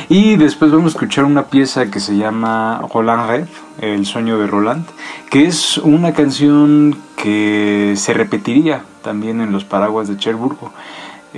Y 0.09 0.37
después 0.37 0.71
vamos 0.71 0.87
a 0.87 0.97
escuchar 0.97 1.25
una 1.25 1.47
pieza 1.47 1.91
que 1.91 2.01
se 2.01 2.17
llama 2.17 2.83
Roland 2.93 3.29
Red, 3.29 3.47
El 3.81 4.07
sueño 4.07 4.39
de 4.39 4.47
Roland, 4.47 4.87
que 5.31 5.47
es 5.47 5.79
una 5.79 6.13
canción 6.13 6.97
que 7.17 7.95
se 7.97 8.15
repetiría 8.15 8.83
también 9.03 9.41
en 9.41 9.53
los 9.53 9.65
paraguas 9.65 10.09
de 10.09 10.17
Cherburgo. 10.17 10.73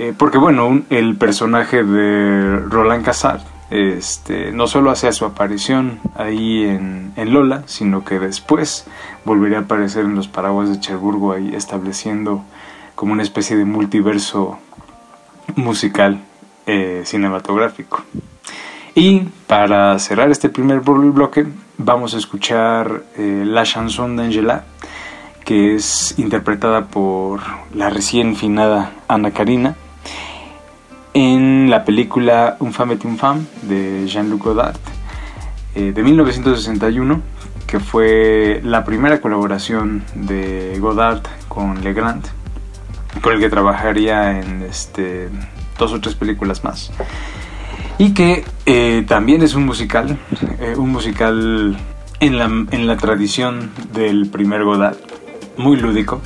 Eh, 0.01 0.15
porque 0.17 0.39
bueno, 0.39 0.81
el 0.89 1.15
personaje 1.15 1.83
de 1.83 2.57
Roland 2.57 3.05
Casar 3.05 3.41
este, 3.69 4.51
no 4.51 4.65
solo 4.65 4.89
hacía 4.89 5.11
su 5.11 5.25
aparición 5.25 5.99
ahí 6.15 6.63
en, 6.63 7.13
en, 7.17 7.31
Lola, 7.31 7.61
sino 7.67 8.03
que 8.03 8.17
después 8.17 8.87
volvería 9.25 9.59
a 9.59 9.61
aparecer 9.61 10.05
en 10.05 10.15
los 10.15 10.27
paraguas 10.27 10.69
de 10.69 10.79
Cherburgo, 10.79 11.33
ahí 11.33 11.53
estableciendo 11.53 12.43
como 12.95 13.13
una 13.13 13.21
especie 13.21 13.55
de 13.55 13.65
multiverso 13.65 14.57
musical 15.55 16.19
eh, 16.65 17.03
cinematográfico. 17.05 18.01
Y 18.95 19.19
para 19.45 19.99
cerrar 19.99 20.31
este 20.31 20.49
primer 20.49 20.79
bloque, 20.79 21.45
vamos 21.77 22.15
a 22.15 22.17
escuchar 22.17 23.03
eh, 23.19 23.43
La 23.45 23.65
chanson 23.65 24.15
d'Angela, 24.15 24.63
que 25.45 25.75
es 25.75 26.17
interpretada 26.17 26.87
por 26.87 27.41
la 27.75 27.91
recién 27.91 28.35
finada 28.35 28.93
Ana 29.07 29.29
Karina 29.29 29.75
en 31.13 31.69
la 31.69 31.83
película 31.83 32.57
Un 32.59 32.71
femme 32.71 32.91
et 32.91 33.03
une 33.03 33.17
femme 33.17 33.45
de 33.63 34.07
Jean-Luc 34.07 34.43
Godard 34.43 34.79
eh, 35.75 35.91
de 35.91 36.03
1961, 36.03 37.21
que 37.65 37.79
fue 37.79 38.61
la 38.63 38.83
primera 38.83 39.21
colaboración 39.21 40.03
de 40.15 40.77
Godard 40.79 41.21
con 41.47 41.81
Legrand, 41.81 42.23
con 43.21 43.33
el 43.33 43.39
que 43.39 43.49
trabajaría 43.49 44.39
en 44.39 44.63
este, 44.63 45.29
dos 45.77 45.93
o 45.93 46.01
tres 46.01 46.15
películas 46.15 46.63
más. 46.63 46.91
Y 47.97 48.13
que 48.13 48.43
eh, 48.65 49.05
también 49.07 49.43
es 49.43 49.53
un 49.53 49.65
musical, 49.65 50.17
eh, 50.59 50.75
un 50.77 50.89
musical 50.89 51.77
en 52.19 52.37
la, 52.37 52.45
en 52.45 52.87
la 52.87 52.97
tradición 52.97 53.71
del 53.93 54.29
primer 54.29 54.63
Godard, 54.63 54.97
muy 55.57 55.77
lúdico 55.77 56.21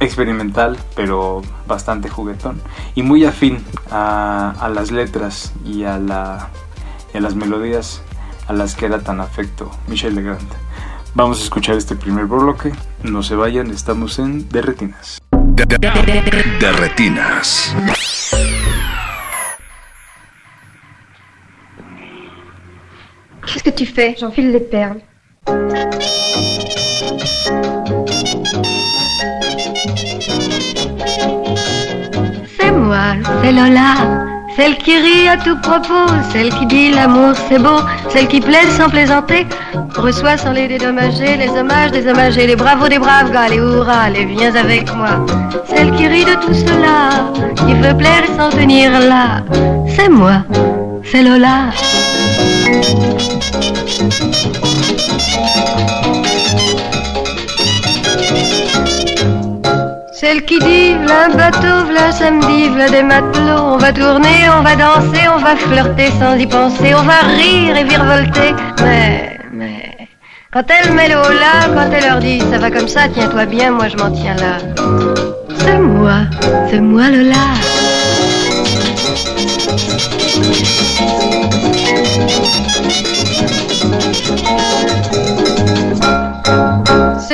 experimental, 0.00 0.76
pero 0.94 1.42
bastante 1.66 2.08
juguetón 2.08 2.60
y 2.94 3.02
muy 3.02 3.24
afín 3.24 3.64
a, 3.90 4.70
las 4.72 4.90
letras 4.90 5.52
y 5.64 5.84
a, 5.84 5.98
la, 5.98 6.50
a 7.14 7.20
las 7.20 7.34
melodías 7.34 8.02
a 8.48 8.52
las 8.52 8.74
que 8.74 8.86
era 8.86 9.00
tan 9.00 9.20
afecto 9.20 9.70
Michel 9.88 10.14
Legrand. 10.14 10.48
Vamos 11.14 11.40
a 11.40 11.44
escuchar 11.44 11.76
este 11.76 11.96
primer 11.96 12.26
bloque, 12.26 12.72
no 13.02 13.22
se 13.22 13.34
vayan, 13.34 13.70
estamos 13.70 14.18
en 14.18 14.48
De 14.50 14.60
Retinas. 14.60 15.18
De, 15.30 16.72
Retinas. 16.72 17.74
Qu'est-ce 23.46 23.64
que 23.64 23.70
tu 23.70 23.86
fais 23.86 24.14
J'enfile 24.18 24.52
les 24.52 24.60
perles. 24.60 25.00
C'est 33.42 33.52
Lola, 33.52 33.94
celle 34.56 34.76
qui 34.78 34.96
rit 34.96 35.28
à 35.28 35.36
tout 35.36 35.56
propos, 35.60 36.06
celle 36.32 36.50
qui 36.50 36.66
dit 36.66 36.90
l'amour 36.90 37.34
c'est 37.48 37.58
beau, 37.58 37.80
celle 38.08 38.26
qui 38.28 38.40
plaise 38.40 38.70
sans 38.76 38.88
plaisanter, 38.88 39.46
reçoit 39.96 40.36
sans 40.36 40.52
les 40.52 40.68
dédommager. 40.68 41.36
Les 41.36 41.48
hommages 41.50 41.92
désommagés, 41.92 42.46
les 42.46 42.56
bravos 42.56 42.88
des 42.88 42.98
braves. 42.98 43.30
Gars, 43.32 43.48
les 43.48 43.56
hurrahs, 43.56 44.10
les 44.10 44.24
viens 44.24 44.54
avec 44.54 44.94
moi. 44.94 45.26
Celle 45.66 45.90
qui 45.92 46.06
rit 46.06 46.24
de 46.24 46.34
tout 46.34 46.54
cela, 46.54 47.32
qui 47.56 47.74
veut 47.74 47.96
plaire 47.96 48.24
s'en 48.38 48.50
tenir 48.50 48.90
là, 49.00 49.42
c'est 49.94 50.08
moi, 50.08 50.42
c'est 51.04 51.22
Lola. 51.22 51.70
Celle 60.18 60.46
qui 60.46 60.58
dit, 60.60 60.94
v'là 60.94 61.26
un 61.26 61.36
bateau, 61.36 61.76
v'là 61.88 62.10
samedi, 62.10 62.70
v'là 62.70 62.88
des 62.88 63.02
matelots. 63.02 63.74
On 63.74 63.76
va 63.76 63.92
tourner, 63.92 64.48
on 64.58 64.62
va 64.62 64.74
danser, 64.74 65.28
on 65.28 65.40
va 65.42 65.54
flirter 65.56 66.10
sans 66.18 66.36
y 66.36 66.46
penser, 66.46 66.94
on 66.94 67.02
va 67.02 67.18
rire 67.36 67.76
et 67.76 67.84
virevolter. 67.84 68.54
Mais, 68.82 69.38
mais, 69.52 70.08
quand 70.50 70.64
elle 70.70 70.94
met 70.94 71.08
là, 71.08 71.68
quand 71.74 71.90
elle 71.92 72.08
leur 72.08 72.20
dit, 72.20 72.40
ça 72.50 72.56
va 72.56 72.70
comme 72.70 72.88
ça, 72.88 73.08
tiens-toi 73.12 73.44
bien, 73.44 73.72
moi 73.72 73.88
je 73.88 73.96
m'en 73.98 74.10
tiens 74.10 74.36
là. 74.36 74.56
C'est 75.58 75.78
moi, 75.78 76.20
c'est 76.70 76.80
moi 76.80 77.10
Lola. 77.10 77.34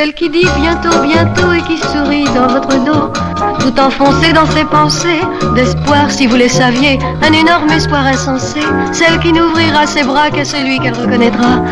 Celle 0.02 0.14
qui 0.14 0.28
dit 0.30 0.48
bientôt, 0.56 1.00
bientôt 1.00 1.52
et 1.52 1.62
qui 1.62 1.78
sourit 1.78 2.24
dans 2.34 2.48
votre 2.48 2.76
dos, 2.84 3.12
tout 3.60 3.78
enfoncé 3.78 4.32
dans 4.32 4.46
ses 4.46 4.64
pensées, 4.64 5.20
d'espoir 5.54 6.10
si 6.10 6.26
vous 6.26 6.34
les 6.34 6.48
saviez, 6.48 6.98
un 7.22 7.32
énorme 7.32 7.70
espoir 7.70 8.04
insensé, 8.06 8.62
celle 8.92 9.20
qui 9.20 9.32
n'ouvrira 9.32 9.86
ses 9.86 10.02
bras 10.02 10.28
qu'à 10.30 10.44
celui 10.44 10.80
qu'elle 10.80 10.96
reconnaîtra, 10.96 11.62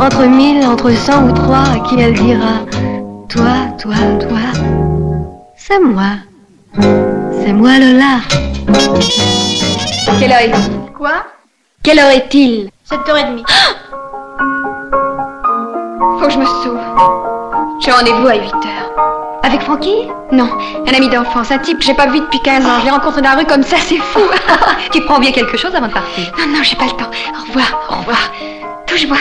entre 0.00 0.22
mille, 0.22 0.64
entre 0.64 0.92
cent 0.92 1.24
ou 1.24 1.32
trois, 1.32 1.64
à 1.74 1.80
qui 1.80 2.00
elle 2.00 2.14
dira, 2.14 2.60
toi, 3.28 3.56
toi, 3.82 3.96
toi, 4.20 4.38
c'est 5.56 5.80
moi, 5.80 6.12
c'est 6.78 7.52
moi 7.52 7.80
Lola. 7.80 8.20
Quelle 10.20 10.30
heure 10.30 10.38
est-il? 10.38 10.92
Quoi? 10.96 11.24
Quelle 11.82 11.98
heure 11.98 12.10
est-il? 12.10 12.70
7h30. 12.88 13.42
Faut 16.20 16.26
que 16.26 16.32
je 16.32 16.38
me 16.38 16.44
sauve. 16.44 17.33
J'ai 17.84 17.90
rendez-vous 17.90 18.26
à 18.26 18.34
8 18.36 18.44
heures. 18.44 19.40
Avec 19.42 19.60
Frankie? 19.60 20.08
Non, 20.32 20.48
un 20.86 20.94
ami 20.94 21.10
d'enfance, 21.10 21.50
un 21.50 21.58
type 21.58 21.80
que 21.80 21.84
j'ai 21.84 21.92
pas 21.92 22.06
vu 22.06 22.18
depuis 22.20 22.40
15 22.40 22.64
ans. 22.64 22.80
Je 22.80 22.86
l'ai 22.86 22.90
rencontré 22.90 23.20
dans 23.20 23.28
la 23.28 23.36
rue 23.36 23.44
comme 23.44 23.62
ça, 23.62 23.76
c'est 23.76 23.98
fou. 23.98 24.20
tu 24.90 25.02
prends 25.02 25.20
bien 25.20 25.32
quelque 25.32 25.58
chose 25.58 25.74
avant 25.74 25.88
de 25.88 25.92
partir? 25.92 26.32
Non, 26.38 26.46
non, 26.46 26.62
j'ai 26.62 26.76
pas 26.76 26.86
le 26.86 26.92
temps. 26.92 27.10
Au 27.36 27.42
revoir. 27.46 27.86
Au 27.90 27.96
revoir. 27.96 28.32
Touche-moi. 28.86 29.18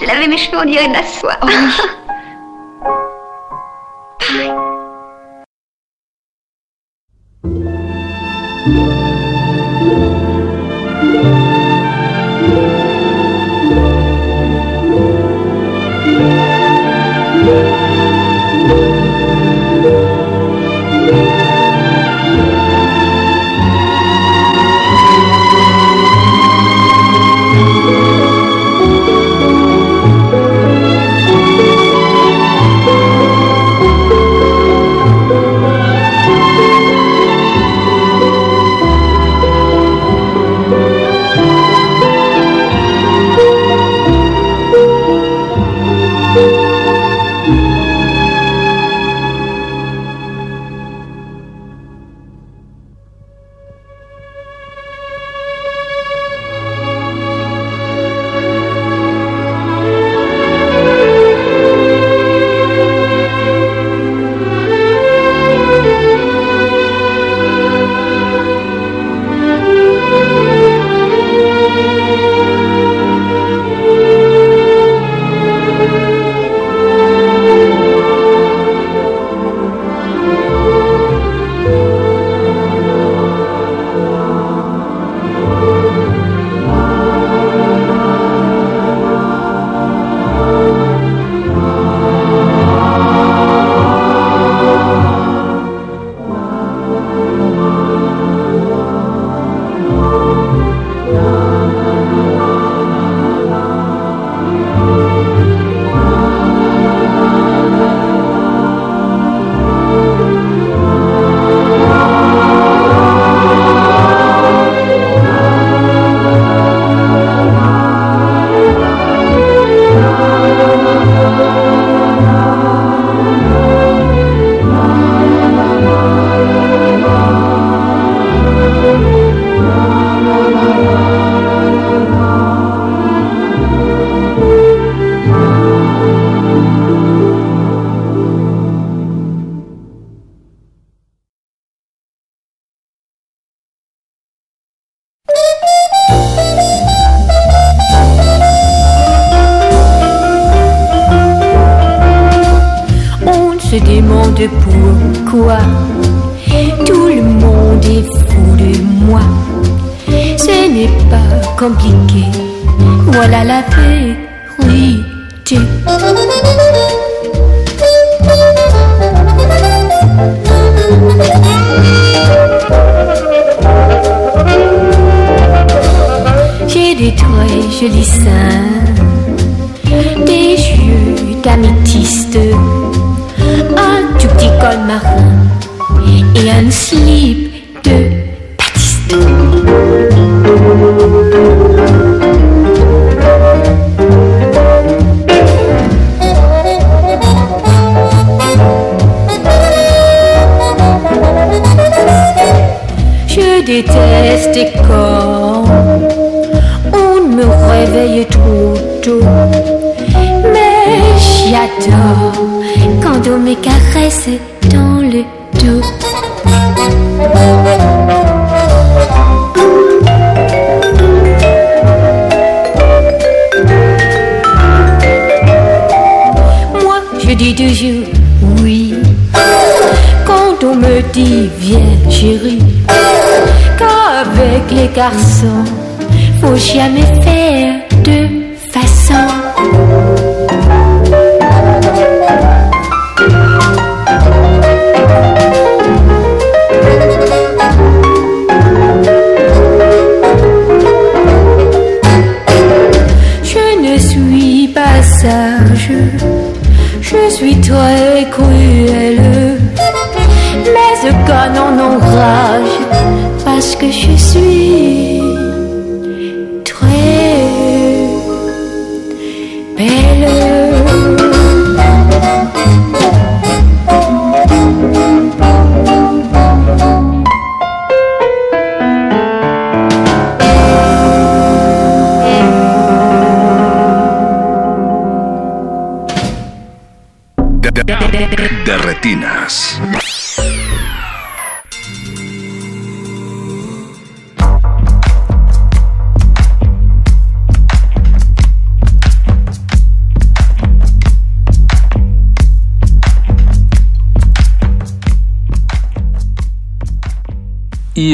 J'ai 0.00 0.06
lavé 0.06 0.26
mes 0.26 0.38
cheveux, 0.38 0.58
on 0.60 0.64
dirait 0.64 0.88
de 0.88 0.94
la 0.94 1.04
soie. 1.04 1.36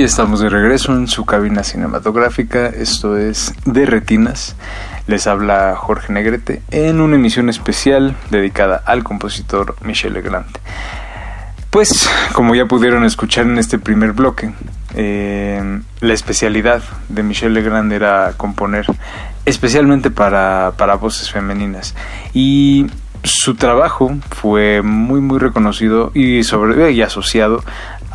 estamos 0.06 0.38
de 0.38 0.48
regreso 0.48 0.92
en 0.92 1.08
su 1.08 1.24
cabina 1.24 1.64
cinematográfica, 1.64 2.68
esto 2.68 3.16
es 3.16 3.52
De 3.64 3.86
Retinas. 3.86 4.54
Les 5.08 5.26
habla 5.26 5.74
Jorge 5.76 6.12
Negrete 6.12 6.62
en 6.70 7.00
una 7.00 7.16
emisión 7.16 7.48
especial 7.48 8.14
dedicada 8.30 8.80
al 8.86 9.02
compositor 9.02 9.74
Michel 9.82 10.14
Legrand. 10.14 10.46
Pues, 11.70 12.08
como 12.32 12.54
ya 12.54 12.66
pudieron 12.66 13.04
escuchar 13.04 13.46
en 13.46 13.58
este 13.58 13.80
primer 13.80 14.12
bloque, 14.12 14.52
eh, 14.94 15.80
la 16.00 16.14
especialidad 16.14 16.82
de 17.08 17.24
Michel 17.24 17.52
Legrand 17.52 17.92
era 17.92 18.34
componer 18.36 18.86
especialmente 19.44 20.12
para, 20.12 20.74
para 20.76 20.94
voces 20.94 21.32
femeninas. 21.32 21.96
Y 22.32 22.86
su 23.26 23.56
trabajo 23.56 24.16
fue 24.30 24.82
muy 24.82 25.20
muy 25.20 25.38
reconocido 25.38 26.12
y 26.14 26.44
sobre 26.44 26.92
y 26.92 27.02
asociado 27.02 27.64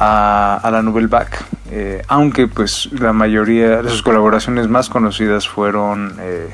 a, 0.03 0.69
la 0.71 0.81
Nouvelle 0.81 1.07
Vague, 1.07 1.37
eh, 1.69 2.01
aunque 2.07 2.47
pues 2.47 2.89
la 2.91 3.13
mayoría 3.13 3.83
de 3.83 3.89
sus 3.89 4.01
colaboraciones 4.01 4.67
más 4.67 4.89
conocidas 4.89 5.47
fueron 5.47 6.17
eh, 6.19 6.49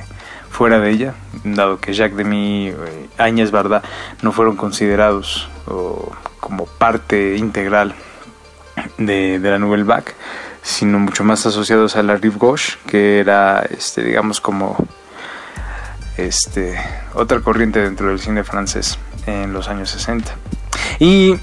fuera 0.49 0.79
de 0.79 0.89
ella, 0.89 1.13
dado 1.45 1.79
que 1.79 1.93
Jacques 1.93 2.17
Demy, 2.17 2.67
eh, 2.67 3.09
Áñez 3.17 3.51
Barda 3.51 3.81
no 4.21 4.33
fueron 4.33 4.57
considerados 4.57 5.49
como 6.39 6.65
parte 6.65 7.35
integral 7.37 7.93
de, 8.97 9.39
de 9.39 9.49
la 9.49 9.59
Nouvelle 9.59 9.83
Vague, 9.83 10.13
sino 10.61 10.99
mucho 10.99 11.23
más 11.23 11.45
asociados 11.45 11.95
a 11.95 12.03
la 12.03 12.17
Rive 12.17 12.37
Gauche, 12.39 12.77
que 12.85 13.19
era, 13.19 13.65
este, 13.69 14.03
digamos, 14.03 14.41
como 14.41 14.75
este, 16.17 16.77
otra 17.13 17.39
corriente 17.39 17.81
dentro 17.81 18.09
del 18.09 18.19
cine 18.19 18.43
francés 18.43 18.99
en 19.25 19.53
los 19.53 19.69
años 19.69 19.89
60. 19.89 20.35
Y 20.99 21.35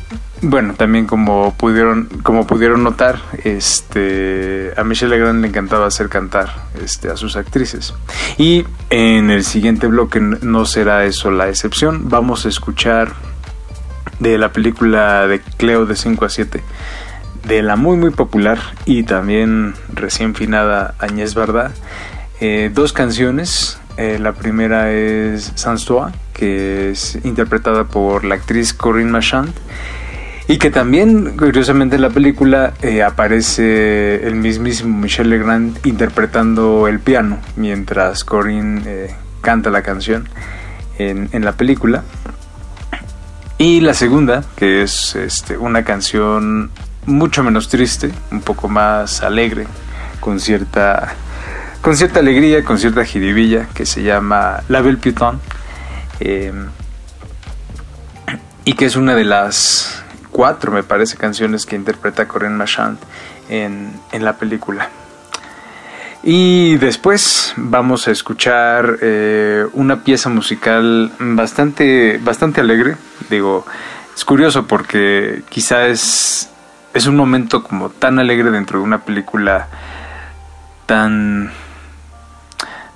bueno, 0.43 0.75
también 0.75 1.07
como 1.07 1.55
pudieron, 1.55 2.09
como 2.23 2.47
pudieron 2.47 2.83
notar, 2.83 3.21
este, 3.45 4.73
a 4.77 4.85
Michel 4.85 5.11
Legrand 5.11 5.41
le 5.41 5.49
encantaba 5.49 5.87
hacer 5.87 6.09
cantar 6.09 6.51
este, 6.83 7.09
a 7.09 7.17
sus 7.17 7.37
actrices. 7.37 7.95
Y 8.37 8.65
en 8.91 9.31
el 9.31 9.45
siguiente 9.45 9.87
bloque 9.87 10.21
no 10.21 10.67
será 10.67 11.05
eso 11.05 11.31
la 11.31 11.49
excepción. 11.49 12.09
Vamos 12.09 12.45
a 12.47 12.49
escuchar 12.49 13.13
de 14.19 14.39
la 14.39 14.53
película 14.53 15.27
de 15.27 15.41
Cleo 15.41 15.87
de 15.87 15.97
5 15.97 16.25
a 16.25 16.29
7 16.29 16.63
de 17.47 17.63
la 17.63 17.77
muy 17.77 17.97
muy 17.97 18.11
popular 18.11 18.59
y 18.87 19.03
también 19.03 19.75
recién 19.93 20.35
finada 20.35 20.95
Agnès 20.99 21.35
Varda 21.35 21.73
eh, 22.41 22.71
dos 22.73 22.93
canciones 22.93 23.79
eh, 23.97 24.19
la 24.21 24.33
primera 24.33 24.93
es 24.93 25.53
Sans 25.57 25.85
Toi 25.85 26.11
que 26.45 26.91
es 26.91 27.19
interpretada 27.25 27.85
por 27.85 28.23
la 28.25 28.35
actriz 28.35 28.75
Corinne 28.75 29.11
Marchand 29.11 29.51
y 30.47 30.59
que 30.59 30.71
también 30.71 31.39
curiosamente 31.39 31.97
en 31.97 32.03
la 32.03 32.11
película 32.11 32.75
eh, 32.83 33.03
aparece 33.03 34.27
el 34.27 34.35
mismísimo 34.35 34.99
Michel 34.99 35.31
Legrand 35.31 35.79
interpretando 35.87 36.87
el 36.87 37.01
piano 37.01 37.39
mientras 37.57 38.25
Corinne 38.25 38.83
eh, 38.85 39.15
canta 39.41 39.71
la 39.71 39.81
canción 39.81 40.29
en, 40.99 41.31
la 41.43 41.53
película. 41.53 42.05
Y 43.57 43.81
la 43.81 43.95
segunda, 43.95 44.45
que 44.55 44.83
es 44.83 45.17
este, 45.17 45.57
una 45.57 45.83
canción 45.83 46.71
mucho 47.07 47.43
menos 47.43 47.71
triste, 47.71 48.11
un 48.31 48.43
poco 48.43 48.69
más 48.69 49.23
alegre, 49.23 49.67
con 50.21 50.39
cierta, 50.41 51.15
con 51.81 51.97
cierta 51.97 52.21
alegría, 52.21 52.65
con 52.65 52.79
cierta 52.79 53.03
jiribilla, 53.05 53.67
que 53.75 53.87
se 53.87 54.03
llama 54.03 54.63
La 54.69 54.83
Belle 54.83 54.99
Piton, 54.99 55.41
eh, 56.21 56.53
y 58.65 58.73
que 58.75 58.87
es 58.87 58.97
una 58.97 59.15
de 59.15 59.25
las 59.25 60.03
cuatro, 60.31 60.73
me 60.73 60.83
parece, 60.83 61.17
canciones 61.17 61.67
que 61.67 61.77
interpreta 61.77 62.27
Corinne 62.27 62.57
Marchand 62.57 62.99
en, 63.49 63.93
en 64.13 64.25
la 64.25 64.37
película. 64.37 64.89
Y 66.27 66.77
después 66.79 67.53
vamos 67.57 68.09
a 68.09 68.11
escuchar 68.11 68.97
eh, 69.03 69.67
una 69.75 70.03
pieza 70.05 70.31
musical 70.31 71.13
bastante, 71.19 72.19
bastante 72.23 72.63
alegre. 72.63 72.97
Digo, 73.29 73.67
es 74.17 74.25
curioso 74.25 74.67
porque 74.67 75.43
quizá 75.51 75.87
es, 75.87 76.49
es 76.95 77.07
un 77.07 77.17
momento 77.17 77.63
como 77.63 77.91
tan 77.91 78.19
alegre 78.19 78.51
dentro 78.51 78.79
de 78.79 78.85
una 78.87 79.03
película 79.05 79.69
tan, 80.87 81.51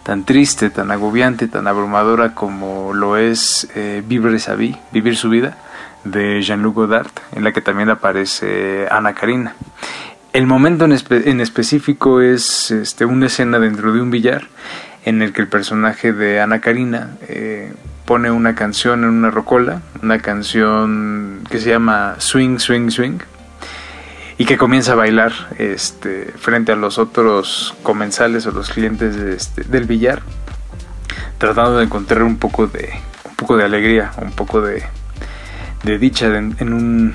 tan 0.09 0.25
triste, 0.25 0.71
tan 0.71 0.91
agobiante, 0.91 1.49
tan 1.49 1.67
abrumadora 1.67 2.35
como 2.35 2.95
lo 2.95 3.19
es 3.19 3.69
eh, 3.75 4.03
Vivre 4.09 4.39
sa 4.39 4.55
Vivir 4.55 5.17
su 5.19 5.29
vida, 5.29 5.59
de 6.03 6.41
Jean-Luc 6.41 6.77
Godard, 6.77 7.11
en 7.37 7.45
la 7.45 7.53
que 7.53 7.61
también 7.61 7.91
aparece 7.91 8.89
Ana 8.91 9.13
Karina. 9.13 9.55
El 10.33 10.47
momento 10.47 10.87
en, 10.87 11.41
específico 11.43 12.23
es 12.23 12.71
este, 12.71 13.05
una 13.05 13.27
escena 13.27 13.59
dentro 13.59 13.93
de 13.93 14.01
un 14.01 14.11
billar 14.11 14.49
en 15.05 15.21
el 15.21 15.35
que 15.35 15.43
el 15.43 15.49
personaje 15.49 16.15
de 16.15 16.41
Ana 16.41 16.63
Karina 16.63 17.11
eh, 17.29 17.75
pone 18.07 18.31
una 18.31 18.55
canción 18.55 19.05
en 19.05 19.11
una 19.11 19.31
rocola, 19.31 19.83
una 20.03 20.21
canción 20.21 21.45
que 21.51 21.59
se 21.59 21.69
llama 21.69 22.15
Swing, 22.17 22.59
Swing, 22.59 22.89
Swing, 22.89 23.19
y 24.39 24.45
que 24.45 24.57
comienza 24.57 24.93
a 24.93 24.95
bailar 24.95 25.33
este, 25.59 26.33
frente 26.39 26.71
a 26.71 26.77
los 26.77 26.99
otros 26.99 27.75
comensales 27.83 28.47
o 28.47 28.53
los 28.53 28.71
clientes 28.71 29.17
este, 29.17 29.65
del 29.65 29.85
billar, 29.85 30.23
tratando 31.39 31.79
de 31.79 31.85
encontrar 31.85 32.23
un 32.23 32.37
poco 32.37 32.69
de, 32.69 32.89
un 33.29 33.35
poco 33.35 33.57
de 33.57 33.65
alegría, 33.65 34.13
un 34.23 34.31
poco 34.31 34.61
de, 34.61 34.85
de 35.83 35.99
dicha 35.99 36.27
en, 36.27 36.73
un, 36.73 37.15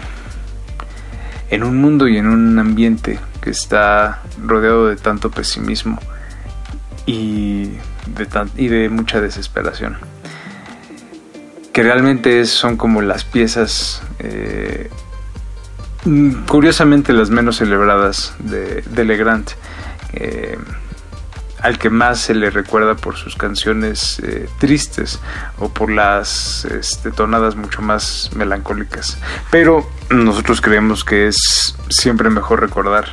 en 1.49 1.63
un 1.63 1.77
mundo 1.77 2.09
y 2.09 2.17
en 2.17 2.27
un 2.27 2.59
ambiente 2.59 3.19
que 3.41 3.51
está 3.51 4.21
rodeado 4.41 4.87
de 4.87 4.97
tanto 4.97 5.31
pesimismo 5.31 5.99
y 7.05 7.69
de, 8.07 8.27
y 8.57 8.67
de 8.67 8.89
mucha 8.89 9.21
desesperación. 9.21 9.97
Que 11.71 11.83
realmente 11.83 12.45
son 12.45 12.77
como 12.77 13.01
las 13.01 13.23
piezas, 13.23 14.03
eh, 14.19 14.89
curiosamente 16.47 17.13
las 17.13 17.30
menos 17.30 17.57
celebradas 17.57 18.34
de, 18.39 18.81
de 18.81 19.03
Legrand. 19.03 19.49
Eh, 20.13 20.57
al 21.63 21.80
que 21.80 21.89
más 21.89 22.19
se 22.19 22.35
le 22.35 22.49
recuerda 22.49 22.95
por 22.95 23.15
sus 23.15 23.38
canciones 23.38 24.19
eh, 24.19 24.49
tristes 24.59 25.19
o 25.59 25.69
por 25.69 25.89
las 25.89 26.65
este, 26.65 27.09
tonadas 27.09 27.55
mucho 27.55 27.81
más 27.81 28.31
melancólicas. 28.35 29.17
Pero 29.49 29.89
nosotros 30.09 30.59
creemos 30.59 31.05
que 31.05 31.27
es 31.27 31.73
siempre 31.89 32.30
mejor 32.30 32.59
recordar 32.59 33.05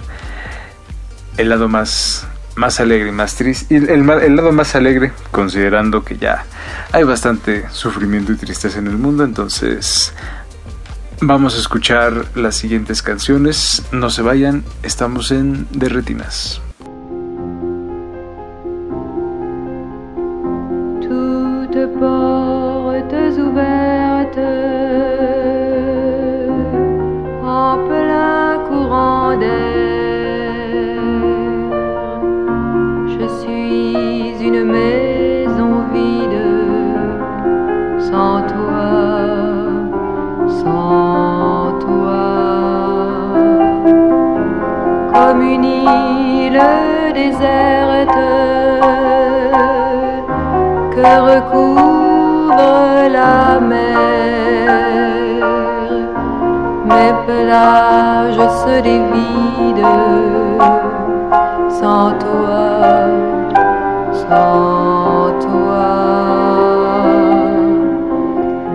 el 1.37 1.49
lado 1.49 1.69
más, 1.69 2.27
más 2.57 2.81
alegre 2.81 3.11
y 3.11 3.13
más 3.13 3.37
triste. 3.37 3.77
El, 3.77 3.89
el 3.89 4.37
lado 4.37 4.51
más 4.51 4.75
alegre, 4.75 5.13
considerando 5.31 6.03
que 6.05 6.19
ya 6.19 6.45
hay 6.91 7.05
bastante 7.05 7.69
sufrimiento 7.71 8.33
y 8.33 8.37
tristeza 8.37 8.81
en 8.81 8.89
el 8.89 8.99
mundo, 8.99 9.23
entonces 9.23 10.13
Vamos 11.23 11.55
a 11.55 11.59
escuchar 11.59 12.25
las 12.35 12.57
siguientes 12.57 13.03
canciones. 13.03 13.83
No 13.93 14.09
se 14.09 14.23
vayan, 14.23 14.65
estamos 14.83 15.31
en 15.31 15.67
Derretinas. 15.71 16.63
Recouvre 51.31 53.09
la 53.19 53.61
mer. 53.61 54.01
Mes 56.91 57.13
plages 57.27 58.47
se 58.63 58.75
dévident 58.91 60.09
sans 61.81 62.11
toi, 62.25 62.67
sans 64.23 65.31
toi. 65.47 65.91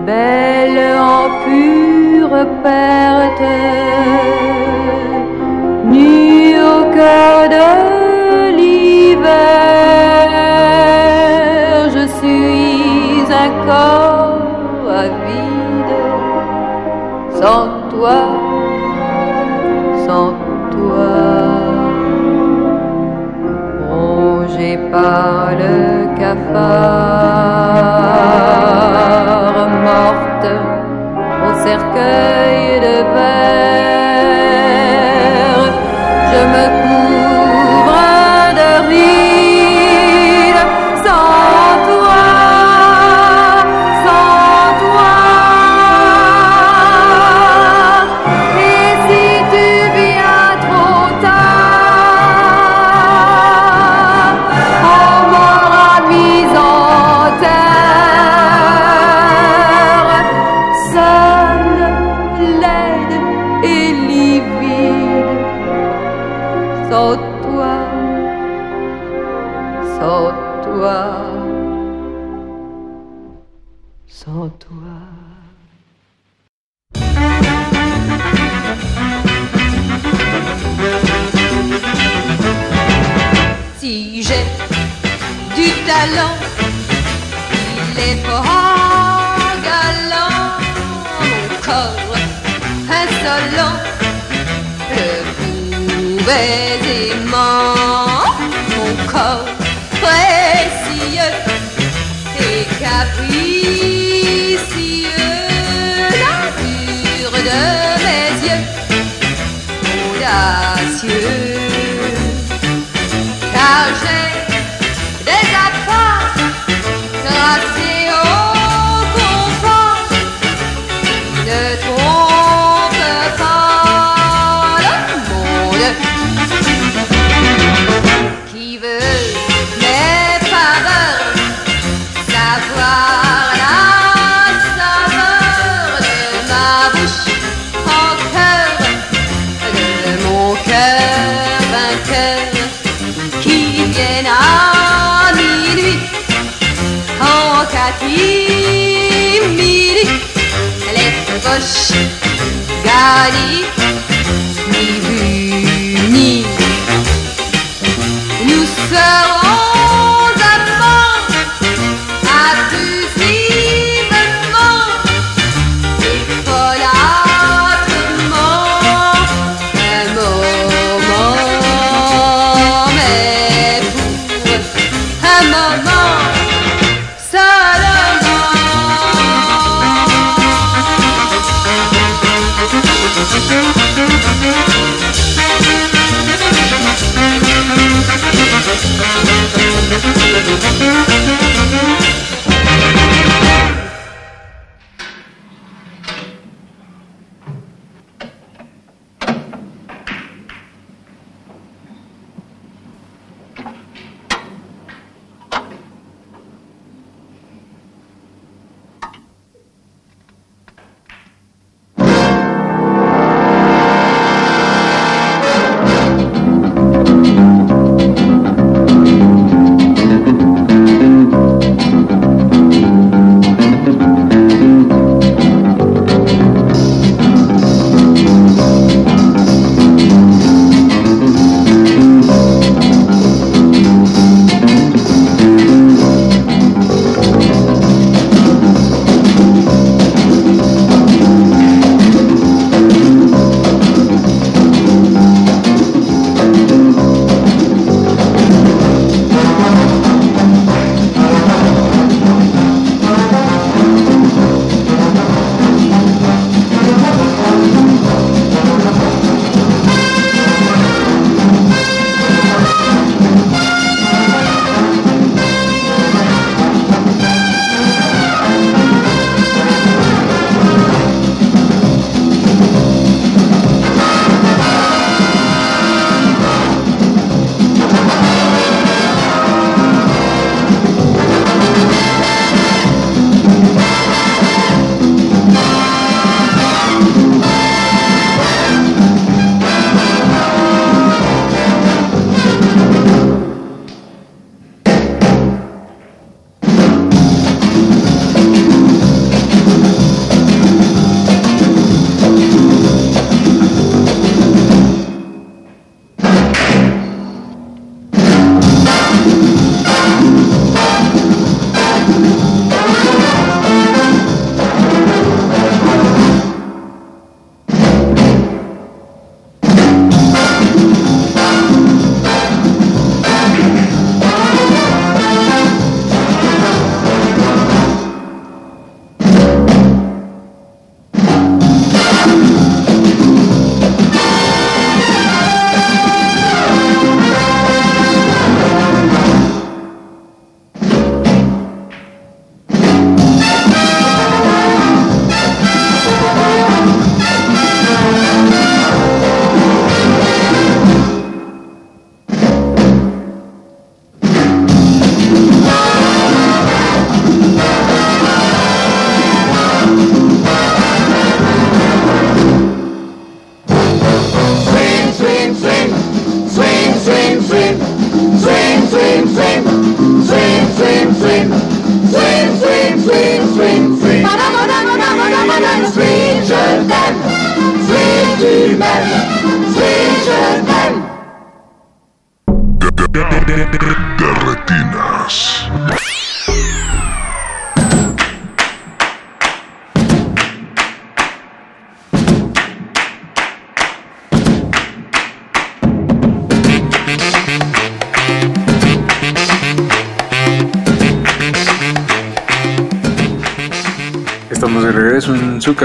Belle 0.06 0.82
en 1.14 1.24
pure 1.44 2.38
perte, 2.62 3.48
sans 17.40 17.68
toi, 17.90 18.20
sans 20.06 20.32
toi, 20.70 21.08
rongé 23.90 24.78
par 24.90 25.50
le 25.60 25.76
cafard, 26.18 26.56
morte 29.86 30.50
au 31.46 31.52
cercueil 31.64 32.65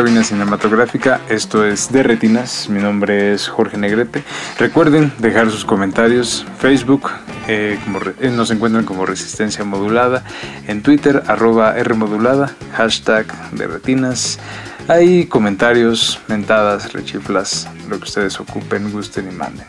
cabina 0.01 0.23
cinematográfica. 0.23 1.21
Esto 1.29 1.63
es 1.63 1.91
De 1.91 2.01
Retinas. 2.01 2.67
Mi 2.69 2.79
nombre 2.79 3.33
es 3.33 3.47
Jorge 3.47 3.77
Negrete. 3.77 4.23
Recuerden 4.57 5.13
dejar 5.19 5.51
sus 5.51 5.63
comentarios. 5.63 6.43
Facebook 6.57 7.11
eh, 7.47 7.77
como 7.83 7.99
eh, 8.19 8.31
nos 8.31 8.49
encuentran 8.49 8.83
como 8.83 9.05
Resistencia 9.05 9.63
Modulada. 9.63 10.23
En 10.67 10.81
Twitter, 10.81 11.21
Rmodulada. 11.27 12.55
Hashtag 12.73 13.27
De 13.51 13.67
Retinas. 13.67 14.39
Hay 14.87 15.27
comentarios, 15.27 16.19
mentadas, 16.27 16.93
rechiflas, 16.93 17.69
lo 17.87 17.99
que 17.99 18.05
ustedes 18.05 18.39
ocupen, 18.39 18.91
gusten 18.91 19.29
y 19.31 19.35
manden. 19.35 19.67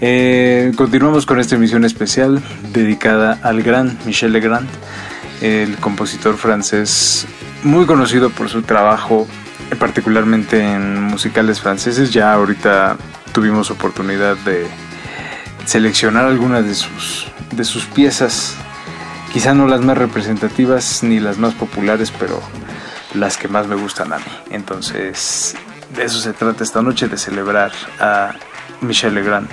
Eh, 0.00 0.72
continuamos 0.76 1.26
con 1.26 1.38
esta 1.38 1.54
emisión 1.54 1.84
especial 1.84 2.42
dedicada 2.72 3.38
al 3.40 3.62
gran 3.62 3.96
Michel 4.04 4.32
Legrand, 4.32 4.68
el 5.40 5.76
compositor 5.76 6.36
francés 6.36 7.26
muy 7.62 7.86
conocido 7.86 8.30
por 8.30 8.48
su 8.48 8.62
trabajo, 8.62 9.26
eh, 9.70 9.76
particularmente 9.76 10.60
en 10.60 11.02
musicales 11.02 11.60
franceses. 11.60 12.12
Ya 12.12 12.32
ahorita 12.32 12.96
tuvimos 13.32 13.70
oportunidad 13.70 14.36
de 14.38 14.66
seleccionar 15.66 16.26
algunas 16.26 16.64
de 16.64 16.74
sus, 16.74 17.26
de 17.52 17.64
sus 17.64 17.86
piezas, 17.86 18.56
quizá 19.32 19.54
no 19.54 19.66
las 19.66 19.80
más 19.80 19.98
representativas 19.98 21.02
ni 21.02 21.20
las 21.20 21.38
más 21.38 21.54
populares, 21.54 22.12
pero 22.18 22.40
las 23.14 23.36
que 23.36 23.48
más 23.48 23.66
me 23.66 23.76
gustan 23.76 24.12
a 24.12 24.18
mí. 24.18 24.24
Entonces, 24.50 25.56
de 25.94 26.04
eso 26.04 26.20
se 26.20 26.32
trata 26.32 26.64
esta 26.64 26.82
noche, 26.82 27.08
de 27.08 27.16
celebrar 27.16 27.72
a 28.00 28.34
Michel 28.80 29.14
Legrand, 29.14 29.48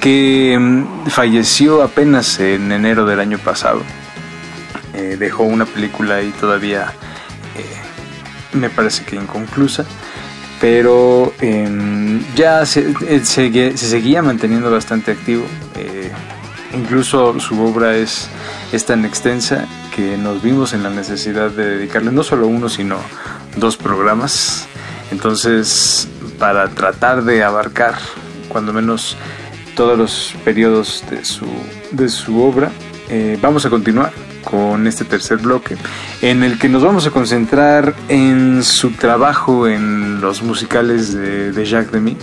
que 0.00 0.56
mm, 0.58 1.06
falleció 1.08 1.82
apenas 1.82 2.38
en 2.38 2.70
enero 2.72 3.06
del 3.06 3.20
año 3.20 3.38
pasado. 3.38 3.82
Eh, 4.96 5.16
dejó 5.18 5.42
una 5.42 5.66
película 5.66 6.16
ahí 6.16 6.32
todavía, 6.40 6.92
eh, 7.54 8.56
me 8.56 8.70
parece 8.70 9.04
que 9.04 9.16
inconclusa, 9.16 9.84
pero 10.60 11.34
em, 11.40 12.22
ya 12.34 12.64
se, 12.64 12.94
eh, 13.06 13.20
se- 13.22 13.76
se 13.76 13.86
seguía 13.88 14.22
manteniendo 14.22 14.70
bastante 14.70 15.12
activo. 15.12 15.44
incluso 16.74 17.38
su 17.40 17.58
obra 17.62 17.96
es, 17.96 18.28
es 18.72 18.84
tan 18.84 19.04
extensa 19.04 19.66
que 19.94 20.16
nos 20.18 20.42
vimos 20.42 20.72
en 20.74 20.82
la 20.82 20.90
necesidad 20.90 21.50
de 21.50 21.76
dedicarle 21.76 22.10
no 22.12 22.22
solo 22.22 22.46
uno, 22.48 22.68
sino 22.68 22.96
dos 23.56 23.76
programas. 23.78 24.66
Entonces, 25.10 26.06
para 26.38 26.68
tratar 26.68 27.22
de 27.24 27.42
abarcar 27.44 27.94
cuando 28.48 28.72
menos 28.74 29.16
todos 29.74 29.96
los 29.96 30.34
periodos 30.44 31.02
de 31.10 31.24
su, 31.24 31.46
de 31.92 32.08
su 32.10 32.42
obra, 32.42 32.70
vamos 33.40 33.64
a 33.64 33.70
continuar 33.70 34.12
con 34.48 34.86
este 34.86 35.04
tercer 35.04 35.38
bloque 35.38 35.76
en 36.22 36.42
el 36.42 36.58
que 36.58 36.68
nos 36.68 36.82
vamos 36.82 37.06
a 37.06 37.10
concentrar 37.10 37.94
en 38.08 38.62
su 38.62 38.92
trabajo 38.92 39.66
en 39.66 40.20
los 40.20 40.42
musicales 40.42 41.12
de, 41.12 41.52
de 41.52 41.64
Jacques 41.64 41.92
Demy, 41.92 42.16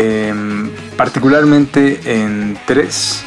Em, 0.00 0.70
particularmente 0.96 2.00
en 2.04 2.56
tres. 2.66 3.24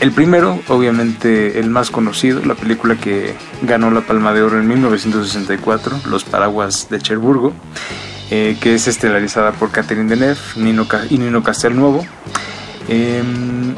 El 0.00 0.10
primero, 0.10 0.60
obviamente 0.66 1.60
el 1.60 1.70
más 1.70 1.90
conocido, 1.90 2.44
la 2.44 2.56
película 2.56 2.96
que 2.96 3.34
ganó 3.62 3.90
la 3.92 4.00
Palma 4.00 4.32
de 4.32 4.42
Oro 4.42 4.58
en 4.58 4.66
1964, 4.66 6.00
Los 6.06 6.24
Paraguas 6.24 6.88
de 6.90 7.00
Cherburgo, 7.00 7.52
eh, 8.30 8.56
que 8.60 8.74
es 8.74 8.88
estelarizada 8.88 9.52
por 9.52 9.70
Catherine 9.70 10.08
Deneuve 10.08 10.40
y 11.10 11.18
Nino 11.18 11.42
Castelnuovo. 11.44 12.04
Em, 12.88 13.76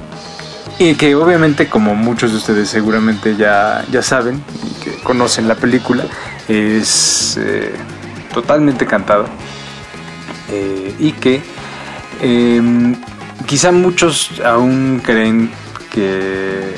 y 0.81 0.95
que 0.95 1.15
obviamente, 1.15 1.69
como 1.69 1.95
muchos 1.95 2.31
de 2.31 2.39
ustedes 2.39 2.71
seguramente 2.71 3.37
ya, 3.37 3.85
ya 3.93 4.01
saben 4.01 4.43
y 4.65 4.83
que 4.83 4.93
conocen 5.03 5.47
la 5.47 5.55
película, 5.55 6.07
es 6.49 7.39
eh, 7.39 7.75
totalmente 8.33 8.87
cantada. 8.87 9.27
Eh, 10.51 10.95
y 10.99 11.13
que 11.13 11.43
em, 12.23 12.97
quizá 13.45 13.73
muchos 13.73 14.41
aún 14.43 15.03
creen 15.05 15.51
que 15.93 16.75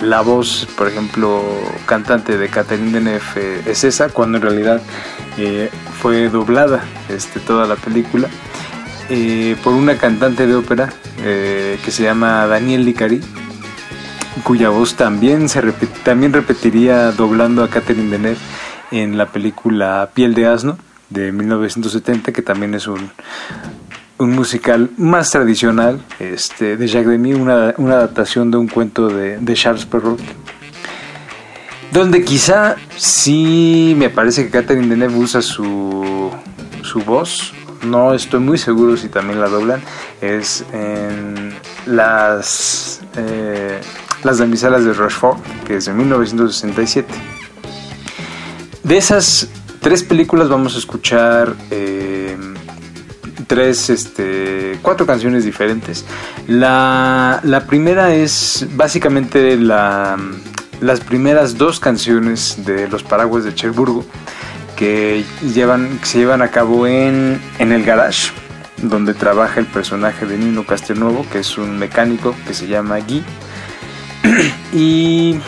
la 0.00 0.20
voz, 0.20 0.68
por 0.76 0.86
ejemplo, 0.86 1.42
cantante 1.86 2.38
de 2.38 2.48
Catherine 2.48 2.92
Deneuve 2.92 3.20
eh, 3.34 3.62
es 3.66 3.82
esa, 3.82 4.10
cuando 4.10 4.38
en 4.38 4.42
realidad 4.44 4.80
fue 6.00 6.28
doblada 6.28 6.84
este, 7.08 7.40
toda 7.40 7.66
la 7.66 7.74
película 7.74 8.28
eh, 9.10 9.56
por 9.64 9.74
una 9.74 9.98
cantante 9.98 10.46
de 10.46 10.54
ópera 10.54 10.88
eh, 11.24 11.78
que 11.84 11.90
se 11.90 12.04
llama 12.04 12.46
Daniel 12.46 12.84
Licari, 12.84 13.20
cuya 14.44 14.68
voz 14.68 14.94
también, 14.94 15.48
se 15.48 15.60
también 16.04 16.32
repetiría 16.32 17.10
doblando 17.10 17.64
a 17.64 17.68
Catherine 17.68 18.08
Deneuve 18.08 18.38
en 18.92 19.18
la 19.18 19.26
película 19.26 20.10
Piel 20.14 20.34
de 20.34 20.46
Asno 20.46 20.78
de 21.08 21.32
1970, 21.32 22.32
que 22.32 22.40
también 22.40 22.74
es 22.74 22.86
un, 22.86 23.10
un 24.18 24.30
musical 24.30 24.90
más 24.96 25.30
tradicional 25.30 26.00
este, 26.20 26.76
de 26.76 26.86
Jacques 26.86 27.10
Demy, 27.10 27.34
una, 27.34 27.74
una 27.78 27.94
adaptación 27.94 28.52
de 28.52 28.58
un 28.58 28.68
cuento 28.68 29.08
de, 29.08 29.38
de 29.38 29.54
Charles 29.54 29.86
Perrault. 29.86 30.20
Donde 31.92 32.22
quizá 32.22 32.76
sí 32.96 33.94
me 33.98 34.08
parece 34.08 34.44
que 34.44 34.50
Catherine 34.50 34.86
Deneuve 34.86 35.16
usa 35.16 35.42
su, 35.42 36.30
su 36.82 37.00
voz, 37.00 37.52
no 37.82 38.14
estoy 38.14 38.40
muy 38.40 38.58
seguro 38.58 38.96
si 38.96 39.08
también 39.08 39.40
la 39.40 39.48
doblan, 39.48 39.82
es 40.20 40.64
en 40.72 41.54
las, 41.86 43.00
eh, 43.16 43.80
las 44.22 44.38
damiselas 44.38 44.84
de 44.84 44.92
Rochefort, 44.92 45.40
que 45.66 45.76
es 45.76 45.86
de 45.86 45.92
1967. 45.92 47.12
De 48.82 48.96
esas 48.96 49.48
tres 49.80 50.02
películas 50.02 50.48
vamos 50.48 50.74
a 50.74 50.78
escuchar 50.78 51.54
eh, 51.70 52.36
tres, 53.46 53.90
este, 53.90 54.78
cuatro 54.82 55.06
canciones 55.06 55.44
diferentes. 55.44 56.04
La, 56.46 57.40
la 57.42 57.66
primera 57.66 58.14
es 58.14 58.66
básicamente 58.74 59.56
la, 59.56 60.16
las 60.80 61.00
primeras 61.00 61.58
dos 61.58 61.80
canciones 61.80 62.64
de 62.64 62.88
Los 62.88 63.02
Paraguas 63.02 63.44
de 63.44 63.54
Cherburgo 63.54 64.04
que, 64.80 65.24
llevan, 65.42 66.00
se 66.02 66.18
llevan 66.18 66.40
a 66.40 66.48
cabo 66.48 66.86
en, 66.86 67.38
en 67.58 67.70
el 67.70 67.84
garage 67.84 68.32
donde 68.78 69.12
trabaja 69.12 69.60
el 69.60 69.66
personaje 69.66 70.24
de 70.24 70.38
Nino 70.38 70.64
Castelnuovo, 70.64 71.26
que 71.30 71.40
es 71.40 71.58
un 71.58 71.78
mecánico 71.78 72.34
que 72.46 72.54
se 72.54 72.66
llama 72.66 72.98
Guy. 73.00 73.22
y 74.72 75.38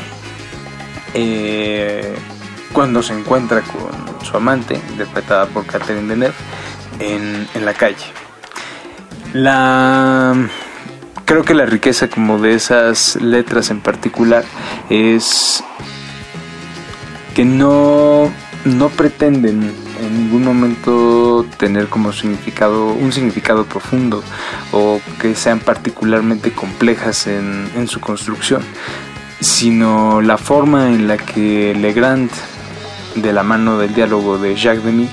eh, 1.14 2.14
cuando 2.74 3.02
se 3.02 3.14
encuentra 3.14 3.62
con 3.62 4.22
su 4.22 4.36
amante, 4.36 4.78
interpretada 4.90 5.46
por 5.46 5.64
Catherine 5.64 6.06
Deneuve, 6.06 6.34
en, 7.00 7.48
en 7.54 7.64
la 7.64 7.72
calle. 7.72 8.04
La 9.32 10.34
creo 11.24 11.42
que 11.42 11.54
la 11.54 11.64
riqueza 11.64 12.08
como 12.08 12.38
de 12.38 12.52
esas 12.52 13.16
letras 13.16 13.70
en 13.70 13.80
particular 13.80 14.44
es 14.90 15.64
que 17.34 17.46
no 17.46 18.30
no 18.64 18.88
pretenden 18.88 19.72
en 20.00 20.18
ningún 20.18 20.44
momento 20.44 21.44
tener 21.56 21.88
como 21.88 22.12
significado 22.12 22.92
un 22.92 23.12
significado 23.12 23.64
profundo 23.64 24.22
o 24.72 25.00
que 25.20 25.34
sean 25.34 25.58
particularmente 25.58 26.52
complejas 26.52 27.26
en, 27.26 27.88
su 27.88 28.00
construcción 28.00 28.62
sino 29.40 30.22
la 30.22 30.38
forma 30.38 30.88
en 30.90 31.08
la 31.08 31.16
que 31.16 31.74
Legrand 31.74 32.30
de 33.16 33.32
la 33.32 33.42
mano 33.42 33.78
del 33.78 33.94
diálogo 33.94 34.38
de 34.38 34.54
Jacques 34.54 34.84
Demy 34.84 35.08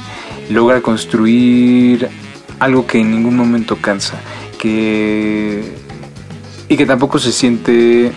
logra 0.49 0.81
construir 0.81 2.07
algo 2.59 2.85
que 2.85 2.99
en 2.99 3.11
ningún 3.11 3.35
momento 3.35 3.77
cansa 3.77 4.19
que 4.59 5.63
y 6.67 6.77
que 6.77 6.85
tampoco 6.85 7.17
se 7.17 7.31
siente 7.31 8.11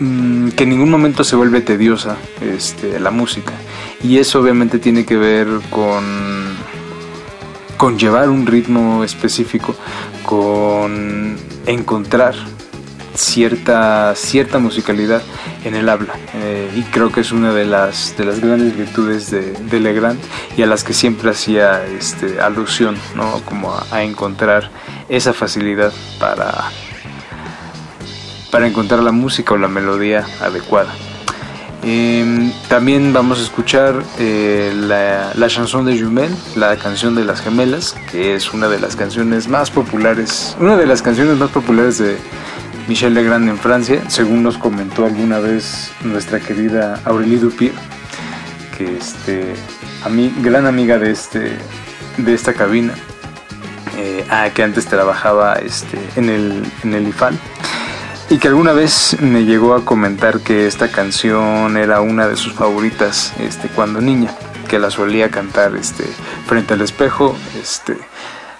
mm, 0.00 0.48
que 0.50 0.64
en 0.64 0.70
ningún 0.70 0.90
momento 0.90 1.22
se 1.22 1.36
vuelve 1.36 1.60
tediosa 1.60 2.16
este, 2.40 2.98
la 2.98 3.12
música 3.12 3.52
y 4.02 4.18
eso 4.18 4.40
obviamente 4.40 4.78
tiene 4.78 5.04
que 5.04 5.16
ver 5.16 5.48
con 5.70 6.50
con 7.80 7.98
llevar 7.98 8.28
un 8.28 8.46
ritmo 8.46 9.04
específico 9.04 9.74
con 10.22 11.38
encontrar 11.64 12.34
cierta, 13.14 14.14
cierta 14.14 14.58
musicalidad 14.58 15.22
en 15.64 15.74
el 15.74 15.88
habla. 15.88 16.14
Eh, 16.34 16.70
y 16.76 16.82
creo 16.82 17.10
que 17.10 17.20
es 17.20 17.32
una 17.32 17.54
de 17.54 17.64
las, 17.64 18.14
de 18.18 18.26
las 18.26 18.40
grandes 18.40 18.76
virtudes 18.76 19.30
de, 19.30 19.52
de 19.52 19.80
Legrand 19.80 20.20
y 20.58 20.62
a 20.62 20.66
las 20.66 20.84
que 20.84 20.92
siempre 20.92 21.30
hacía 21.30 21.86
este, 21.86 22.40
alusión, 22.40 22.96
¿no? 23.14 23.40
como 23.46 23.74
a, 23.90 24.02
encontrar 24.02 24.70
esa 25.08 25.32
facilidad 25.32 25.92
para, 26.18 26.52
para 28.50 28.66
encontrar 28.66 29.02
la 29.02 29.12
música 29.12 29.54
o 29.54 29.56
la 29.56 29.68
melodía 29.68 30.26
adecuada. 30.42 30.92
Em, 31.82 32.52
también 32.68 33.12
vamos 33.12 33.38
a 33.38 33.42
escuchar 33.42 34.02
eh, 34.18 34.70
la, 34.74 35.32
la, 35.34 35.48
chanson 35.48 35.86
de 35.86 35.98
Jumel, 35.98 36.30
la 36.54 36.76
canción 36.76 37.14
de 37.14 37.24
las 37.24 37.40
gemelas, 37.40 37.96
que 38.12 38.34
es 38.34 38.52
una 38.52 38.68
de 38.68 38.78
las 38.78 38.96
canciones 38.96 39.48
más 39.48 39.70
populares, 39.70 40.56
una 40.60 40.76
de 40.76 40.84
las 40.84 41.00
canciones 41.00 41.38
más 41.38 41.48
populares 41.50 41.96
de 41.96 42.18
Michel 42.86 43.14
Legrand 43.14 43.48
en 43.48 43.56
Francia, 43.56 44.02
según 44.08 44.42
nos 44.42 44.58
comentó 44.58 45.06
alguna 45.06 45.38
vez 45.38 45.90
nuestra 46.02 46.38
querida 46.38 47.00
Aurélie 47.06 47.38
Dupir, 47.38 47.72
que 48.76 48.98
este, 48.98 49.54
a 50.04 50.10
mí, 50.10 50.34
gran 50.42 50.66
amiga 50.66 50.98
de 50.98 51.12
este, 51.12 51.56
de 52.18 52.34
esta 52.34 52.52
cabina, 52.52 52.92
eh, 53.96 54.26
ah, 54.28 54.50
que 54.52 54.62
antes 54.62 54.84
trabajaba 54.84 55.54
este, 55.54 55.98
en 56.16 56.28
el, 56.28 56.62
en 56.84 56.92
el 56.94 57.08
IFAL 57.08 57.38
y 58.30 58.38
que 58.38 58.46
alguna 58.46 58.72
vez 58.72 59.16
me 59.20 59.44
llegó 59.44 59.74
a 59.74 59.84
comentar 59.84 60.38
que 60.38 60.68
esta 60.68 60.88
canción 60.88 61.76
era 61.76 62.00
una 62.00 62.28
de 62.28 62.36
sus 62.36 62.52
favoritas 62.52 63.34
este, 63.40 63.66
cuando 63.68 64.00
niña, 64.00 64.32
que 64.68 64.78
la 64.78 64.88
solía 64.92 65.30
cantar 65.30 65.74
este, 65.74 66.04
frente 66.46 66.74
al 66.74 66.80
espejo 66.80 67.36
este, 67.60 67.98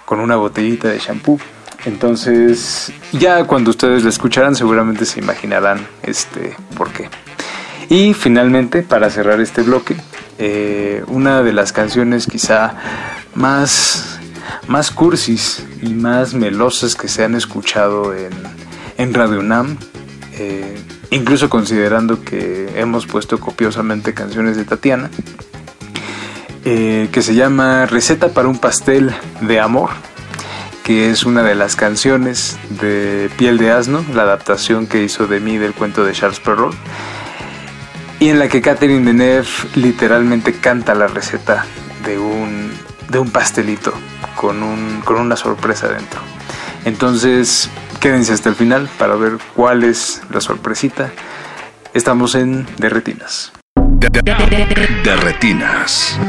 con 0.05 0.19
una 0.19 0.35
botellita 0.35 0.89
de 0.89 0.99
shampoo. 0.99 1.39
Entonces, 1.85 2.91
ya 3.13 3.45
cuando 3.45 3.71
ustedes 3.71 4.03
la 4.03 4.09
escucharán, 4.09 4.55
seguramente 4.55 5.05
se 5.05 5.21
imaginarán 5.21 5.87
este, 6.03 6.53
por 6.75 6.91
qué. 6.91 7.09
Y 7.87 8.13
finalmente, 8.13 8.83
para 8.83 9.09
cerrar 9.09 9.39
este 9.39 9.61
bloque, 9.61 9.95
eh, 10.37 11.01
una 11.07 11.43
de 11.43 11.53
las 11.53 11.71
canciones 11.71 12.27
quizá 12.27 12.75
más, 13.35 14.19
más 14.67 14.91
cursis 14.91 15.65
y 15.81 15.93
más 15.93 16.33
melosas 16.33 16.93
que 16.93 17.07
se 17.07 17.23
han 17.23 17.35
escuchado 17.35 18.13
en, 18.13 18.31
en 18.97 19.13
Radio 19.13 19.39
UNAM, 19.39 19.77
eh, 20.33 20.77
incluso 21.09 21.49
considerando 21.49 22.23
que 22.23 22.69
hemos 22.75 23.05
puesto 23.05 23.39
copiosamente 23.39 24.13
canciones 24.13 24.57
de 24.57 24.65
Tatiana, 24.65 25.09
eh, 26.63 27.09
que 27.11 27.21
se 27.21 27.35
llama 27.35 27.85
Receta 27.85 28.29
para 28.29 28.47
un 28.47 28.59
pastel 28.59 29.13
de 29.41 29.59
amor, 29.59 29.89
que 30.83 31.09
es 31.09 31.25
una 31.25 31.43
de 31.43 31.55
las 31.55 31.75
canciones 31.75 32.57
de 32.81 33.29
Piel 33.37 33.57
de 33.57 33.71
Asno, 33.71 34.03
la 34.13 34.23
adaptación 34.23 34.87
que 34.87 35.03
hizo 35.03 35.27
de 35.27 35.39
mí 35.39 35.57
del 35.57 35.73
cuento 35.73 36.03
de 36.03 36.13
Charles 36.13 36.39
Perrault, 36.39 36.75
y 38.19 38.29
en 38.29 38.39
la 38.39 38.47
que 38.47 38.61
Catherine 38.61 39.05
Deneuve 39.05 39.47
literalmente 39.75 40.53
canta 40.53 40.93
la 40.93 41.07
receta 41.07 41.65
de 42.05 42.19
un, 42.19 42.71
de 43.09 43.19
un 43.19 43.31
pastelito 43.31 43.93
con, 44.35 44.61
un, 44.61 45.01
con 45.03 45.17
una 45.17 45.35
sorpresa 45.35 45.87
dentro. 45.87 46.19
Entonces, 46.85 47.69
Quédense 48.01 48.33
hasta 48.33 48.49
el 48.49 48.55
final 48.55 48.89
para 48.97 49.15
ver 49.15 49.33
cuál 49.55 49.83
es 49.83 50.23
la 50.31 50.41
sorpresita. 50.41 51.11
Estamos 51.93 52.33
en 52.33 52.65
Derretinas. 52.77 53.53
Derretinas. 55.03 56.19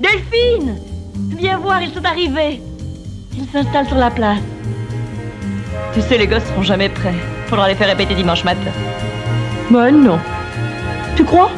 Delphine 0.00 0.78
Viens 1.36 1.58
voir, 1.58 1.82
ils 1.82 1.92
sont 1.92 2.02
arrivés. 2.06 2.62
Ils 3.34 3.46
s'installent 3.52 3.88
sur 3.88 3.98
la 3.98 4.10
place. 4.10 4.40
Tu 5.92 6.00
sais, 6.00 6.16
les 6.16 6.26
gosses 6.26 6.44
seront 6.44 6.62
jamais 6.62 6.88
prêts. 6.88 7.12
Faudra 7.48 7.68
les 7.68 7.74
faire 7.74 7.88
répéter 7.88 8.14
dimanche 8.14 8.42
matin. 8.42 8.72
Bah 9.70 9.90
non. 9.90 10.18
Tu 11.16 11.24
crois? 11.24 11.50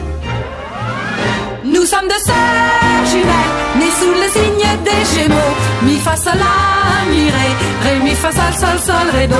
Nous 1.64 1.84
sommes 1.84 2.08
deux 2.08 2.24
sœurs 2.24 3.04
jumelles, 3.10 3.54
nées 3.78 3.94
sous 3.98 4.14
le 4.22 4.28
signe 4.36 4.68
des 4.84 5.02
Gémeaux. 5.12 5.54
Mi 5.82 5.96
fa 5.96 6.16
sol 6.16 6.34
la 6.38 7.10
mi 7.10 7.24
ré, 7.36 7.48
ré 7.84 7.98
mi 8.04 8.14
fa 8.14 8.30
sol 8.30 8.54
sol 8.60 8.78
sol 8.86 9.08
ré 9.12 9.26
do. 9.26 9.34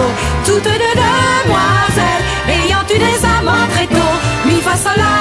Toutes 0.44 0.64
deux 0.64 0.94
demoiselles, 1.05 2.24
ayant 2.48 2.84
eu 2.93 2.98
des 2.98 3.24
amants 3.24 3.68
très 3.74 3.86
tôt. 3.86 4.16
Mi 4.47 4.60
fa 4.60 4.76
sol 4.76 4.97
la 4.97 5.14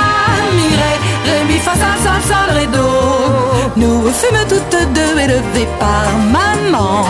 mi 0.57 0.67
ré, 0.81 0.93
ré 1.27 1.43
mi 1.47 1.59
fa 1.59 1.73
sol 1.73 1.97
sol 2.05 2.21
sol 2.29 2.57
ré 2.57 2.65
do. 2.67 2.87
Nous 3.77 4.11
fûmes 4.11 4.45
toutes 4.49 4.93
deux 4.93 5.19
élevées 5.19 5.69
par 5.79 6.07
maman, 6.35 7.05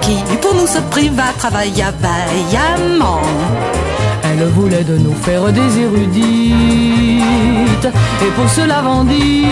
qui 0.00 0.16
pour 0.42 0.54
nous 0.54 0.66
se 0.66 0.80
priva 0.90 1.32
travailla 1.38 1.92
vaillamment. 2.02 3.22
Elle 4.42 4.48
voulait 4.48 4.84
de 4.84 4.96
nous 4.96 5.12
faire 5.12 5.52
des 5.52 5.80
érudites. 5.80 6.24
Et 7.84 8.30
pour 8.36 8.48
cela 8.48 8.80
vendit 8.80 9.44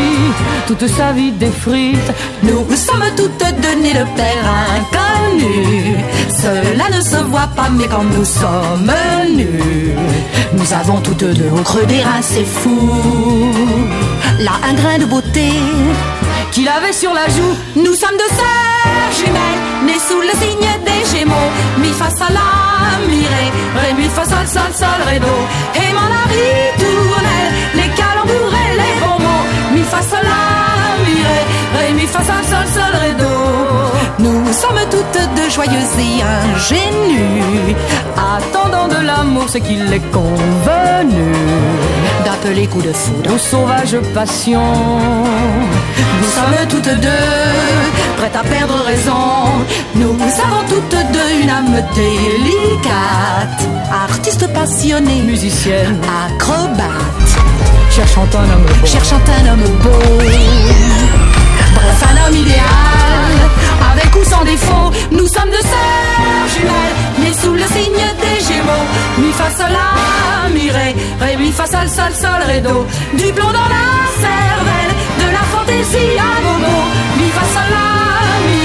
toute 0.66 0.86
sa 0.86 1.12
vie 1.12 1.30
des 1.32 1.50
frites. 1.50 2.12
Nous 2.42 2.64
sommes 2.74 3.04
toutes 3.14 3.44
deux 3.60 3.82
nées 3.82 3.92
de 3.92 4.04
père 4.16 4.46
inconnu 4.78 5.96
Cela 6.30 6.96
ne 6.96 7.02
se 7.02 7.16
voit 7.24 7.50
pas 7.54 7.68
mais 7.70 7.86
quand 7.86 8.04
nous 8.04 8.24
sommes 8.24 8.90
nus 9.36 9.94
Nous 10.54 10.72
avons 10.72 11.00
toutes 11.00 11.24
deux 11.24 11.50
au 11.50 11.62
creux 11.62 11.84
des 11.84 12.02
reins 12.02 12.22
c'est 12.22 12.46
fou. 12.46 12.90
Là 14.40 14.52
un 14.70 14.74
grain 14.74 14.98
de 14.98 15.04
beauté 15.04 15.50
qu'il 16.52 16.68
avait 16.68 16.94
sur 16.94 17.12
la 17.12 17.26
joue. 17.26 17.54
Nous 17.76 17.94
sommes 17.94 18.16
deux 18.16 18.36
sœurs 18.36 18.67
jumelles 19.12 19.62
Nées 19.86 19.98
sous 20.08 20.20
le 20.20 20.34
signe 20.40 20.70
des 20.84 21.02
Gémeaux. 21.10 21.50
Mi 21.78 21.90
fa 21.92 22.10
sol 22.10 22.34
la 22.38 23.06
mi 23.08 23.22
ré 23.32 23.44
Ré 23.80 23.94
mi 23.94 24.08
fa 24.08 24.24
sol 24.24 24.46
sol 24.46 24.72
sol 24.74 25.00
ré 25.06 25.18
do 25.18 25.34
Et 25.74 25.92
mon 25.96 26.08
ritournelle 26.32 27.52
Les 27.74 27.88
calembours 28.00 28.54
et 28.64 28.72
les 28.80 28.94
bons 29.00 29.20
mots 29.24 29.46
Mi 29.74 29.82
fa 29.82 30.00
sol 30.02 30.24
la 30.32 31.04
mi 31.04 31.16
ré 31.28 31.40
Ré 31.78 31.92
mi 31.94 32.06
fa 32.06 32.20
sol 32.28 32.44
sol 32.50 32.66
sol 32.74 32.94
ré 33.02 33.12
do 33.22 33.32
Nous 34.24 34.52
sommes 34.52 34.84
toutes 34.90 35.20
deux 35.36 35.50
joyeuses 35.50 35.98
et 35.98 36.22
ingénues 36.54 37.74
Attendant 38.36 38.88
de 38.88 39.00
l'amour 39.06 39.48
ce 39.48 39.58
qu'il 39.58 39.92
est 39.92 40.10
convenu 40.12 41.32
D'appeler 42.40 42.66
coup 42.66 42.82
de 42.82 42.92
foudre. 42.92 43.34
Aux 43.34 43.38
sauvages 43.38 43.96
passions 44.14 44.60
Nous 46.20 46.28
sommes 46.28 46.68
toutes 46.68 47.00
deux 47.00 47.08
prêtes 48.16 48.36
à 48.36 48.42
perdre 48.44 48.74
raison. 48.84 49.64
Nous 49.94 50.10
avons 50.10 50.62
toutes 50.68 51.12
deux 51.12 51.42
une 51.42 51.50
âme 51.50 51.82
délicate. 51.94 53.68
Artiste 53.92 54.46
passionné, 54.52 55.22
musicienne, 55.22 55.98
acrobate. 56.26 57.30
Cherchant 57.90 58.26
un 58.34 58.54
homme 58.54 58.66
beau. 58.66 58.86
Cherchant 58.86 59.20
un 59.42 59.52
homme 59.52 59.78
beau. 59.82 60.18
Bref, 61.74 62.04
un 62.04 62.28
homme 62.28 62.36
idéal 62.36 62.97
ou 64.18 64.24
sans 64.24 64.44
défaut. 64.44 64.90
Nous 65.10 65.26
sommes 65.26 65.50
deux 65.50 65.66
sœurs 65.72 66.48
jumelles 66.54 66.96
Nées 67.20 67.36
sous 67.42 67.54
le 67.54 67.66
signe 67.76 68.06
des 68.22 68.40
Gémeaux. 68.46 68.86
Mi 69.18 69.32
fa 69.32 69.50
sol 69.50 69.72
la 69.72 70.48
mi 70.50 70.70
ré 70.70 70.94
Ré 71.20 71.36
mi 71.36 71.50
fa 71.52 71.66
sol 71.66 71.88
sol 71.88 72.12
sol 72.14 72.42
ré 72.46 72.60
Du 72.60 73.32
plomb 73.32 73.52
dans 73.58 73.70
la 73.76 73.88
cervelle 74.24 74.94
De 75.22 75.26
la 75.36 75.44
fantaisie 75.52 76.18
à 76.18 76.40
Momo 76.44 76.78
Mi 77.18 77.28
fa 77.30 77.44
sol 77.54 77.70
la 77.70 77.86
mi 78.46 78.60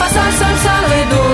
fa 0.00 0.08
sol 0.14 0.30
sol 0.40 0.56
sol 0.64 0.84
ré 0.92 1.02
do 1.12 1.24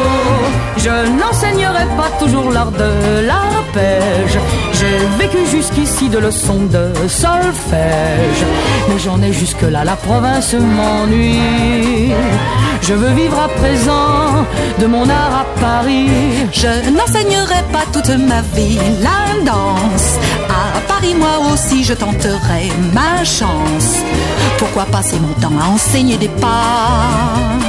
Je 0.85 0.97
n'enseignerai 1.19 1.87
pas 2.01 2.11
toujours 2.21 2.51
l'art 2.57 2.75
de 2.83 2.91
l'arpège 3.29 4.39
J'ai 4.79 4.99
vécu 5.21 5.41
jusqu'ici 5.57 6.09
de 6.09 6.19
leçons 6.19 6.65
de 6.77 6.85
solfège. 7.09 8.43
Mais 8.89 8.99
j'en 9.05 9.21
ai 9.23 9.33
jusque-là, 9.33 9.85
la 9.85 9.97
province 9.97 10.55
m'ennuie. 10.55 12.13
Je 12.83 12.95
veux 12.95 13.15
vivre 13.21 13.39
à 13.41 13.49
présent 13.49 14.47
de 14.81 14.87
mon 14.87 15.09
art 15.09 15.35
à 15.43 15.47
Paris. 15.61 16.11
Je 16.53 16.73
n'enseignerai 16.97 17.63
pas 17.73 17.87
toute 17.93 18.13
ma 18.31 18.43
vie 18.55 18.79
la 19.07 19.21
danse. 19.51 20.09
À 20.49 20.81
Paris, 20.93 21.15
moi 21.15 21.37
aussi, 21.53 21.85
je 21.85 21.95
tenterai 21.95 22.65
ma 22.93 23.25
chance. 23.25 23.91
Pourquoi 24.59 24.85
passer 24.85 25.19
mon 25.19 25.35
temps 25.41 25.59
à 25.61 25.67
enseigner 25.75 26.17
des 26.17 26.29
pas? 26.29 27.66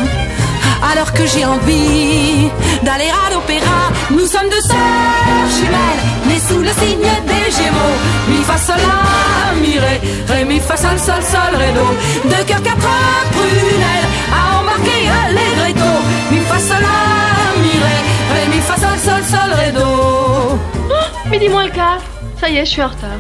Alors 0.81 1.11
que 1.13 1.25
j'ai 1.25 1.45
envie 1.45 2.49
d'aller 2.83 3.09
à 3.09 3.33
l'opéra. 3.33 3.91
Nous 4.11 4.25
sommes 4.25 4.49
deux 4.49 4.61
sœurs 4.61 5.47
jumelles, 5.57 6.03
nées 6.27 6.39
sous 6.39 6.59
le 6.59 6.69
signe 6.69 7.11
des 7.27 7.51
Gémeaux. 7.51 7.97
Mi 8.29 8.43
fa 8.43 8.57
sol 8.57 8.75
la 8.77 9.55
mi 9.59 9.79
ré, 9.79 10.01
ré 10.27 10.45
mi 10.45 10.59
fa 10.59 10.77
sol 10.77 10.97
sol 10.97 11.21
sol 11.21 11.55
ré 11.55 11.71
do. 11.73 12.29
Deux 12.29 12.43
cœurs 12.45 12.63
quatre 12.63 12.89
prunelles 13.31 14.07
à 14.31 14.59
embarquer 14.59 15.09
allegretto. 15.25 15.91
Mi 16.31 16.39
fa 16.39 16.59
sol 16.59 16.81
la 16.81 17.61
mi 17.61 17.69
ré, 17.69 17.97
ré 18.33 18.55
mi 18.55 18.61
fa 18.61 18.75
sol 18.75 18.97
sol 18.97 19.23
sol 19.23 19.53
ré 19.53 19.71
do. 19.71 20.59
Oh, 20.89 21.29
midi 21.29 21.49
moins 21.49 21.65
le 21.65 21.71
quart. 21.71 22.01
Ça 22.39 22.49
y 22.49 22.57
est, 22.57 22.65
je 22.65 22.71
suis 22.71 22.81
en 22.83 22.87
retard. 22.89 23.19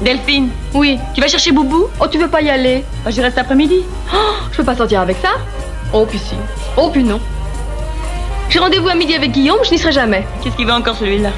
Delphine 0.00 0.50
Oui. 0.74 0.98
Tu 1.14 1.20
vas 1.22 1.28
chercher 1.28 1.52
Boubou? 1.52 1.86
Oh, 2.00 2.06
tu 2.06 2.18
veux 2.18 2.28
pas 2.28 2.42
y 2.42 2.50
aller 2.50 2.84
bah, 3.02 3.10
J'y 3.10 3.22
reste 3.22 3.38
après-midi. 3.38 3.82
Oh, 4.14 4.18
je 4.50 4.56
peux 4.58 4.64
pas 4.64 4.76
sortir 4.76 5.00
avec 5.00 5.16
ça? 5.22 5.30
Oh, 5.92 6.04
puis 6.06 6.18
si. 6.18 6.34
Oh, 6.76 6.90
puis 6.92 7.04
non. 7.04 7.20
J'ai 8.48 8.58
rendez-vous 8.58 8.88
à 8.88 8.94
midi 8.94 9.14
avec 9.14 9.32
Guillaume, 9.32 9.58
je 9.64 9.70
n'y 9.70 9.78
serai 9.78 9.92
jamais. 9.92 10.26
Qu'est-ce 10.42 10.56
qu'il 10.56 10.66
veut 10.66 10.72
encore 10.72 10.96
celui-là? 10.96 11.30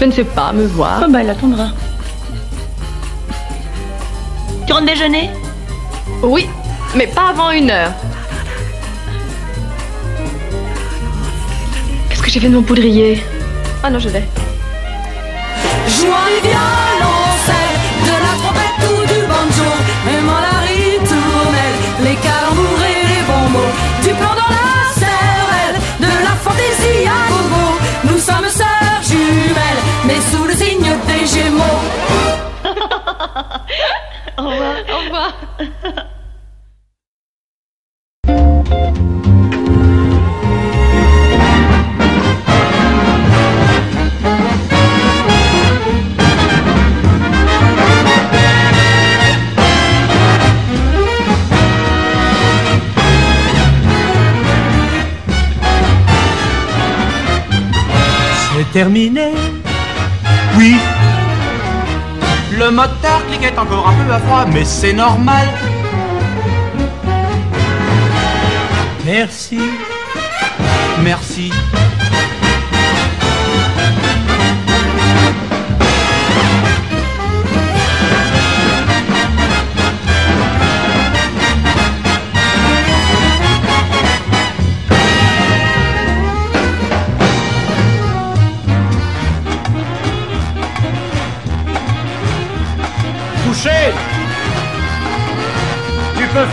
Je 0.00 0.04
ne 0.06 0.12
sais 0.12 0.24
pas, 0.24 0.52
me 0.52 0.66
voir. 0.66 1.02
Oh, 1.04 1.10
bah, 1.10 1.22
il 1.22 1.30
attendra. 1.30 1.68
Tu 4.66 4.72
rentres 4.72 4.86
déjeuner? 4.86 5.30
Oui, 6.22 6.48
mais 6.94 7.06
pas 7.06 7.28
avant 7.30 7.50
une 7.50 7.70
heure. 7.70 7.92
Qu'est-ce 12.08 12.22
que 12.22 12.30
j'ai 12.30 12.40
fait 12.40 12.48
de 12.48 12.54
mon 12.54 12.62
poudrier? 12.62 13.22
Ah 13.82 13.90
non, 13.90 13.98
je 13.98 14.08
vais. 14.08 14.24
Jouant 15.86 16.26
du 16.42 16.48
violoncelle, 16.48 17.23
terminé. 58.74 59.30
Oui. 60.58 60.74
Le 62.58 62.72
moteur 62.72 63.24
cliquait 63.28 63.56
encore 63.56 63.86
un 63.88 63.94
peu 64.04 64.12
à 64.12 64.18
froid, 64.18 64.44
mais 64.52 64.64
c'est 64.64 64.92
normal. 64.92 65.46
Merci. 69.04 69.60
Merci. 71.04 71.52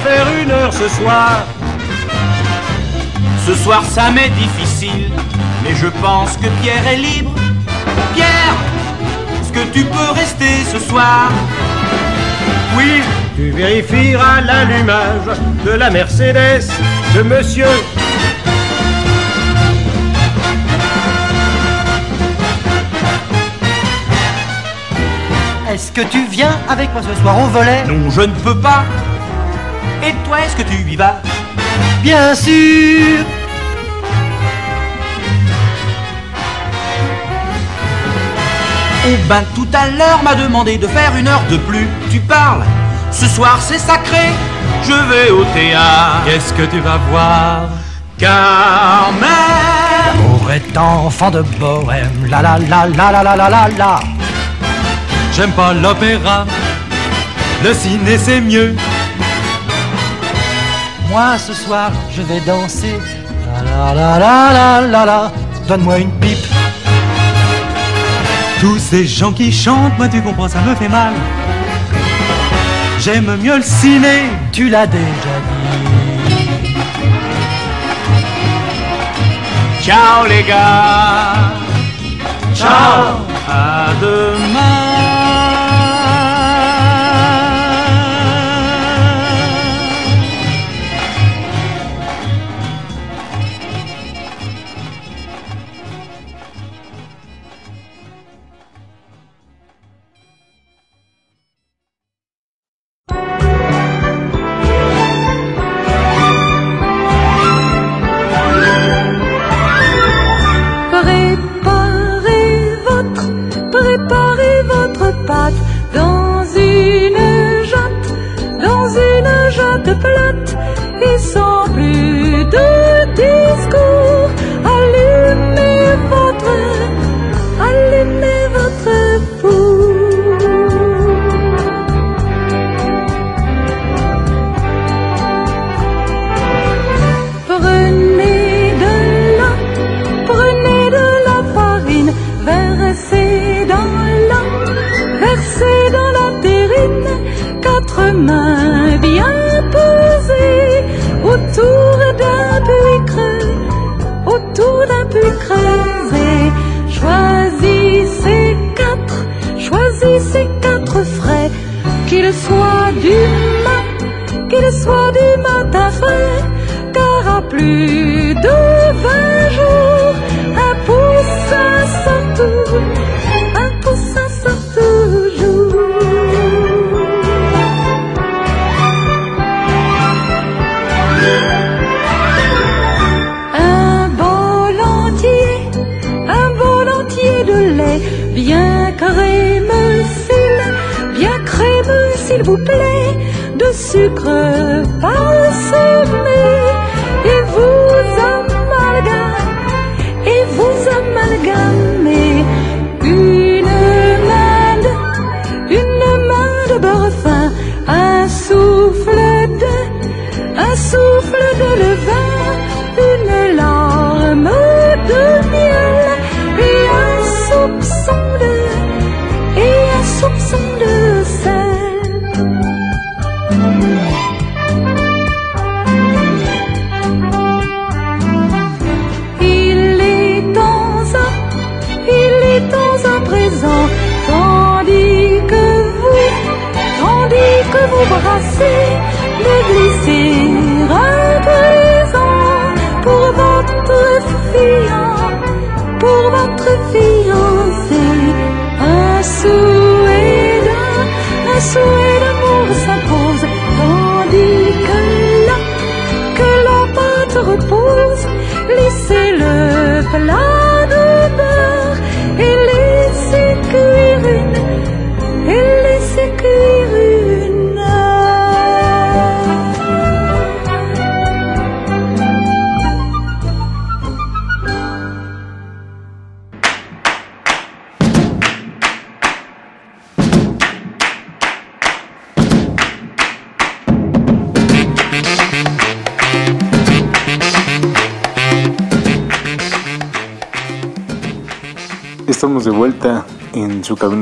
Faire 0.03 0.26
une 0.41 0.49
heure 0.49 0.73
ce 0.73 0.88
soir. 0.88 1.43
Ce 3.45 3.53
soir 3.53 3.84
ça 3.85 4.09
m'est 4.09 4.30
difficile, 4.30 5.11
mais 5.63 5.76
je 5.76 5.88
pense 5.88 6.38
que 6.38 6.47
Pierre 6.61 6.88
est 6.88 6.95
libre. 6.95 7.31
Pierre, 8.15 8.55
est-ce 9.39 9.51
que 9.51 9.65
tu 9.72 9.84
peux 9.84 10.11
rester 10.15 10.63
ce 10.72 10.80
soir? 10.80 11.30
Oui, 12.76 13.01
tu 13.35 13.51
vérifieras 13.51 14.41
l'allumage 14.41 15.38
de 15.65 15.72
la 15.72 15.91
Mercedes 15.91 16.68
de 17.13 17.22
monsieur. 17.22 17.65
Est-ce 25.72 25.91
que 25.91 26.01
tu 26.01 26.26
viens 26.26 26.57
avec 26.68 26.91
moi 26.93 27.01
ce 27.03 27.22
soir 27.22 27.38
au 27.39 27.47
volet? 27.47 27.84
Non, 27.88 28.09
je 28.09 28.22
ne 28.22 28.34
peux 28.34 28.57
pas. 28.57 28.84
Et 30.03 30.14
toi, 30.26 30.40
est-ce 30.41 30.56
que 30.56 30.64
tu 30.64 30.78
y 30.90 30.95
vas 30.95 31.22
Bien 32.02 32.34
sûr 32.34 33.23
Oh 39.03 39.18
ben 39.28 39.44
tout 39.56 39.68
à 39.73 39.88
l'heure 39.90 40.22
m'a 40.23 40.36
demandé 40.36 40.78
de 40.78 40.88
faire 40.88 41.15
une 41.18 41.28
heure 41.28 41.44
de 41.49 41.57
plus. 41.57 41.88
Tu 42.11 42.19
parles 42.19 42.64
Ce 43.11 43.26
soir 43.28 43.60
c'est 43.61 43.80
sacré. 43.80 44.30
Je 44.84 44.94
vais 44.94 45.32
au 45.32 45.44
théâtre. 45.45 46.22
Qu'est-ce 46.26 46.53
que 46.53 46.64
tu 46.64 46.80
vas 46.80 46.98
voir 47.10 47.69
Carmen 48.18 49.18
Pour 50.18 50.52
être 50.52 50.78
enfant 50.78 51.32
de 51.32 51.41
bohème, 51.60 52.28
la 52.30 52.41
la 52.41 52.60
la 52.60 52.88
la 52.88 53.11
la 53.11 53.23
la 53.23 53.36
la 53.36 53.49
la 53.49 53.68
la 53.78 53.99
J'aime 55.36 55.52
pas 55.52 55.73
l'opéra. 55.73 56.45
Le 57.64 57.73
ciné 57.73 58.18
c'est 58.18 58.41
mieux. 58.41 58.76
Moi 61.12 61.38
ce 61.38 61.54
soir 61.54 61.92
je 62.10 62.22
vais 62.22 62.40
danser, 62.40 62.98
la 63.46 63.94
la 63.94 63.94
la 63.94 64.18
la 64.18 64.52
la 64.52 64.88
la 64.88 65.06
la 65.06 65.32
Donne-moi 65.68 66.00
une 66.00 66.12
pipe. 66.20 66.48
Tous 68.62 68.80
ces 68.80 69.06
gens 69.06 69.34
qui 69.34 69.52
chantent, 69.52 69.98
moi 69.98 70.08
tu 70.08 70.22
comprends, 70.22 70.48
ça 70.48 70.62
me 70.62 70.74
fait 70.74 70.88
mal. 70.88 71.14
J'aime 73.00 73.36
mieux 73.44 73.58
le 73.58 73.62
ciné. 73.64 74.30
Tu 74.54 74.70
l'as 74.70 74.88
déjà 74.88 75.36
dit. 75.48 75.82
Ciao 79.84 80.26
les 80.30 80.44
gars. 80.44 81.34
Ciao. 82.54 83.26
À 83.50 83.88
demain. 84.02 84.90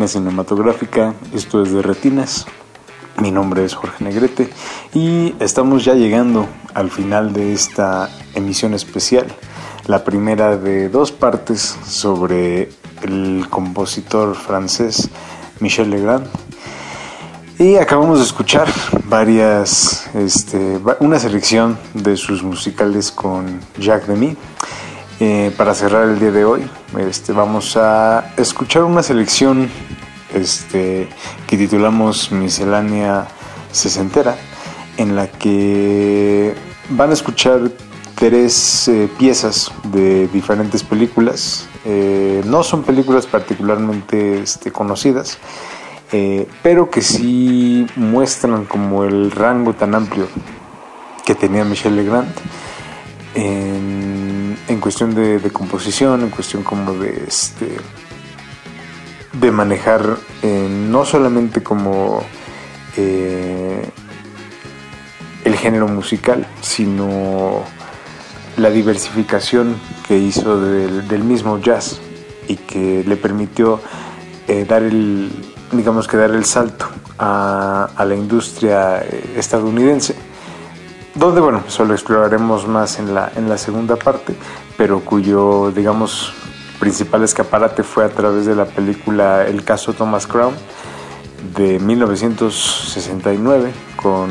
Cinematográfica. 0.08 1.14
Esto 1.34 1.64
es 1.64 1.72
de 1.74 1.82
Retinas. 1.82 2.46
Mi 3.22 3.32
nombre 3.32 3.66
es 3.66 3.74
Jorge 3.74 4.04
Negrete 4.04 4.50
y 4.94 5.36
estamos 5.40 5.84
ya 5.84 5.94
llegando 5.94 6.48
al 6.74 6.90
final 6.90 7.34
de 7.34 7.54
esta 7.54 8.10
emisión 8.34 8.74
especial. 8.74 9.28
La 9.88 10.04
primera 10.06 10.56
de 10.56 10.88
dos 10.88 11.12
partes 11.12 11.78
sobre 11.86 12.70
el 13.02 13.46
compositor 13.50 14.36
francés 14.36 15.10
Michel 15.60 15.90
Legrand. 15.90 16.28
Y 17.58 17.76
acabamos 17.76 18.20
de 18.20 18.24
escuchar 18.24 18.70
varias, 19.06 20.10
este, 20.16 20.80
una 21.02 21.20
selección 21.20 21.78
de 21.94 22.16
sus 22.16 22.42
musicales 22.42 23.12
con 23.12 23.60
Jacques 23.78 24.08
Demy. 24.08 24.38
Eh, 25.22 25.52
para 25.58 25.74
cerrar 25.74 26.08
el 26.08 26.18
día 26.18 26.32
de 26.32 26.46
hoy, 26.46 26.62
este, 26.98 27.34
vamos 27.34 27.76
a 27.76 28.34
escuchar 28.38 28.84
una 28.84 29.04
selección 29.04 29.70
este, 30.34 31.10
que 31.46 31.58
titulamos 31.58 32.32
Miscelánea 32.32 33.28
Sesentera, 33.70 34.38
en 34.96 35.18
la 35.18 35.28
que 35.28 36.56
van 36.92 37.10
a 37.10 37.14
escuchar 37.14 37.70
tres 38.16 38.88
eh, 38.88 39.10
piezas 39.20 39.74
de 39.92 40.30
diferentes 40.30 40.84
películas. 40.84 41.68
Eh, 41.84 42.42
no 42.46 42.64
son 42.64 42.84
películas 42.84 43.26
particularmente 43.26 44.40
este, 44.40 44.72
conocidas, 44.72 45.38
pero 46.64 46.90
que 46.90 47.02
sí 47.02 47.86
muestran 47.96 48.66
como 48.66 49.04
el 49.04 49.30
rango 49.30 49.74
tan 49.74 49.94
amplio 49.94 50.28
que 51.24 51.36
tenía 51.36 51.64
Michel 51.66 51.98
Legrand 51.98 52.34
en 54.70 54.80
cuestión 54.80 55.16
de, 55.16 55.42
composición, 55.52 56.22
en 56.22 56.30
cuestión 56.30 56.64
como 56.64 56.94
de 56.94 57.26
este 57.28 57.78
de 59.34 59.52
manejar 59.52 60.18
eh, 60.42 60.68
no 60.70 61.06
solamente 61.06 61.62
como 61.64 62.24
eh, 62.98 63.90
el 65.44 65.56
género 65.56 65.88
musical, 65.88 66.48
sino 66.62 67.64
la 68.58 68.70
diversificación 68.70 69.76
que 70.08 70.18
hizo 70.18 70.60
del, 70.60 71.24
mismo 71.24 71.60
jazz 71.60 72.00
y 72.48 72.56
que 72.56 73.04
le 73.06 73.16
permitió 73.18 73.80
eh, 74.48 74.66
dar 74.68 74.84
el 74.84 75.32
digamos 75.72 76.08
que 76.08 76.18
dar 76.18 76.32
el 76.32 76.46
salto 76.46 76.88
a, 77.18 77.90
la 77.98 78.16
industria 78.16 79.00
estadounidense 79.36 80.16
donde 81.20 81.42
bueno 81.42 81.64
eso 81.68 81.84
lo 81.84 81.94
exploraremos 81.94 82.66
más 82.66 82.98
en 82.98 83.14
la, 83.14 83.30
en 83.36 83.50
la 83.50 83.58
segunda 83.58 83.98
parte 83.98 84.34
pero 84.78 85.02
cuyo 85.02 85.70
digamos 85.72 86.34
principal 86.80 87.24
escaparate 87.24 87.84
fue 87.84 88.06
a 88.06 88.10
través 88.10 88.46
de 88.46 88.56
la 88.56 88.64
película 88.66 89.46
El 89.46 89.66
caso 89.66 89.92
Thomas 89.92 90.26
Crown 90.26 90.54
de 91.58 91.78
1969 91.78 93.74
con 93.98 94.30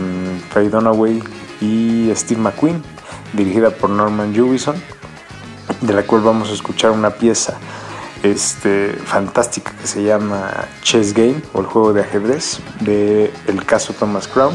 Faye 0.51 0.71
Dunaway 0.71 1.23
y 1.61 2.11
Steve 2.15 2.41
McQueen 2.41 2.83
dirigida 3.35 3.69
por 3.69 3.91
Norman 3.91 4.33
Jewison 4.35 4.77
de 5.83 5.93
la 5.93 6.05
cual 6.05 6.23
vamos 6.23 6.49
a 6.49 6.55
escuchar 6.55 6.93
una 6.93 7.11
pieza 7.11 7.59
este, 8.23 8.95
fantástica 9.05 9.73
que 9.79 9.87
se 9.87 10.03
llama 10.05 10.51
Chess 10.83 11.13
Game 11.13 11.43
o 11.53 11.61
el 11.61 11.67
juego 11.67 11.93
de 11.93 12.01
ajedrez 12.01 12.61
de 12.81 13.31
El 13.47 13.67
caso 13.67 13.93
Thomas 13.93 14.27
Crown 14.27 14.55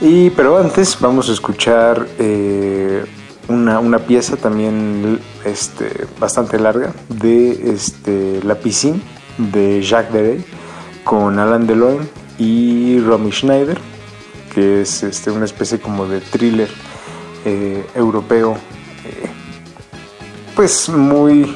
y, 0.00 0.30
pero 0.30 0.58
antes 0.58 0.98
vamos 1.00 1.28
a 1.28 1.32
escuchar 1.32 2.06
eh, 2.18 3.04
una, 3.48 3.78
una, 3.78 3.98
pieza 3.98 4.36
también 4.36 5.20
este, 5.44 6.06
bastante 6.18 6.58
larga 6.58 6.92
de 7.08 7.72
este, 7.72 8.40
La 8.44 8.54
Piscine 8.56 9.00
de 9.38 9.82
Jacques 9.82 10.12
Deray 10.12 10.44
con 11.04 11.38
Alan 11.38 11.66
Deloigne 11.66 12.08
y 12.38 12.98
Romy 13.00 13.30
Schneider, 13.30 13.78
que 14.54 14.82
es 14.82 15.02
este, 15.02 15.30
una 15.30 15.44
especie 15.44 15.78
como 15.78 16.06
de 16.06 16.20
thriller 16.20 16.68
eh, 17.44 17.84
europeo, 17.94 18.56
eh, 19.04 19.28
pues 20.56 20.88
muy, 20.88 21.54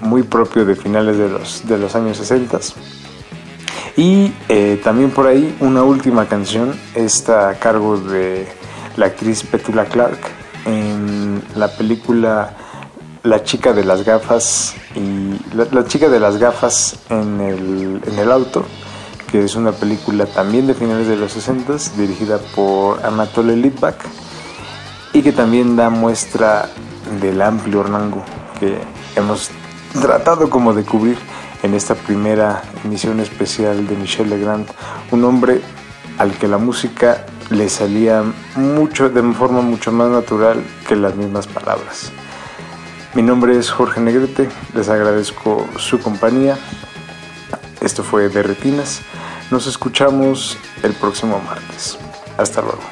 muy 0.00 0.22
propio 0.22 0.64
de 0.64 0.74
finales 0.74 1.18
de 1.18 1.28
los, 1.28 1.66
de 1.66 1.78
los 1.78 1.94
años 1.94 2.16
60. 2.16 2.58
Y 3.96 4.34
eh, 4.48 4.78
también 4.84 5.10
por 5.10 5.26
ahí 5.26 5.56
una 5.60 5.82
última 5.82 6.26
canción, 6.26 6.78
esta 6.94 7.48
a 7.48 7.54
cargo 7.54 7.96
de 7.96 8.46
la 8.96 9.06
actriz 9.06 9.42
Petula 9.42 9.86
Clark 9.86 10.18
en 10.66 11.42
la 11.54 11.68
película 11.68 12.54
La 13.22 13.42
chica 13.42 13.72
de 13.72 13.84
las 13.84 14.04
gafas 14.04 14.74
y 14.94 15.38
la, 15.54 15.66
la 15.72 15.84
chica 15.86 16.08
de 16.10 16.20
las 16.20 16.36
gafas 16.36 16.98
en 17.08 17.40
el, 17.40 18.02
en 18.06 18.18
el 18.18 18.30
auto, 18.30 18.66
que 19.32 19.42
es 19.42 19.56
una 19.56 19.72
película 19.72 20.26
también 20.26 20.66
de 20.66 20.74
finales 20.74 21.08
de 21.08 21.16
los 21.16 21.32
60 21.32 21.74
dirigida 21.96 22.38
por 22.54 23.04
Anatole 23.04 23.56
Litvak 23.56 23.96
y 25.14 25.22
que 25.22 25.32
también 25.32 25.74
da 25.74 25.88
muestra 25.88 26.68
del 27.20 27.40
amplio 27.40 27.82
rango 27.82 28.22
que 28.60 28.76
hemos 29.16 29.50
tratado 30.00 30.50
como 30.50 30.74
de 30.74 30.84
cubrir 30.84 31.16
en 31.62 31.74
esta 31.74 31.94
primera 31.94 32.62
emisión 32.84 33.20
especial 33.20 33.86
de 33.86 33.96
Michel 33.96 34.30
Legrand, 34.30 34.66
un 35.10 35.24
hombre 35.24 35.60
al 36.18 36.32
que 36.32 36.48
la 36.48 36.58
música 36.58 37.26
le 37.50 37.68
salía 37.68 38.24
mucho 38.56 39.08
de 39.08 39.22
forma 39.32 39.60
mucho 39.60 39.92
más 39.92 40.08
natural 40.08 40.62
que 40.88 40.96
las 40.96 41.14
mismas 41.14 41.46
palabras. 41.46 42.12
Mi 43.14 43.22
nombre 43.22 43.56
es 43.58 43.70
Jorge 43.70 44.00
Negrete, 44.00 44.48
les 44.74 44.88
agradezco 44.88 45.66
su 45.78 45.98
compañía. 46.00 46.58
Esto 47.80 48.02
fue 48.02 48.28
de 48.28 48.42
Retinas. 48.42 49.00
Nos 49.50 49.66
escuchamos 49.66 50.58
el 50.82 50.92
próximo 50.92 51.40
martes. 51.46 51.98
Hasta 52.36 52.60
luego. 52.60 52.82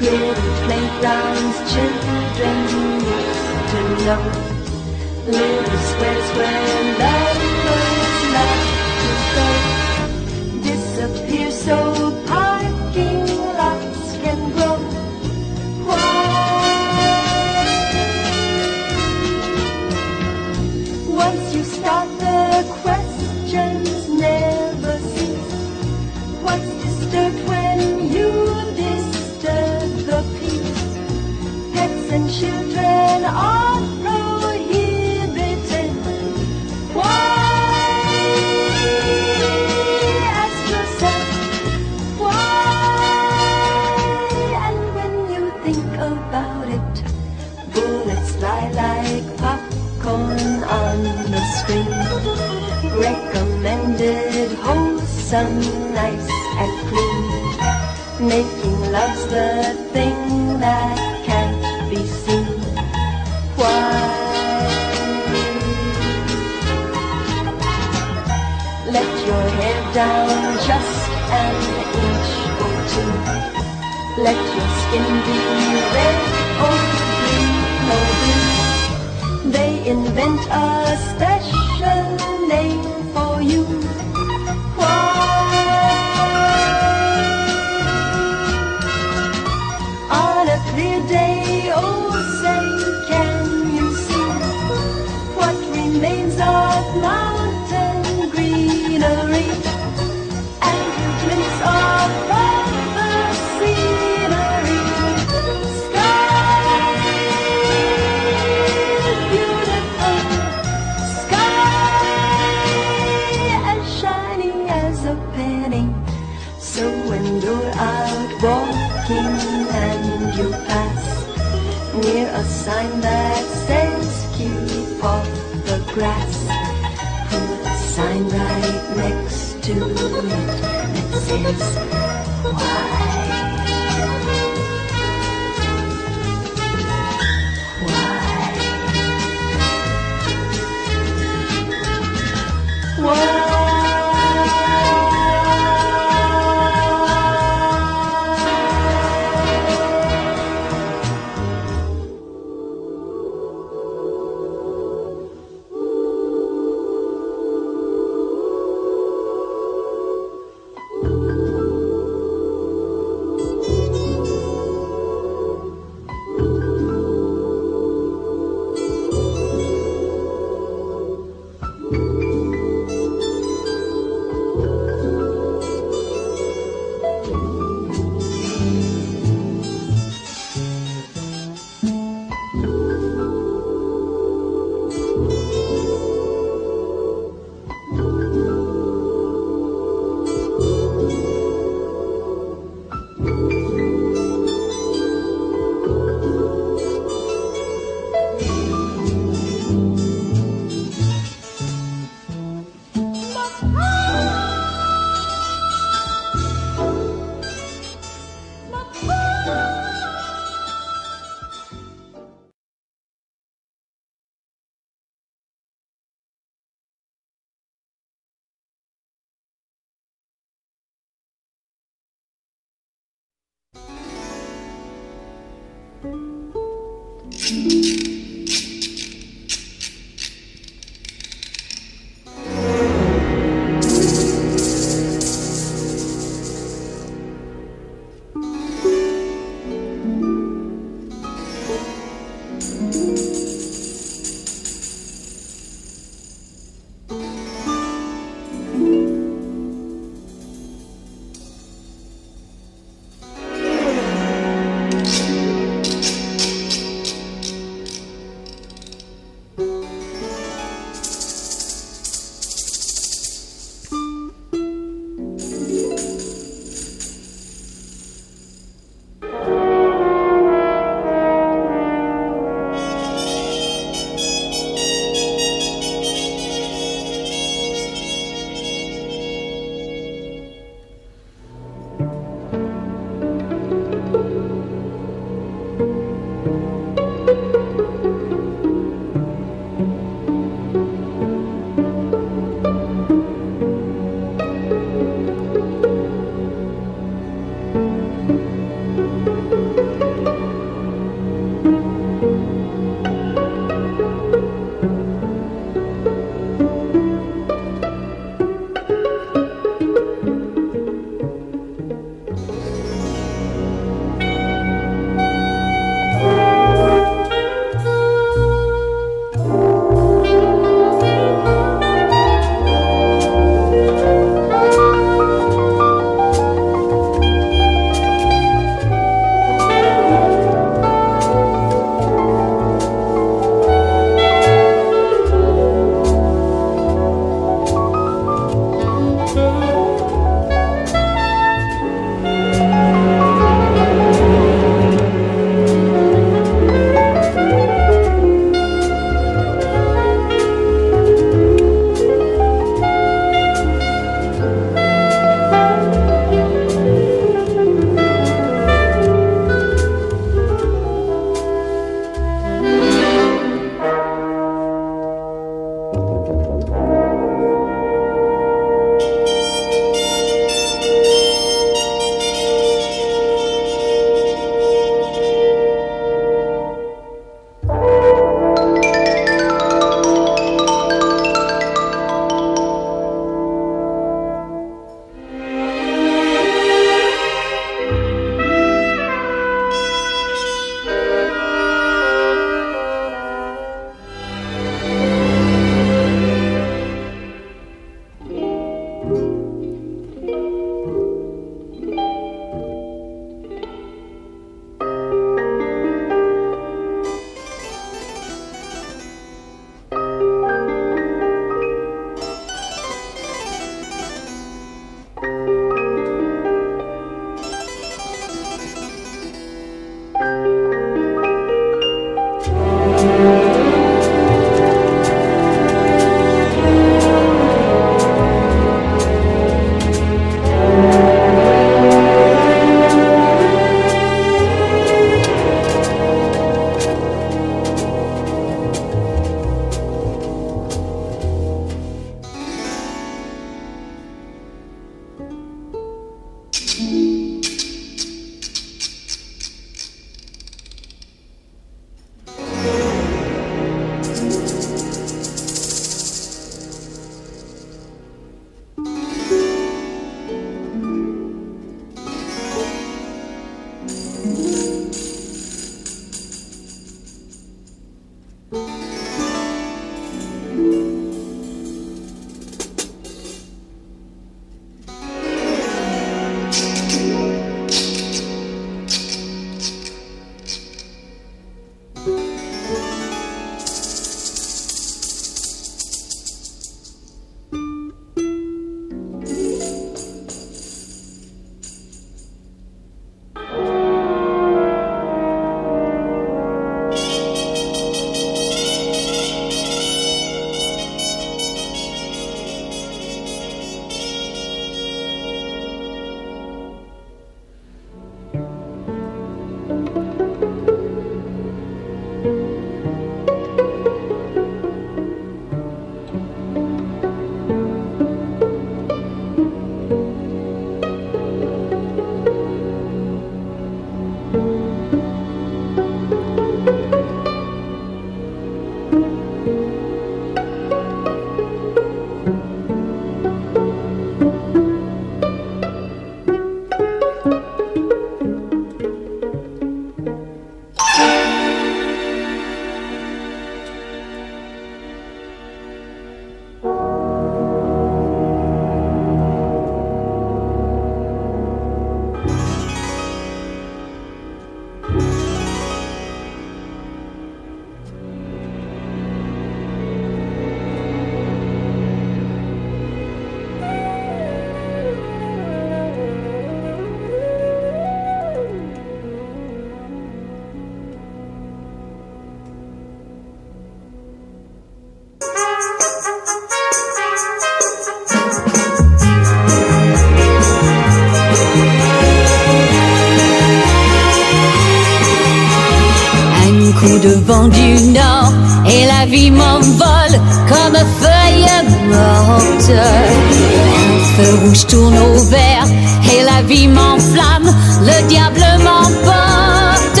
Et 588.72 588.86
la 588.86 589.06
vie 589.06 589.30
m'envole 589.30 590.16
comme 590.48 590.78
feuille 591.00 591.46
morte. 591.88 592.70
Un 592.70 594.22
feu 594.22 594.38
rouge 594.42 594.66
tourne 594.66 594.98
au 594.98 595.18
vert 595.24 595.66
et 596.12 596.22
la 596.22 596.42
vie 596.42 596.68
m'enflamme, 596.68 597.54
le 597.82 598.08
diable 598.08 598.44
m'emporte. 598.64 600.00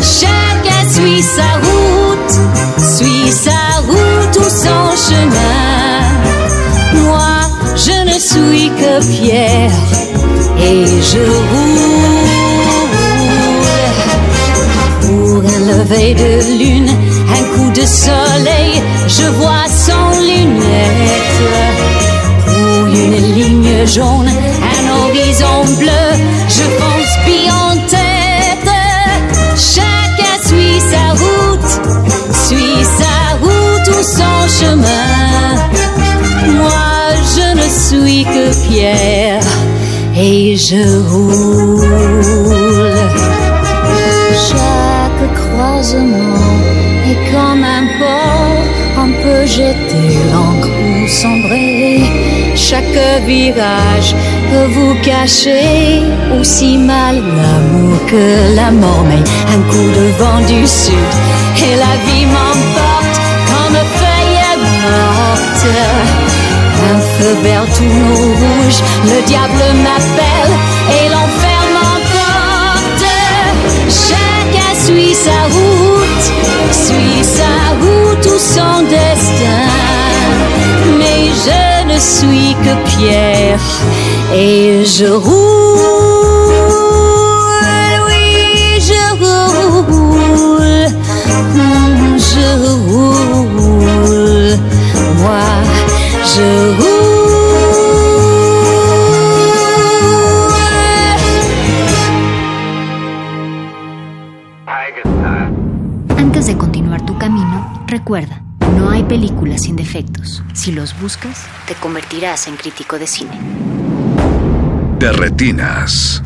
Chacun 0.00 0.82
suit 0.90 1.22
sa 1.22 1.50
route, 1.66 2.34
suit 2.96 3.30
sa 3.30 3.80
route 3.86 4.36
ou 4.38 4.48
son 4.48 4.82
chemin. 5.08 6.02
Moi, 7.04 7.34
je 7.76 7.96
ne 8.08 8.18
suis 8.18 8.70
que 8.70 9.00
pierre 9.16 9.70
et 10.58 10.84
je 11.02 11.41
jaune, 23.94 24.28
un 24.28 24.84
horizon 25.00 25.64
bleu, 25.78 26.06
je 26.48 26.64
pense 26.80 27.14
bien 27.26 27.54
en 27.54 27.76
tête. 27.88 28.72
Chacun 29.74 30.36
suit 30.46 30.80
sa 30.92 31.04
route, 31.22 31.72
suit 32.46 32.84
sa 33.00 33.16
route 33.42 33.88
ou 33.88 34.02
son 34.02 34.36
chemin. 34.58 35.56
Moi, 36.58 36.90
je 37.36 37.46
ne 37.60 37.68
suis 37.68 38.24
que 38.24 38.46
pierre 38.68 39.48
et 40.16 40.56
je 40.56 40.82
roule 41.08 42.32
croisement 45.62 46.38
et 47.08 47.16
comme 47.30 47.64
un 47.64 47.86
port, 47.98 49.04
on 49.04 49.10
peut 49.22 49.46
jeter 49.46 50.08
l'encre 50.32 50.68
ou 50.68 51.08
sombrer. 51.08 52.21
Chaque 52.68 52.98
virage 53.26 54.14
peut 54.50 54.68
vous 54.74 54.94
cacher 55.02 56.02
aussi 56.38 56.78
mal 56.78 57.16
l'amour 57.16 57.96
que 58.06 58.54
la 58.56 58.70
mort. 58.70 59.04
Mais 59.08 59.22
un 59.54 59.60
coup 59.70 59.90
de 59.98 60.06
vent 60.20 60.40
du 60.52 60.66
sud 60.66 61.12
et 61.66 61.76
la 61.84 61.94
vie 62.06 62.26
m'emporte 62.34 63.16
comme 63.50 63.78
feuille 64.00 64.42
morte. 64.90 65.66
Un 66.90 66.98
feu 67.14 67.34
vert 67.42 67.66
tout 67.76 67.98
rouge, 68.42 68.80
le 69.10 69.26
diable 69.26 69.64
m'appelle 69.84 70.54
et 70.98 71.08
l'enfer 71.08 71.52
Suis 74.84 75.14
sa 75.14 75.44
route, 75.44 76.32
suis 76.72 77.22
sa 77.22 77.70
route 77.80 78.26
ou 78.26 78.36
son 78.36 78.82
destin. 78.82 79.68
Mais 80.98 81.30
je 81.44 81.81
ne 81.92 81.98
suis 81.98 82.54
que 82.64 82.74
pierre 82.88 83.60
et 84.34 84.84
je 84.84 85.06
roule, 85.06 86.42
oui, 88.06 88.80
je 88.88 89.02
roule, 89.22 90.88
je 92.30 92.48
roule, 92.86 94.58
moi, 95.18 95.48
je 96.24 96.48
roule. 96.78 97.02
Recuerda, 107.88 108.32
no 108.32 108.32
hay 108.32 108.41
películas 108.41 108.41
sin 109.62 109.76
defectos. 109.76 110.42
Si 110.54 110.72
los 110.72 110.98
buscas, 111.00 111.46
te 111.66 111.74
convertirás 111.76 112.48
en 112.48 112.56
crítico 112.56 112.98
de 112.98 113.06
cine. 113.06 113.38
De 114.98 115.12
retinas. 115.12 116.22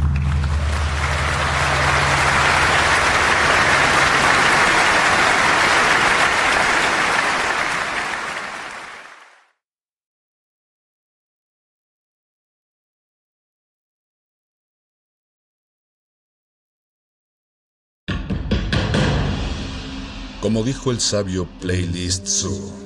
Como 20.40 20.62
dijo 20.62 20.92
el 20.92 21.00
sabio 21.00 21.48
Playlist 21.60 22.28
Zoo, 22.28 22.85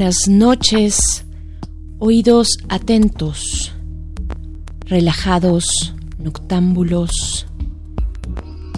Buenas 0.00 0.28
noches, 0.28 1.26
oídos 1.98 2.56
atentos, 2.70 3.70
relajados, 4.86 5.94
noctámbulos. 6.18 7.46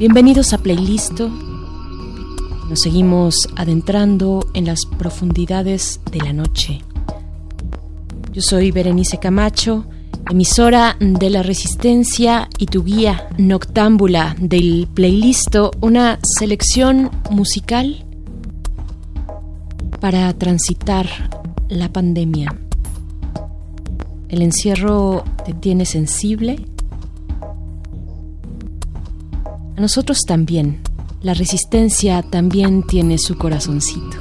Bienvenidos 0.00 0.52
a 0.52 0.58
Playlisto. 0.58 1.28
Nos 1.28 2.80
seguimos 2.80 3.48
adentrando 3.54 4.44
en 4.54 4.64
las 4.64 4.80
profundidades 4.98 6.00
de 6.10 6.18
la 6.18 6.32
noche. 6.32 6.80
Yo 8.32 8.42
soy 8.42 8.72
Berenice 8.72 9.18
Camacho, 9.18 9.84
emisora 10.28 10.96
de 10.98 11.30
la 11.30 11.44
Resistencia 11.44 12.48
y 12.58 12.66
tu 12.66 12.82
guía 12.82 13.28
noctámbula 13.38 14.34
del 14.40 14.88
Playlisto, 14.92 15.70
una 15.80 16.18
selección 16.40 17.12
musical 17.30 18.06
para 20.02 20.32
transitar 20.32 21.06
la 21.68 21.92
pandemia. 21.92 22.52
¿El 24.28 24.42
encierro 24.42 25.22
te 25.46 25.54
tiene 25.54 25.86
sensible? 25.86 26.66
A 29.76 29.80
nosotros 29.80 30.22
también. 30.26 30.80
La 31.20 31.34
resistencia 31.34 32.20
también 32.22 32.82
tiene 32.82 33.16
su 33.16 33.38
corazoncito. 33.38 34.16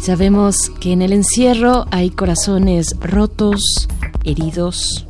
Sabemos 0.00 0.70
que 0.80 0.92
en 0.92 1.02
el 1.02 1.12
encierro 1.12 1.84
hay 1.90 2.08
corazones 2.08 2.96
rotos, 3.00 3.86
heridos, 4.24 5.06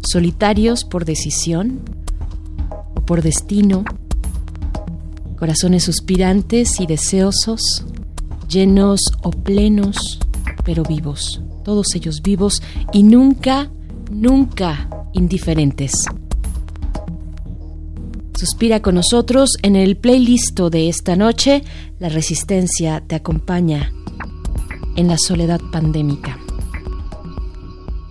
solitarios 0.00 0.84
por 0.84 1.04
decisión 1.04 1.82
o 2.94 3.04
por 3.04 3.20
destino, 3.20 3.84
corazones 5.36 5.84
suspirantes 5.84 6.80
y 6.80 6.86
deseosos, 6.86 7.84
llenos 8.48 9.00
o 9.22 9.30
plenos, 9.30 10.18
pero 10.64 10.82
vivos, 10.82 11.40
todos 11.64 11.94
ellos 11.94 12.22
vivos 12.22 12.62
y 12.92 13.02
nunca, 13.02 13.70
nunca 14.10 14.88
indiferentes. 15.12 15.92
Suspira 18.36 18.82
con 18.82 18.96
nosotros 18.96 19.50
en 19.62 19.76
el 19.76 19.96
playlist 19.96 20.58
de 20.60 20.88
esta 20.88 21.16
noche. 21.16 21.62
La 21.98 22.08
resistencia 22.08 23.02
te 23.06 23.14
acompaña 23.14 23.92
en 24.96 25.08
la 25.08 25.16
soledad 25.18 25.60
pandémica. 25.72 26.38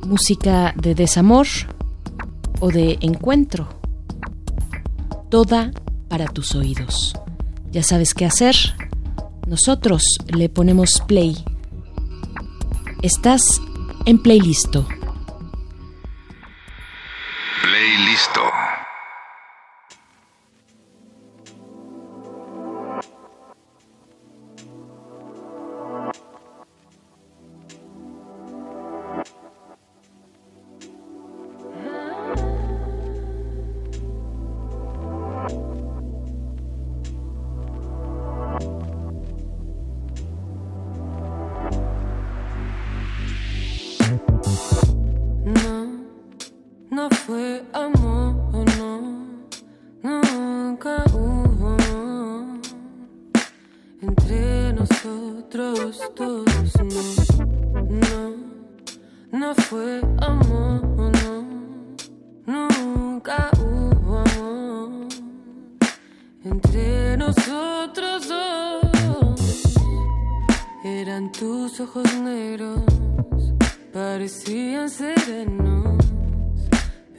Música 0.07 0.73
de 0.81 0.95
desamor 0.95 1.47
o 2.59 2.69
de 2.69 2.97
encuentro. 3.01 3.67
Toda 5.29 5.71
para 6.07 6.25
tus 6.25 6.55
oídos. 6.55 7.13
Ya 7.71 7.83
sabes 7.83 8.13
qué 8.13 8.25
hacer. 8.25 8.55
Nosotros 9.45 10.01
le 10.27 10.49
ponemos 10.49 11.01
play. 11.07 11.35
Estás 13.01 13.41
en 14.05 14.21
playlisto. 14.21 14.87
Playlisto. 17.61 18.41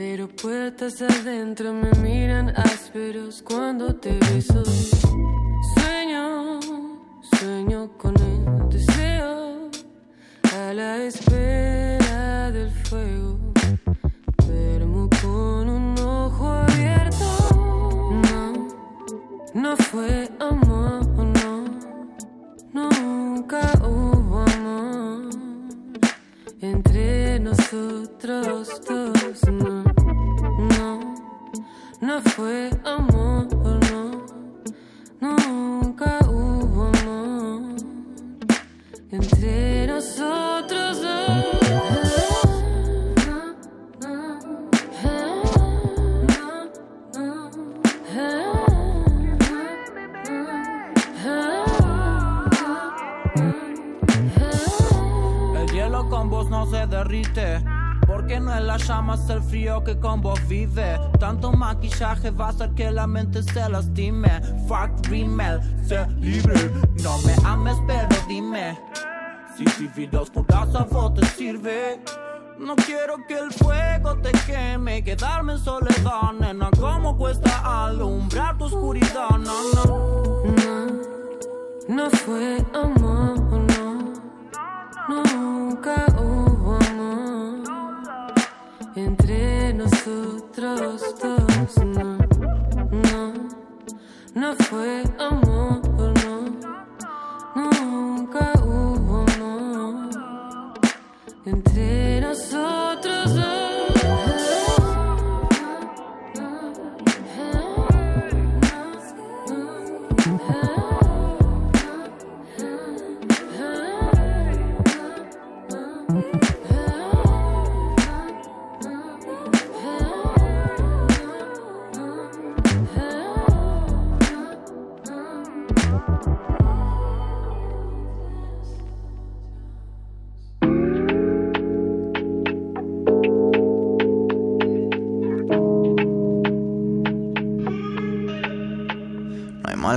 Pero 0.06 0.28
puertas 0.28 1.00
adentro 1.00 1.72
me 1.72 1.90
miran 2.02 2.50
ásperos 2.50 3.42
cuando 3.42 3.94
te 3.96 4.12
beso. 4.18 4.62
Sueño, 5.74 6.60
sueño 7.38 7.90
con 7.96 8.14
el 8.20 8.68
deseo, 8.68 9.70
a 10.54 10.74
la 10.74 11.02
espera 11.04 12.52
del 12.52 12.70
fuego. 12.70 13.38
Duermo 14.46 15.08
con 15.22 15.70
un 15.70 15.98
ojo 15.98 16.48
abierto. 16.52 17.26
No, 18.28 18.68
no 19.54 19.76
fue 19.78 20.28
amor, 20.38 20.73
fue 32.44 32.73
maquillaje 61.94 62.30
va 62.30 62.46
a 62.46 62.48
hacer 62.48 62.70
que 62.74 62.90
la 62.90 63.06
mente 63.06 63.42
se 63.42 63.68
lastime. 63.68 64.40
Fuck 64.66 65.06
rímel, 65.08 65.60
sé 65.86 66.06
libre. 66.20 66.70
No 67.02 67.18
me 67.18 67.34
ames, 67.44 67.76
pero 67.86 68.08
dime. 68.28 68.78
Si 69.56 69.64
vivir 69.78 70.14
oscuras 70.16 70.74
a 70.74 70.84
vos 70.84 71.14
te 71.14 71.26
sirve. 71.26 72.00
No 72.58 72.76
quiero 72.76 73.16
que 73.26 73.38
el 73.38 73.52
fuego 73.52 74.16
te 74.18 74.30
queme, 74.46 75.02
quedarme 75.02 75.54
en 75.54 75.58
soledad, 75.58 76.32
nena. 76.38 76.70
¿Cómo 76.78 77.16
cuesta 77.16 77.86
alumbrar 77.86 78.56
tu 78.58 78.64
oscuridad? 78.64 79.30
No. 79.38 79.54
No, 80.44 80.86
no 81.88 82.10
fue 82.10 82.64
amor, 82.72 83.43
No, 90.64 90.76
no, 92.90 93.34
no 94.34 94.54
fue 94.56 95.04
amor, 95.18 95.82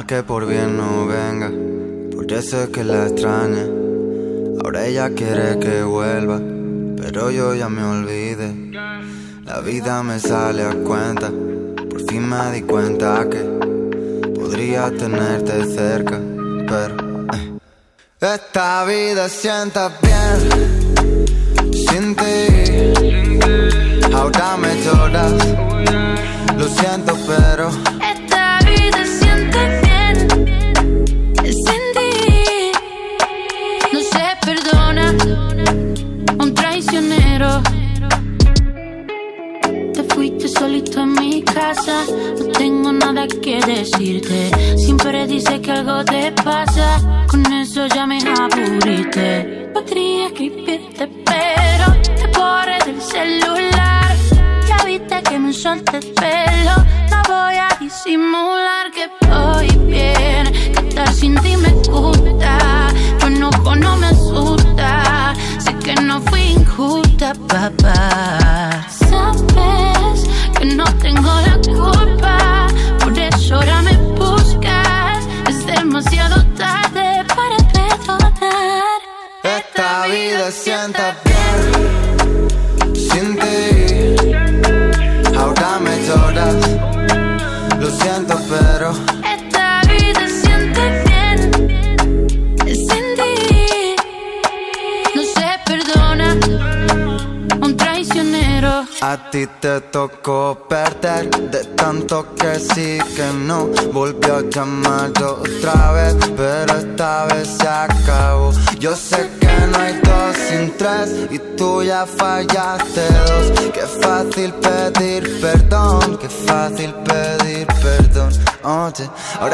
que 0.07 0.23
por 0.23 0.47
bien 0.47 0.77
no 0.77 1.05
venga, 1.05 1.51
por 2.15 2.31
eso 2.31 2.63
es 2.63 2.69
que 2.69 2.85
la 2.85 3.07
extraña. 3.07 3.65
Ahora 4.63 4.85
ella 4.87 5.09
quiere 5.09 5.59
que 5.59 5.83
vuelva, 5.83 6.39
pero 6.95 7.29
yo 7.29 7.53
ya 7.53 7.67
me 7.67 7.83
olvidé. 7.83 8.55
La 9.43 9.59
vida 9.59 10.01
me 10.03 10.17
sale 10.19 10.63
a 10.63 10.73
cuenta, 10.75 11.29
por 11.89 12.01
fin 12.09 12.27
me 12.27 12.51
di 12.53 12.61
cuenta 12.61 13.27
que 13.29 13.39
podría 14.33 14.89
tenerte 14.91 15.65
cerca, 15.65 16.21
pero 16.65 16.95
eh. 17.33 17.57
esta 18.21 18.85
vida 18.85 19.27
sienta 19.27 19.91
bien 20.01 21.25
sin 21.73 22.15
ti. 22.15 22.93
Ahora 24.13 24.55
me 24.55 24.73
lloras, 24.83 25.33
lo 26.57 26.67
siento, 26.69 27.13
pero 27.27 27.69
No 42.39 42.51
tengo 42.51 42.91
nada 42.91 43.27
que 43.27 43.59
decirte. 43.65 44.51
Siempre 44.77 45.25
dices 45.27 45.59
que 45.61 45.71
algo 45.71 46.03
te 46.05 46.31
pasa. 46.31 46.99
Con 47.27 47.45
eso 47.51 47.87
ya 47.87 48.05
me 48.05 48.19
aburriste. 48.19 49.69
Podría 49.73 50.27
escribirte, 50.27 51.09
pero 51.25 51.85
te 52.15 52.27
borré 52.37 52.77
del 52.85 53.01
celular. 53.01 54.15
Ya 54.67 54.85
viste 54.85 55.23
que 55.23 55.39
me 55.39 55.53
solté 55.53 55.99
tocó 99.97 100.67
perder 100.69 101.27
de 101.49 101.63
tanto 101.75 102.23
que 102.35 102.59
sí 102.59 102.99
que 103.15 103.33
no. 103.33 103.65
Volvió 103.91 104.35
a 104.35 104.41
llamar 104.43 105.09
otra 105.23 105.91
vez, 105.93 106.15
pero 106.37 106.71
esta 106.77 107.25
vez 107.25 107.47
se 107.59 107.67
acabó. 107.67 108.51
Yo 108.77 108.95
sé 108.95 109.27
que 109.39 109.47
no 109.71 109.77
hay 109.79 109.93
dos 109.93 110.37
sin 110.49 110.77
tres 110.77 111.09
y 111.31 111.39
tú 111.57 111.81
ya 111.81 112.05
fallaste 112.05 113.01
dos. 113.25 113.71
Qué 113.73 113.85
fácil 114.03 114.53
pedir 114.65 115.41
perdón, 115.41 116.19
qué 116.21 116.29
fácil 116.29 116.93
pedir 116.93 117.65
perdón. 117.81 118.29
Ahora 118.67 118.89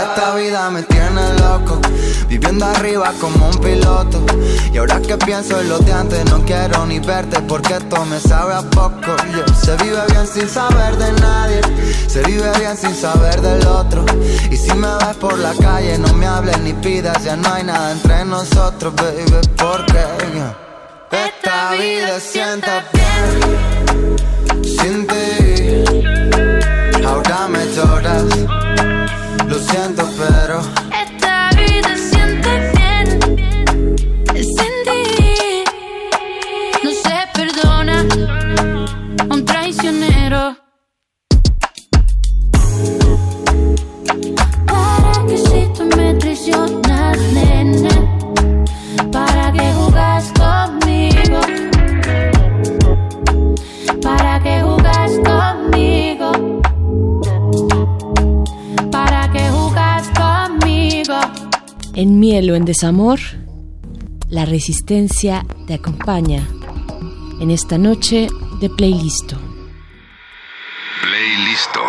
esta 0.10 0.34
vida 0.34 0.72
me 0.72 0.82
tiene 0.82 1.22
loco, 1.40 1.80
viviendo 2.28 2.66
arriba 2.66 3.14
como 3.22 3.48
un 3.48 3.58
piloto. 3.60 4.26
Y 4.72 4.78
ahora 4.80 5.00
que 5.02 5.16
pienso 5.20 5.62
en 5.62 5.70
lo 5.70 5.78
de 5.78 5.94
antes, 5.94 6.26
no 6.32 6.44
quiero 6.44 6.84
ni 6.88 6.98
verte 6.98 7.40
porque 7.42 7.76
esto 7.76 8.04
me 8.06 8.20
sabe 8.20 8.56
a 8.56 8.64
poco. 8.64 9.16
Se 9.62 9.78
vive 9.78 10.02
bien 10.10 10.26
sin 10.26 10.50
saber 10.50 10.98
de 10.98 11.12
nadie, 11.22 11.62
se 12.08 12.24
vive 12.24 12.52
bien 12.58 12.76
sin 12.76 12.96
saber 12.96 13.40
del 13.40 13.68
otro. 13.68 14.04
Y 14.50 14.58
si 14.58 14.74
me 14.74 14.88
ves 14.88 15.16
por 15.20 15.38
la 15.38 15.54
calle, 15.62 16.00
no 16.00 16.12
me 16.16 16.26
hables 16.26 16.58
ni 16.62 16.74
pidas, 16.74 17.24
ya 17.24 17.36
no 17.36 17.54
hay 17.54 17.66
nada 17.66 17.92
entre 17.92 18.26
nosotros, 18.26 18.96
baby, 18.96 19.24
porque 19.56 20.00
esta 21.12 21.74
vida 21.74 22.20
sienta 22.20 22.84
bien 22.92 24.66
sin 24.66 25.06
ti. 25.06 25.84
Ahora 27.06 27.48
me 27.48 27.64
lloras, 27.76 28.24
lo 28.24 28.73
siento, 29.64 30.13
En 61.96 62.20
miel 62.20 62.50
o 62.50 62.56
en 62.56 62.66
desamor, 62.66 63.20
la 64.28 64.46
resistencia 64.46 65.46
te 65.68 65.76
acompaña 65.76 66.48
en 67.40 67.52
esta 67.52 67.78
noche 67.78 68.28
de 68.60 68.70
playlisto. 68.72 69.38
Playlisto. 71.04 71.82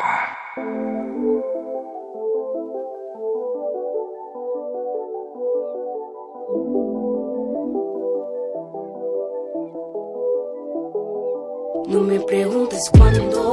No 11.88 12.00
me 12.02 12.20
preguntes 12.20 12.90
cuándo. 12.90 13.43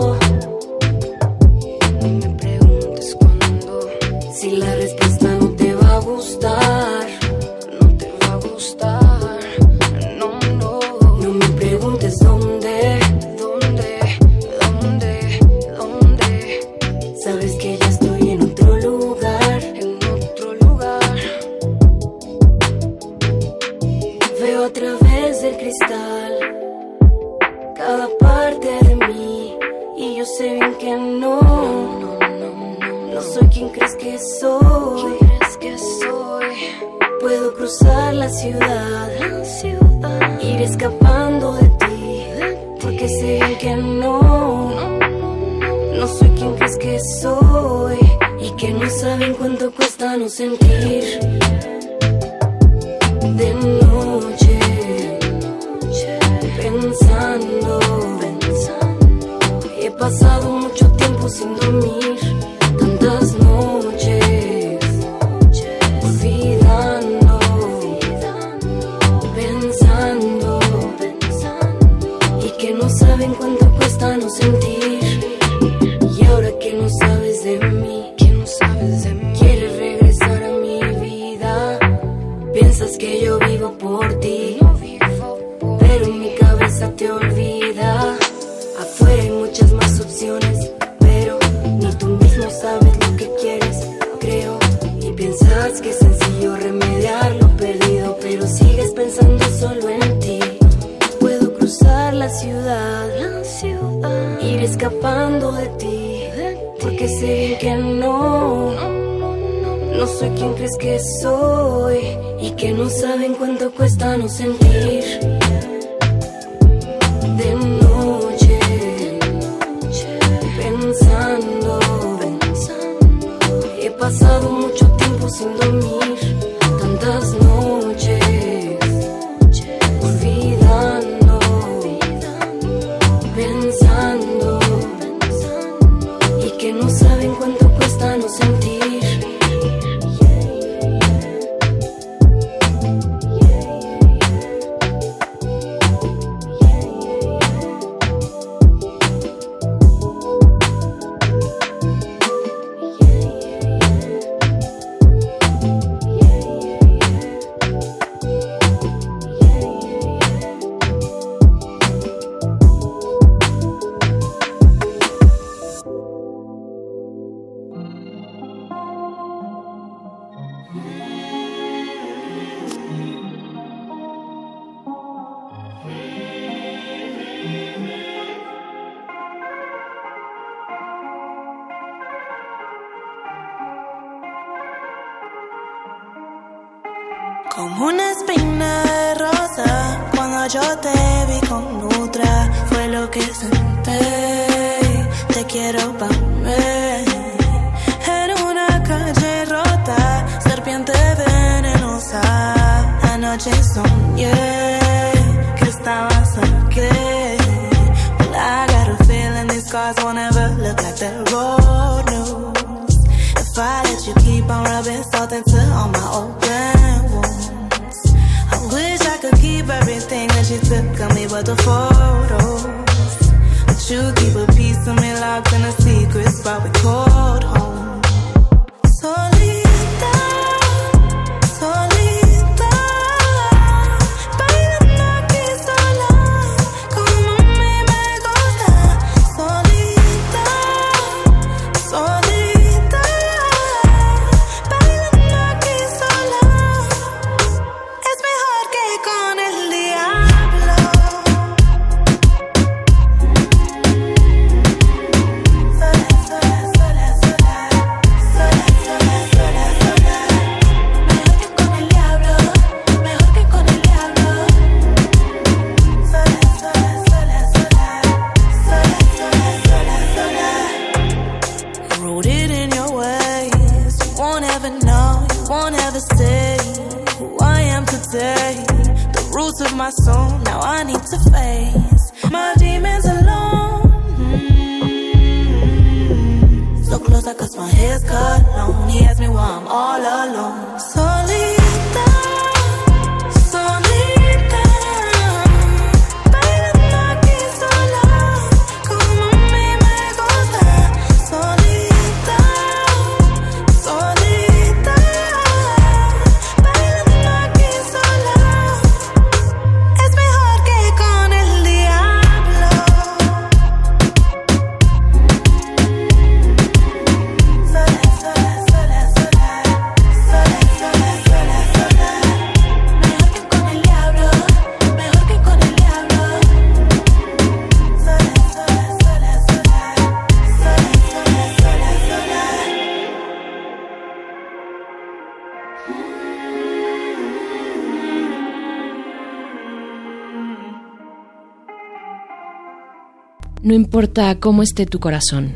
No 343.72 343.76
importa 343.76 344.38
cómo 344.38 344.64
esté 344.64 344.86
tu 344.86 345.00
corazón. 345.00 345.54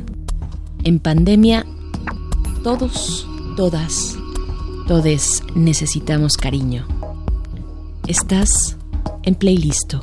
En 0.86 1.00
pandemia, 1.00 1.66
todos, 2.64 3.28
todas, 3.58 4.16
todes 4.88 5.44
necesitamos 5.54 6.38
cariño. 6.38 6.88
Estás 8.08 8.78
en 9.24 9.36
playlist. 9.36 9.96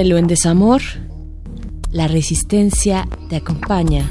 en 0.00 0.26
desamor, 0.26 0.80
la 1.92 2.08
resistencia 2.08 3.06
te 3.28 3.36
acompaña 3.36 4.10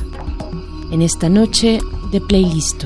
en 0.91 1.01
esta 1.01 1.29
noche 1.29 1.79
de 2.11 2.21
playlist. 2.21 2.83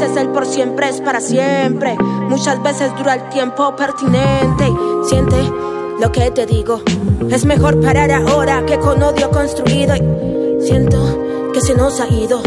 Veces 0.00 0.16
el 0.16 0.28
por 0.28 0.46
siempre 0.46 0.88
es 0.88 1.00
para 1.00 1.20
siempre. 1.20 1.96
Muchas 2.28 2.62
veces 2.62 2.92
dura 2.96 3.14
el 3.14 3.28
tiempo 3.30 3.74
pertinente. 3.74 4.72
Siente 5.08 5.36
lo 6.00 6.12
que 6.12 6.30
te 6.30 6.46
digo. 6.46 6.82
Es 7.28 7.44
mejor 7.44 7.80
parar 7.80 8.12
ahora 8.12 8.64
que 8.64 8.78
con 8.78 9.02
odio 9.02 9.28
construido. 9.30 9.94
Siento 10.60 11.50
que 11.52 11.60
se 11.60 11.74
nos 11.74 12.00
ha 12.00 12.06
ido. 12.06 12.40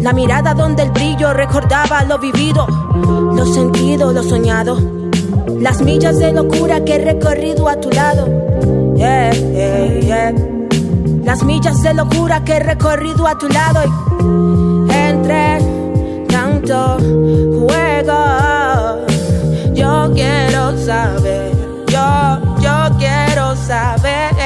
La 0.00 0.12
mirada 0.12 0.52
donde 0.52 0.82
el 0.82 0.90
brillo 0.90 1.32
recordaba 1.32 2.04
lo 2.04 2.18
vivido, 2.18 2.66
lo 3.34 3.46
sentido, 3.46 4.12
lo 4.12 4.22
soñado. 4.22 4.78
Las 5.60 5.80
millas 5.80 6.18
de 6.18 6.32
locura 6.32 6.84
que 6.84 6.96
he 6.96 7.04
recorrido 7.04 7.70
a 7.70 7.80
tu 7.80 7.90
lado. 7.90 8.28
Las 11.24 11.42
millas 11.42 11.82
de 11.82 11.94
locura 11.94 12.44
que 12.44 12.56
he 12.56 12.60
recorrido 12.60 13.26
a 13.26 13.38
tu 13.38 13.48
lado. 13.48 14.47
Juego, 16.68 18.16
yo 19.72 20.10
quiero 20.14 20.76
saber, 20.76 21.52
yo, 21.86 22.40
yo 22.60 22.90
quiero 22.98 23.56
saber 23.56 24.37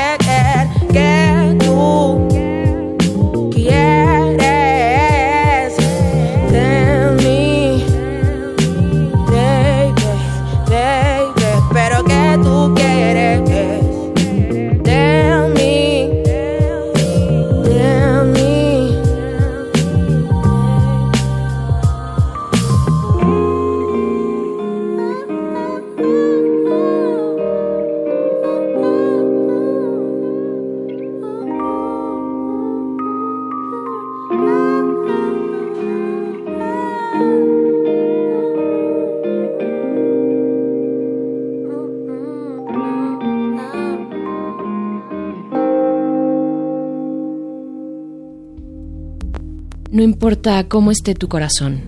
importa 50.32 50.66
cómo 50.66 50.90
esté 50.90 51.14
tu 51.14 51.28
corazón. 51.28 51.82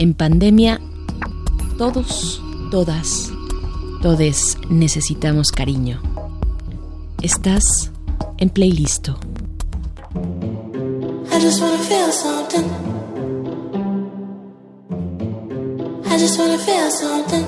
En 0.00 0.14
pandemia, 0.14 0.80
todos, 1.78 2.42
todas, 2.72 3.30
todes 4.02 4.58
necesitamos 4.68 5.52
cariño. 5.52 6.02
Estás 7.22 7.92
en 8.38 8.50
playlist. 8.50 9.10
I 9.10 9.14
just 11.40 11.62
wanna 11.62 11.78
feel 11.78 12.10
something. 12.10 12.68
I 16.04 16.18
just 16.18 16.36
wanna 16.40 16.58
feel 16.58 16.90
something. 16.90 17.41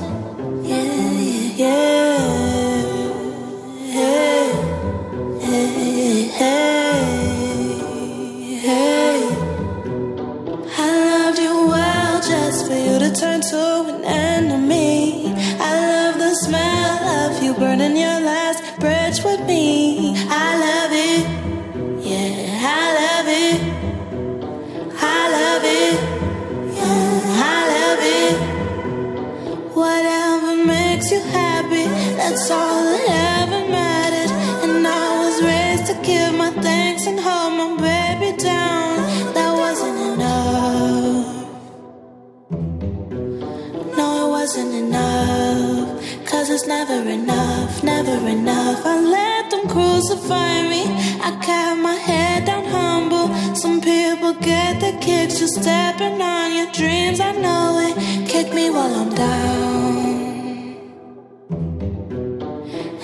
Kicks 55.05 55.39
just 55.39 55.61
stepping 55.61 56.21
on 56.23 56.49
your 56.59 56.71
dreams. 56.73 57.21
I 57.21 57.33
know 57.33 57.79
it. 57.87 57.95
Kick 58.29 58.53
me 58.55 58.71
while 58.71 58.95
I'm 59.03 59.11
down. 59.15 60.15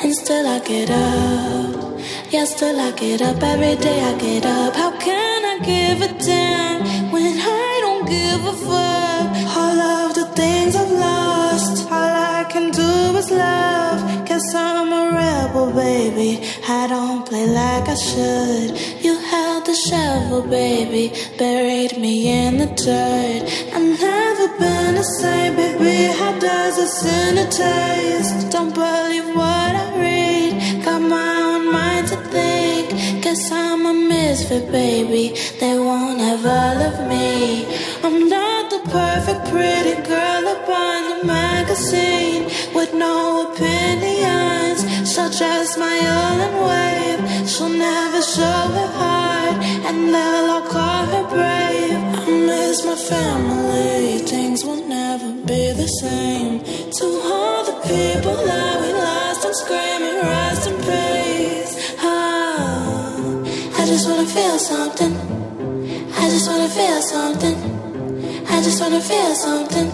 And 0.02 0.14
still 0.14 0.46
I 0.56 0.58
get 0.60 0.90
up. 0.90 2.00
Yeah, 2.32 2.44
still 2.44 2.80
I 2.80 2.90
get 2.92 3.20
up. 3.22 3.42
Every 3.42 3.76
day 3.76 3.98
I 4.10 4.12
get 4.18 4.46
up. 4.46 4.74
How 4.74 4.92
can 5.06 5.40
I 5.52 5.56
give 5.72 5.98
a 6.08 6.10
damn 6.30 6.78
when 7.12 7.34
I 7.38 7.72
don't 7.84 8.06
give 8.16 8.42
a 8.54 8.56
fuck? 8.66 9.26
All 9.60 9.78
of 9.96 10.14
the 10.14 10.26
things 10.40 10.74
I've 10.76 10.92
lost, 11.06 11.88
can 12.50 12.70
do 12.72 13.16
is 13.16 13.30
love. 13.30 14.26
Guess 14.26 14.54
I'm 14.54 14.92
a 14.92 15.04
rebel, 15.16 15.70
baby. 15.72 16.32
I 16.68 16.88
don't 16.88 17.24
play 17.24 17.46
like 17.46 17.88
I 17.88 17.94
should. 17.94 18.70
You 19.04 19.14
held 19.30 19.66
the 19.66 19.76
shovel, 19.88 20.42
baby, 20.42 21.12
buried 21.38 21.96
me 21.98 22.14
in 22.28 22.58
the 22.58 22.66
dirt. 22.66 23.42
I've 23.74 23.88
never 24.00 24.46
been 24.58 24.94
the 24.96 25.08
same, 25.20 25.54
baby. 25.56 26.12
How 26.18 26.38
does 26.38 26.76
a 26.78 26.88
sinner 26.88 27.48
taste? 27.50 28.50
Don't 28.50 28.74
believe 28.74 29.28
what 29.36 29.72
I 29.82 29.98
read. 30.00 30.19
Guess 33.30 33.52
I'm 33.52 33.86
a 33.86 33.94
misfit, 33.94 34.72
baby. 34.72 35.36
They 35.60 35.78
won't 35.78 36.18
ever 36.18 36.60
love 36.82 37.06
me. 37.06 37.64
I'm 38.02 38.28
not 38.28 38.70
the 38.72 38.80
perfect, 38.90 39.42
pretty 39.52 39.94
girl 40.02 40.48
up 40.54 40.68
on 40.68 41.00
the 41.10 41.24
magazine 41.24 42.50
with 42.74 42.92
no 42.92 43.52
opinions, 43.52 44.80
such 45.08 45.40
as 45.42 45.78
my 45.78 45.96
own 46.18 46.38
wave. 46.66 47.48
She'll 47.48 47.68
never 47.68 48.20
show 48.20 48.62
her 48.78 48.90
heart, 48.98 49.62
and 49.86 50.12
they'll 50.12 50.50
all 50.54 50.62
call 50.62 51.06
her 51.14 51.26
brave. 51.30 52.00
I 52.22 52.26
miss 52.50 52.84
my 52.84 52.96
family. 52.96 54.26
Things 54.26 54.64
will 54.64 54.84
never 54.88 55.30
be 55.46 55.70
the 55.70 55.86
same. 56.02 56.64
To 56.98 57.06
all 57.32 57.62
the 57.62 57.78
people 57.94 58.38
that 58.50 58.74
we 58.82 58.92
lost, 58.92 59.46
I'm 59.46 59.54
screaming 59.54 60.18
right. 60.20 60.49
Just 64.02 64.08
wanna 64.08 64.26
feel 64.26 64.58
something. 64.58 65.12
I 66.16 66.30
just 66.30 66.48
wanna 66.48 66.70
feel 66.70 67.02
something. 67.02 67.56
I 68.48 68.62
just 68.62 68.80
wanna 68.80 68.98
feel 68.98 69.34
something. 69.34 69.88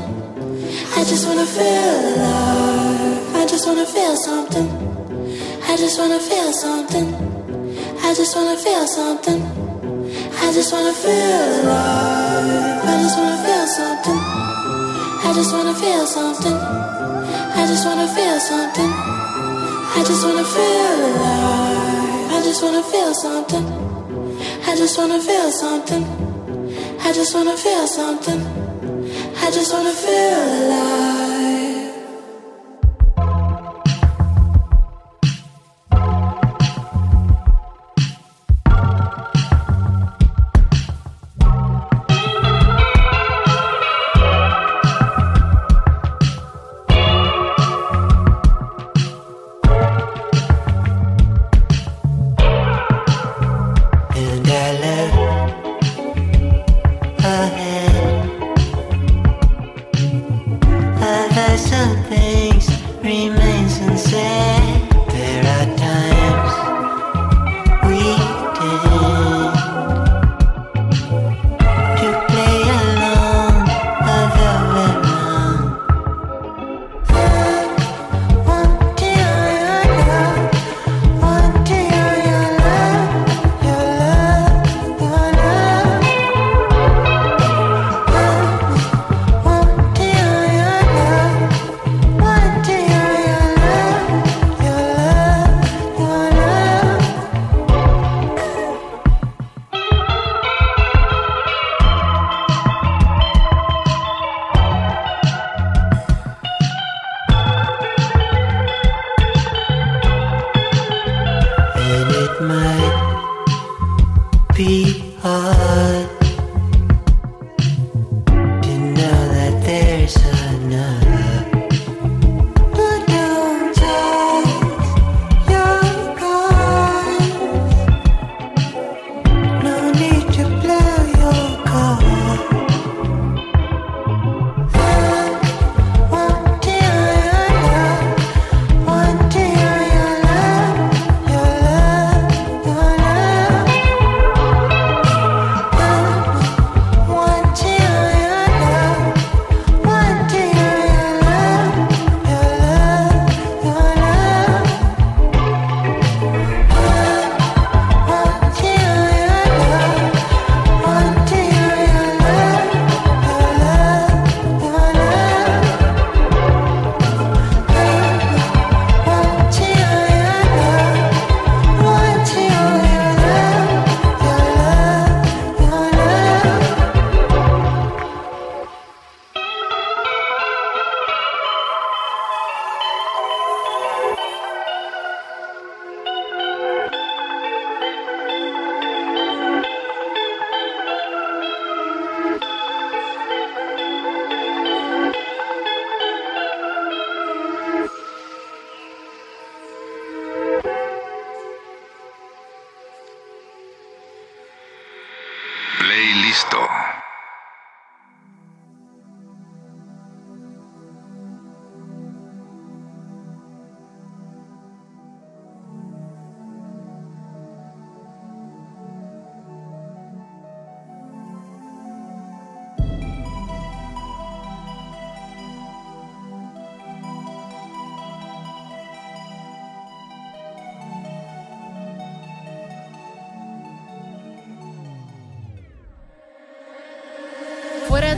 I 0.96 1.02
just 1.02 1.26
wanna 1.26 1.44
feel 1.44 1.98
alive. 2.14 3.34
I 3.34 3.46
just 3.48 3.66
wanna 3.66 3.84
feel 3.84 4.14
something. 4.16 4.68
I 5.68 5.76
just 5.76 5.98
wanna 5.98 6.20
feel 6.20 6.52
something. 6.52 7.06
I 8.00 8.14
just 8.14 8.36
wanna 8.36 8.56
feel 8.56 8.86
something. 8.86 9.40
I 10.40 10.52
just 10.52 10.72
wanna 10.72 10.92
feel 10.92 11.48
alive. 11.58 12.86
I 12.86 12.94
just 13.02 13.18
wanna 13.18 13.38
feel 13.46 13.66
something. 13.66 14.20
I 15.26 15.32
just 15.34 15.52
wanna 15.52 15.74
feel 15.74 16.06
something. 16.06 16.58
I 17.58 17.66
just 17.66 17.84
wanna 17.84 18.06
feel 18.06 18.38
something. 18.38 18.92
I 19.98 20.04
just 20.06 20.22
wanna 20.24 20.44
feel 20.44 20.94
alive. 21.10 22.30
I 22.36 22.40
just 22.44 22.62
wanna 22.62 22.84
feel 22.84 23.12
something. 23.12 23.85
I 24.64 24.74
just 24.76 24.98
wanna 24.98 25.20
feel 25.20 25.50
something. 25.50 26.04
I 27.00 27.12
just 27.12 27.34
wanna 27.34 27.56
feel 27.56 27.86
something. 27.86 28.40
I 29.44 29.50
just 29.50 29.72
wanna 29.72 29.92
feel 29.92 30.42
alive. 30.58 31.35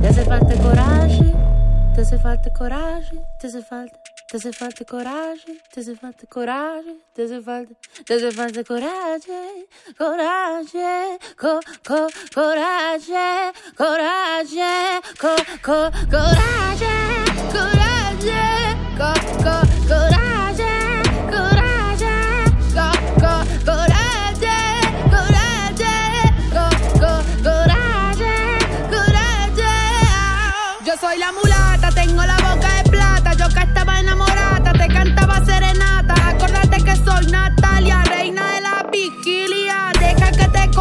Te 0.00 0.08
hace 0.08 0.24
falta 0.24 0.56
coraje, 0.56 1.32
te 1.94 2.00
hace 2.00 2.18
falta 2.18 2.50
coraje, 2.50 3.20
te 3.38 3.46
hace 3.46 3.62
falta. 3.62 3.98
Te 4.30 4.36
hace 4.36 4.52
falta 4.52 4.84
coraje, 4.84 5.58
te 5.74 5.80
hace 5.80 5.96
falta 5.96 6.26
coraje, 6.28 6.96
te 7.14 7.24
hace 7.24 7.40
falta, 7.42 7.74
te 8.06 8.14
hace 8.14 8.30
falta 8.30 8.62
coraje, 8.64 9.66
coraje, 9.98 11.18
co, 11.40 11.60
co, 11.82 12.06
coraje, 12.32 13.52
coraje, 13.76 15.00
co, 15.20 15.34
co, 15.64 15.90
coraje, 16.10 16.96
coraje, 17.52 18.42
co, 18.96 19.12
co, 19.42 19.60
coraje, 19.84 19.90
coraje, 19.90 20.29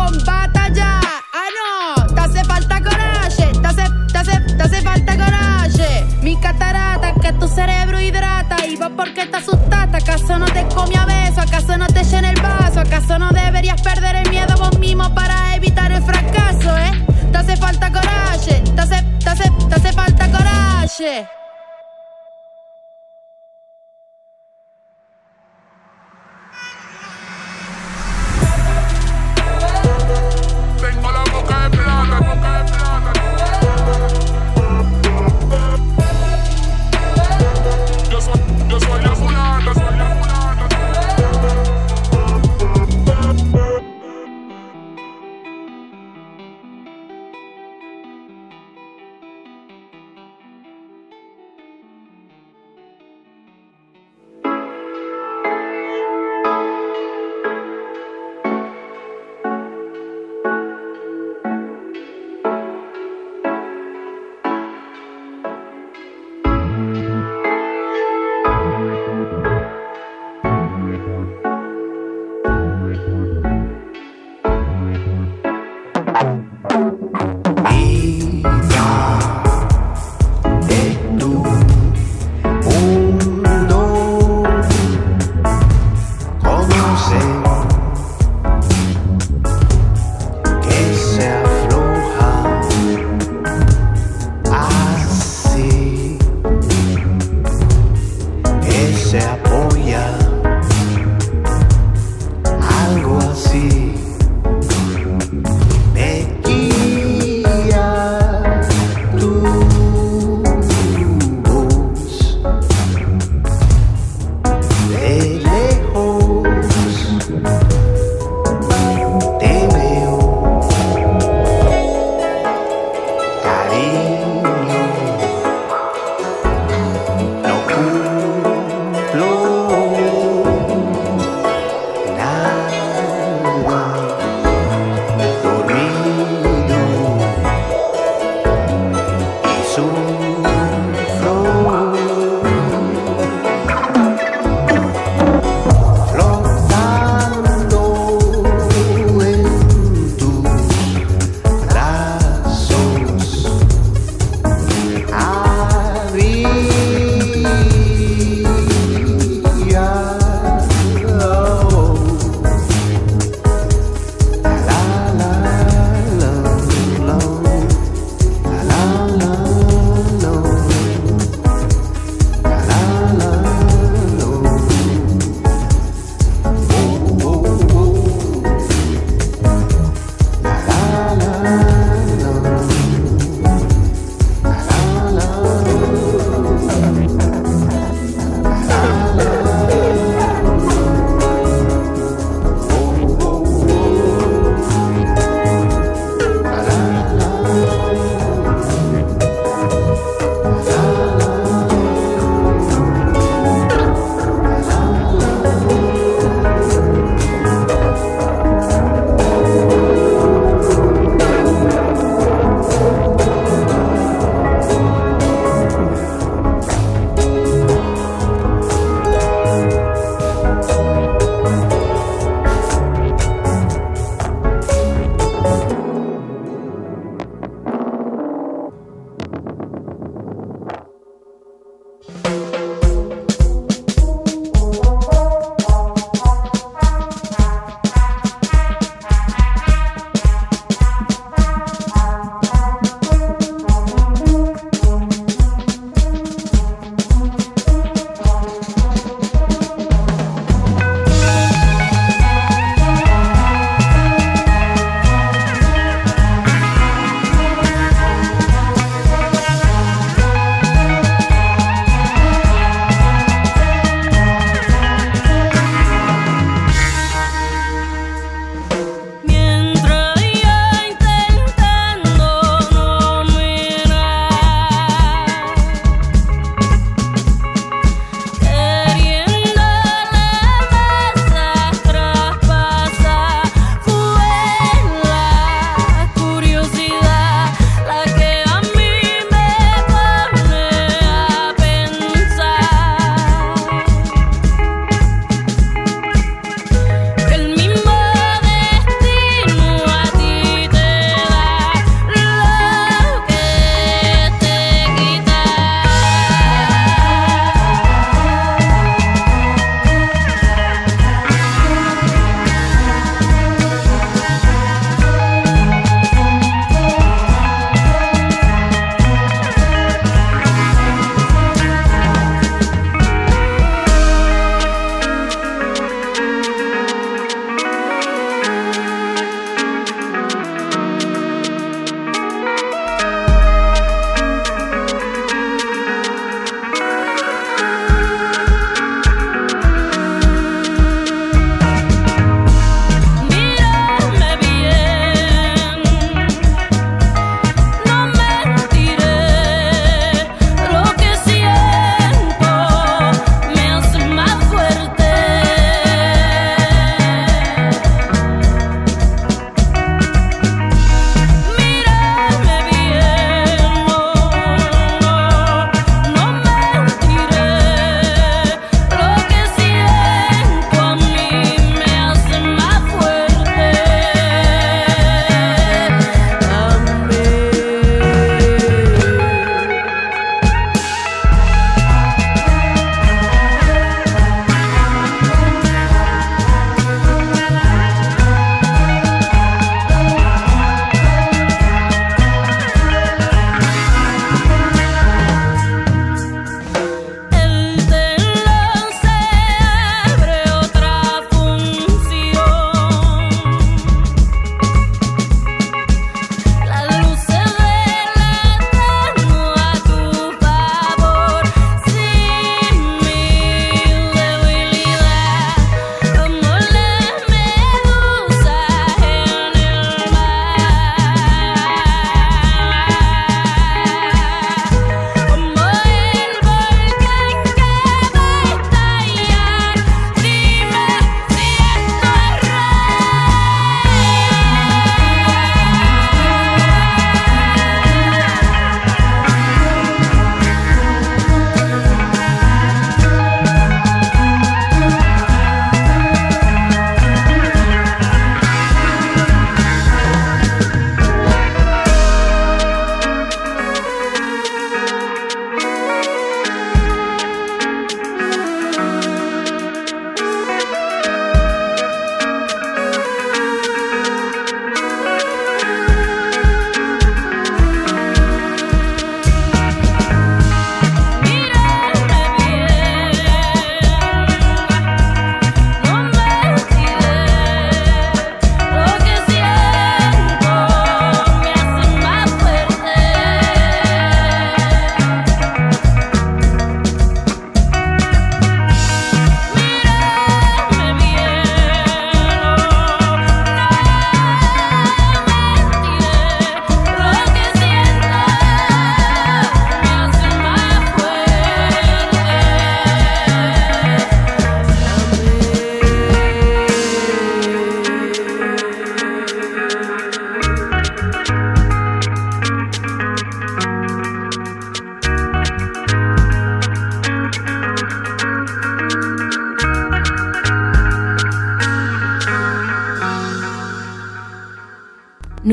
combata 0.10 0.70
ya. 0.70 1.00
Ah, 1.34 1.50
no, 1.58 2.14
te 2.14 2.22
hace 2.22 2.44
falta 2.44 2.82
coraje, 2.82 3.48
te 3.62 3.68
hace, 3.68 3.84
te 4.12 4.18
hace, 4.18 4.40
te 4.56 4.64
hace 4.64 4.82
falta 4.82 5.18
coraje. 5.18 6.08
Mi 6.22 6.36
catarata, 6.38 7.14
que 7.22 7.34
tu 7.34 7.48
cerebro 7.48 8.00
hidrata. 8.00 8.66
Y 8.66 8.76
vos 8.76 8.92
porque 8.96 9.26
te 9.26 9.38
asustaste, 9.38 9.98
¿acaso 9.98 10.40
no 10.40 10.46
te 10.46 10.64
comí 10.76 10.96
a 10.96 11.06
beso? 11.06 11.42
¿Acaso 11.42 11.78
no 11.78 11.88
te 11.88 12.04
llena 12.04 12.32
el 12.32 12.42
vaso? 12.42 12.80
¿Acaso 12.80 13.20
no 13.20 13.30
deberías 13.30 13.82
perder 13.82 14.16
el 14.18 14.30
miedo 14.30 14.56
vos 14.58 14.78
mismo 14.80 15.14
para 15.14 15.56
evitar 15.56 15.92
el 15.92 16.02
fracaso, 16.04 16.78
eh? 16.78 17.06
Te 17.32 17.38
hace 17.38 17.58
falta 17.58 17.92
coraje, 17.92 18.62
te 18.76 18.82
hace, 18.82 19.04
te 19.24 19.30
hace, 19.30 19.52
te 19.70 19.76
hace 19.76 19.94
falta 19.94 20.32
coraje. 20.32 21.28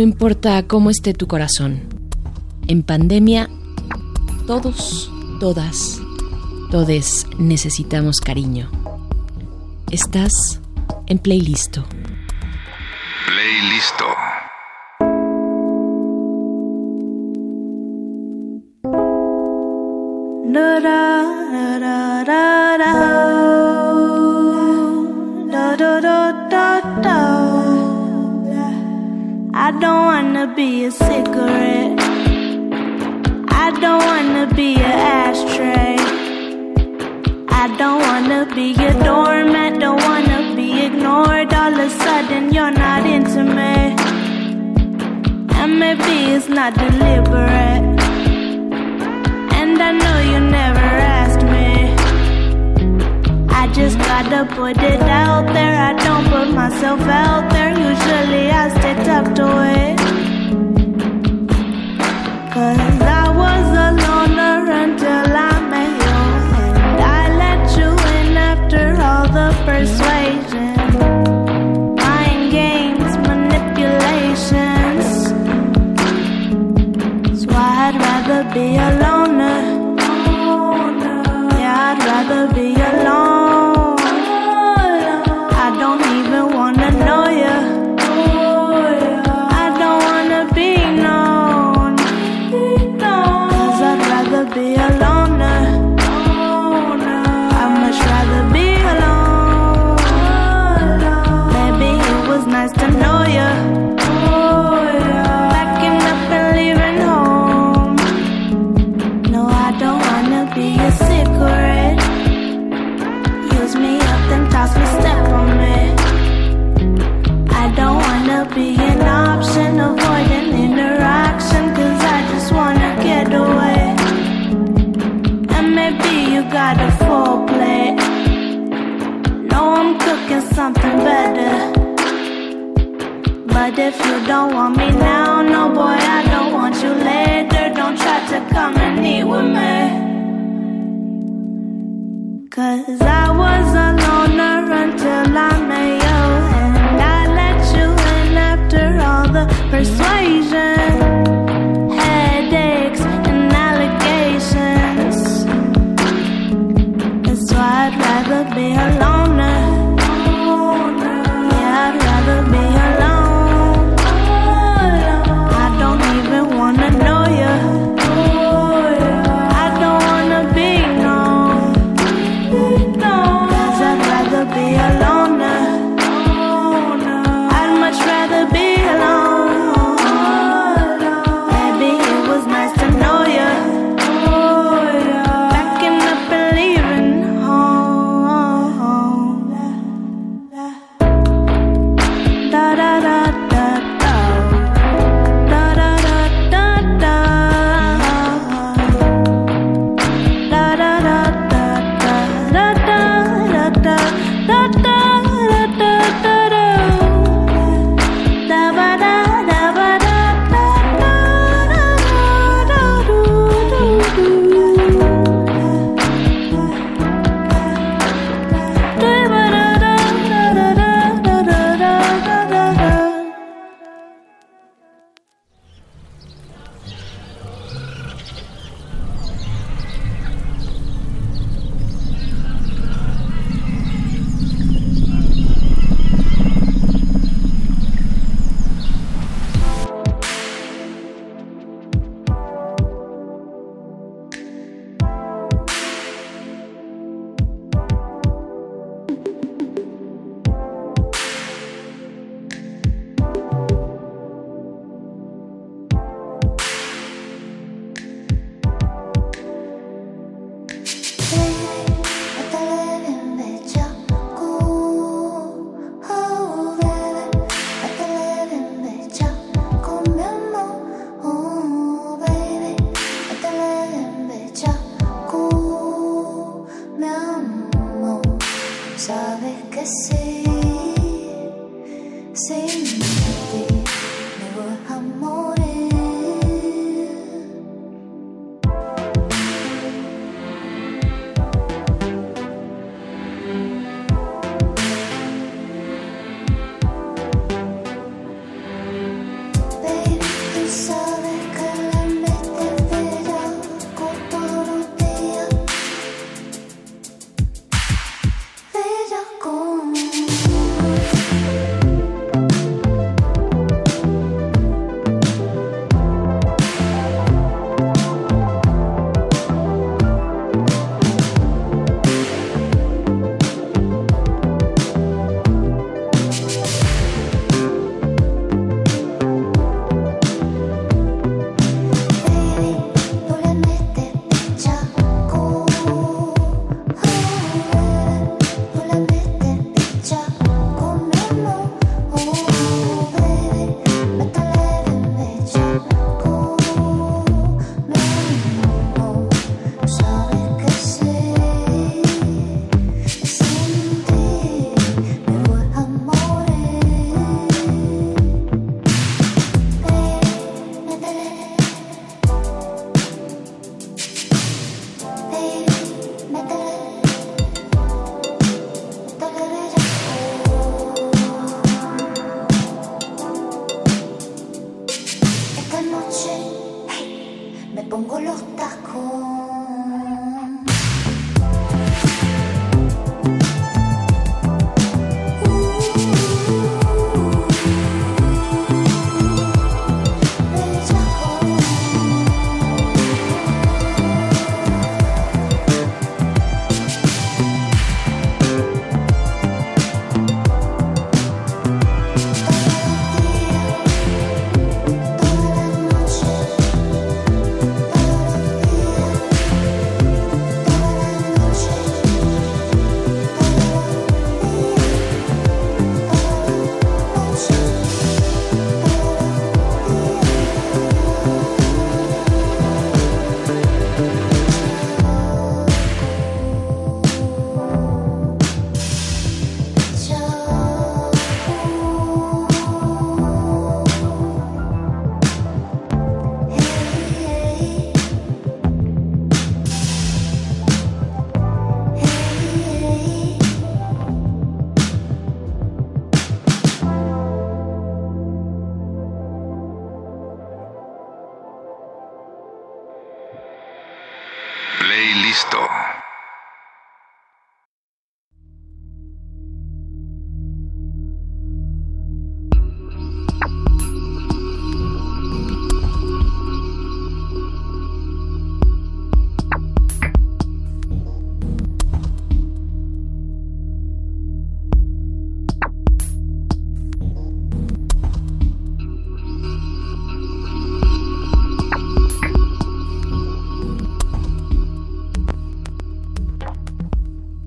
importa 0.07 0.63
cómo 0.69 0.91
esté 0.91 1.15
tu 1.15 1.27
corazón. 1.27 1.81
En 2.69 2.85
pandemia, 2.85 3.51
todos, 4.47 5.11
todas, 5.41 6.01
todes 6.71 7.27
necesitamos 7.39 8.21
cariño. 8.21 8.71
Estás 9.91 10.61
en 11.09 11.19
playlist. 11.19 11.79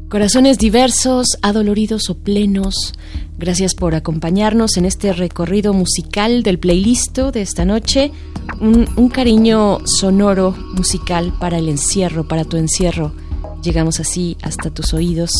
Corazones 0.09 0.57
diversos, 0.57 1.37
adoloridos 1.43 2.09
o 2.09 2.17
plenos, 2.17 2.95
gracias 3.37 3.75
por 3.75 3.93
acompañarnos 3.93 4.75
en 4.77 4.85
este 4.85 5.13
recorrido 5.13 5.71
musical 5.71 6.41
del 6.41 6.57
playlist 6.57 7.19
de 7.19 7.43
esta 7.43 7.63
noche. 7.63 8.11
Un, 8.59 9.09
cariño 9.09 9.77
sonoro 9.85 10.55
musical 10.73 11.31
para 11.39 11.59
el 11.59 11.69
encierro, 11.69 12.27
para 12.27 12.43
tu 12.43 12.57
encierro. 12.57 13.13
Llegamos 13.61 13.99
así 13.99 14.35
hasta 14.41 14.71
tus 14.71 14.95
oídos. 14.95 15.31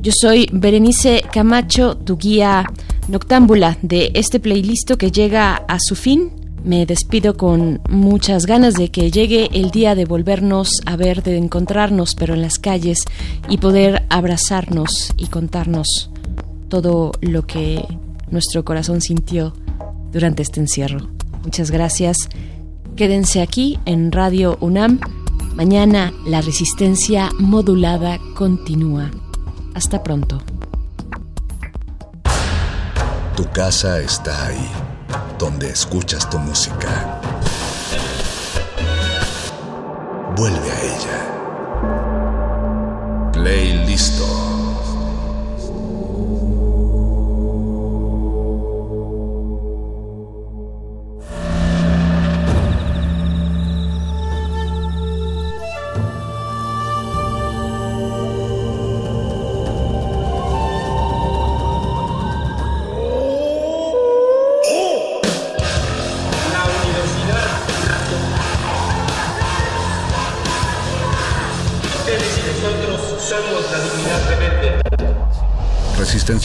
Yo 0.00 0.12
soy 0.18 0.48
Berenice 0.54 1.22
Camacho, 1.30 1.94
tu 1.98 2.16
guía 2.16 2.64
noctámbula 3.08 3.76
de 3.82 4.10
este 4.14 4.40
playlist 4.40 4.92
que 4.92 5.10
llega 5.10 5.54
a 5.54 5.78
su 5.78 5.94
fin. 5.94 6.30
Me 6.64 6.86
despido 6.86 7.36
con 7.36 7.80
muchas 7.88 8.46
ganas 8.46 8.74
de 8.74 8.90
que 8.90 9.10
llegue 9.10 9.48
el 9.52 9.70
día 9.70 9.94
de 9.94 10.04
volvernos 10.04 10.70
a 10.86 10.96
ver, 10.96 11.22
de 11.22 11.36
encontrarnos, 11.36 12.14
pero 12.14 12.34
en 12.34 12.42
las 12.42 12.58
calles, 12.58 12.98
y 13.48 13.58
poder 13.58 14.04
abrazarnos 14.10 15.12
y 15.16 15.28
contarnos 15.28 16.10
todo 16.68 17.12
lo 17.20 17.46
que 17.46 17.84
nuestro 18.30 18.64
corazón 18.64 19.00
sintió 19.00 19.54
durante 20.12 20.42
este 20.42 20.60
encierro. 20.60 21.08
Muchas 21.44 21.70
gracias. 21.70 22.16
Quédense 22.96 23.40
aquí 23.40 23.78
en 23.84 24.12
Radio 24.12 24.58
UNAM. 24.60 25.00
Mañana 25.54 26.12
la 26.26 26.40
resistencia 26.40 27.30
modulada 27.38 28.18
continúa. 28.34 29.10
Hasta 29.74 30.02
pronto. 30.02 30.42
Tu 33.36 33.44
casa 33.52 34.00
está 34.00 34.48
ahí 34.48 34.87
donde 35.38 35.70
escuchas 35.70 36.28
tu 36.28 36.38
música. 36.38 37.20
Vuelve 40.36 40.70
a 40.70 40.80
ella. 40.82 41.18
Playlisto. 43.32 44.57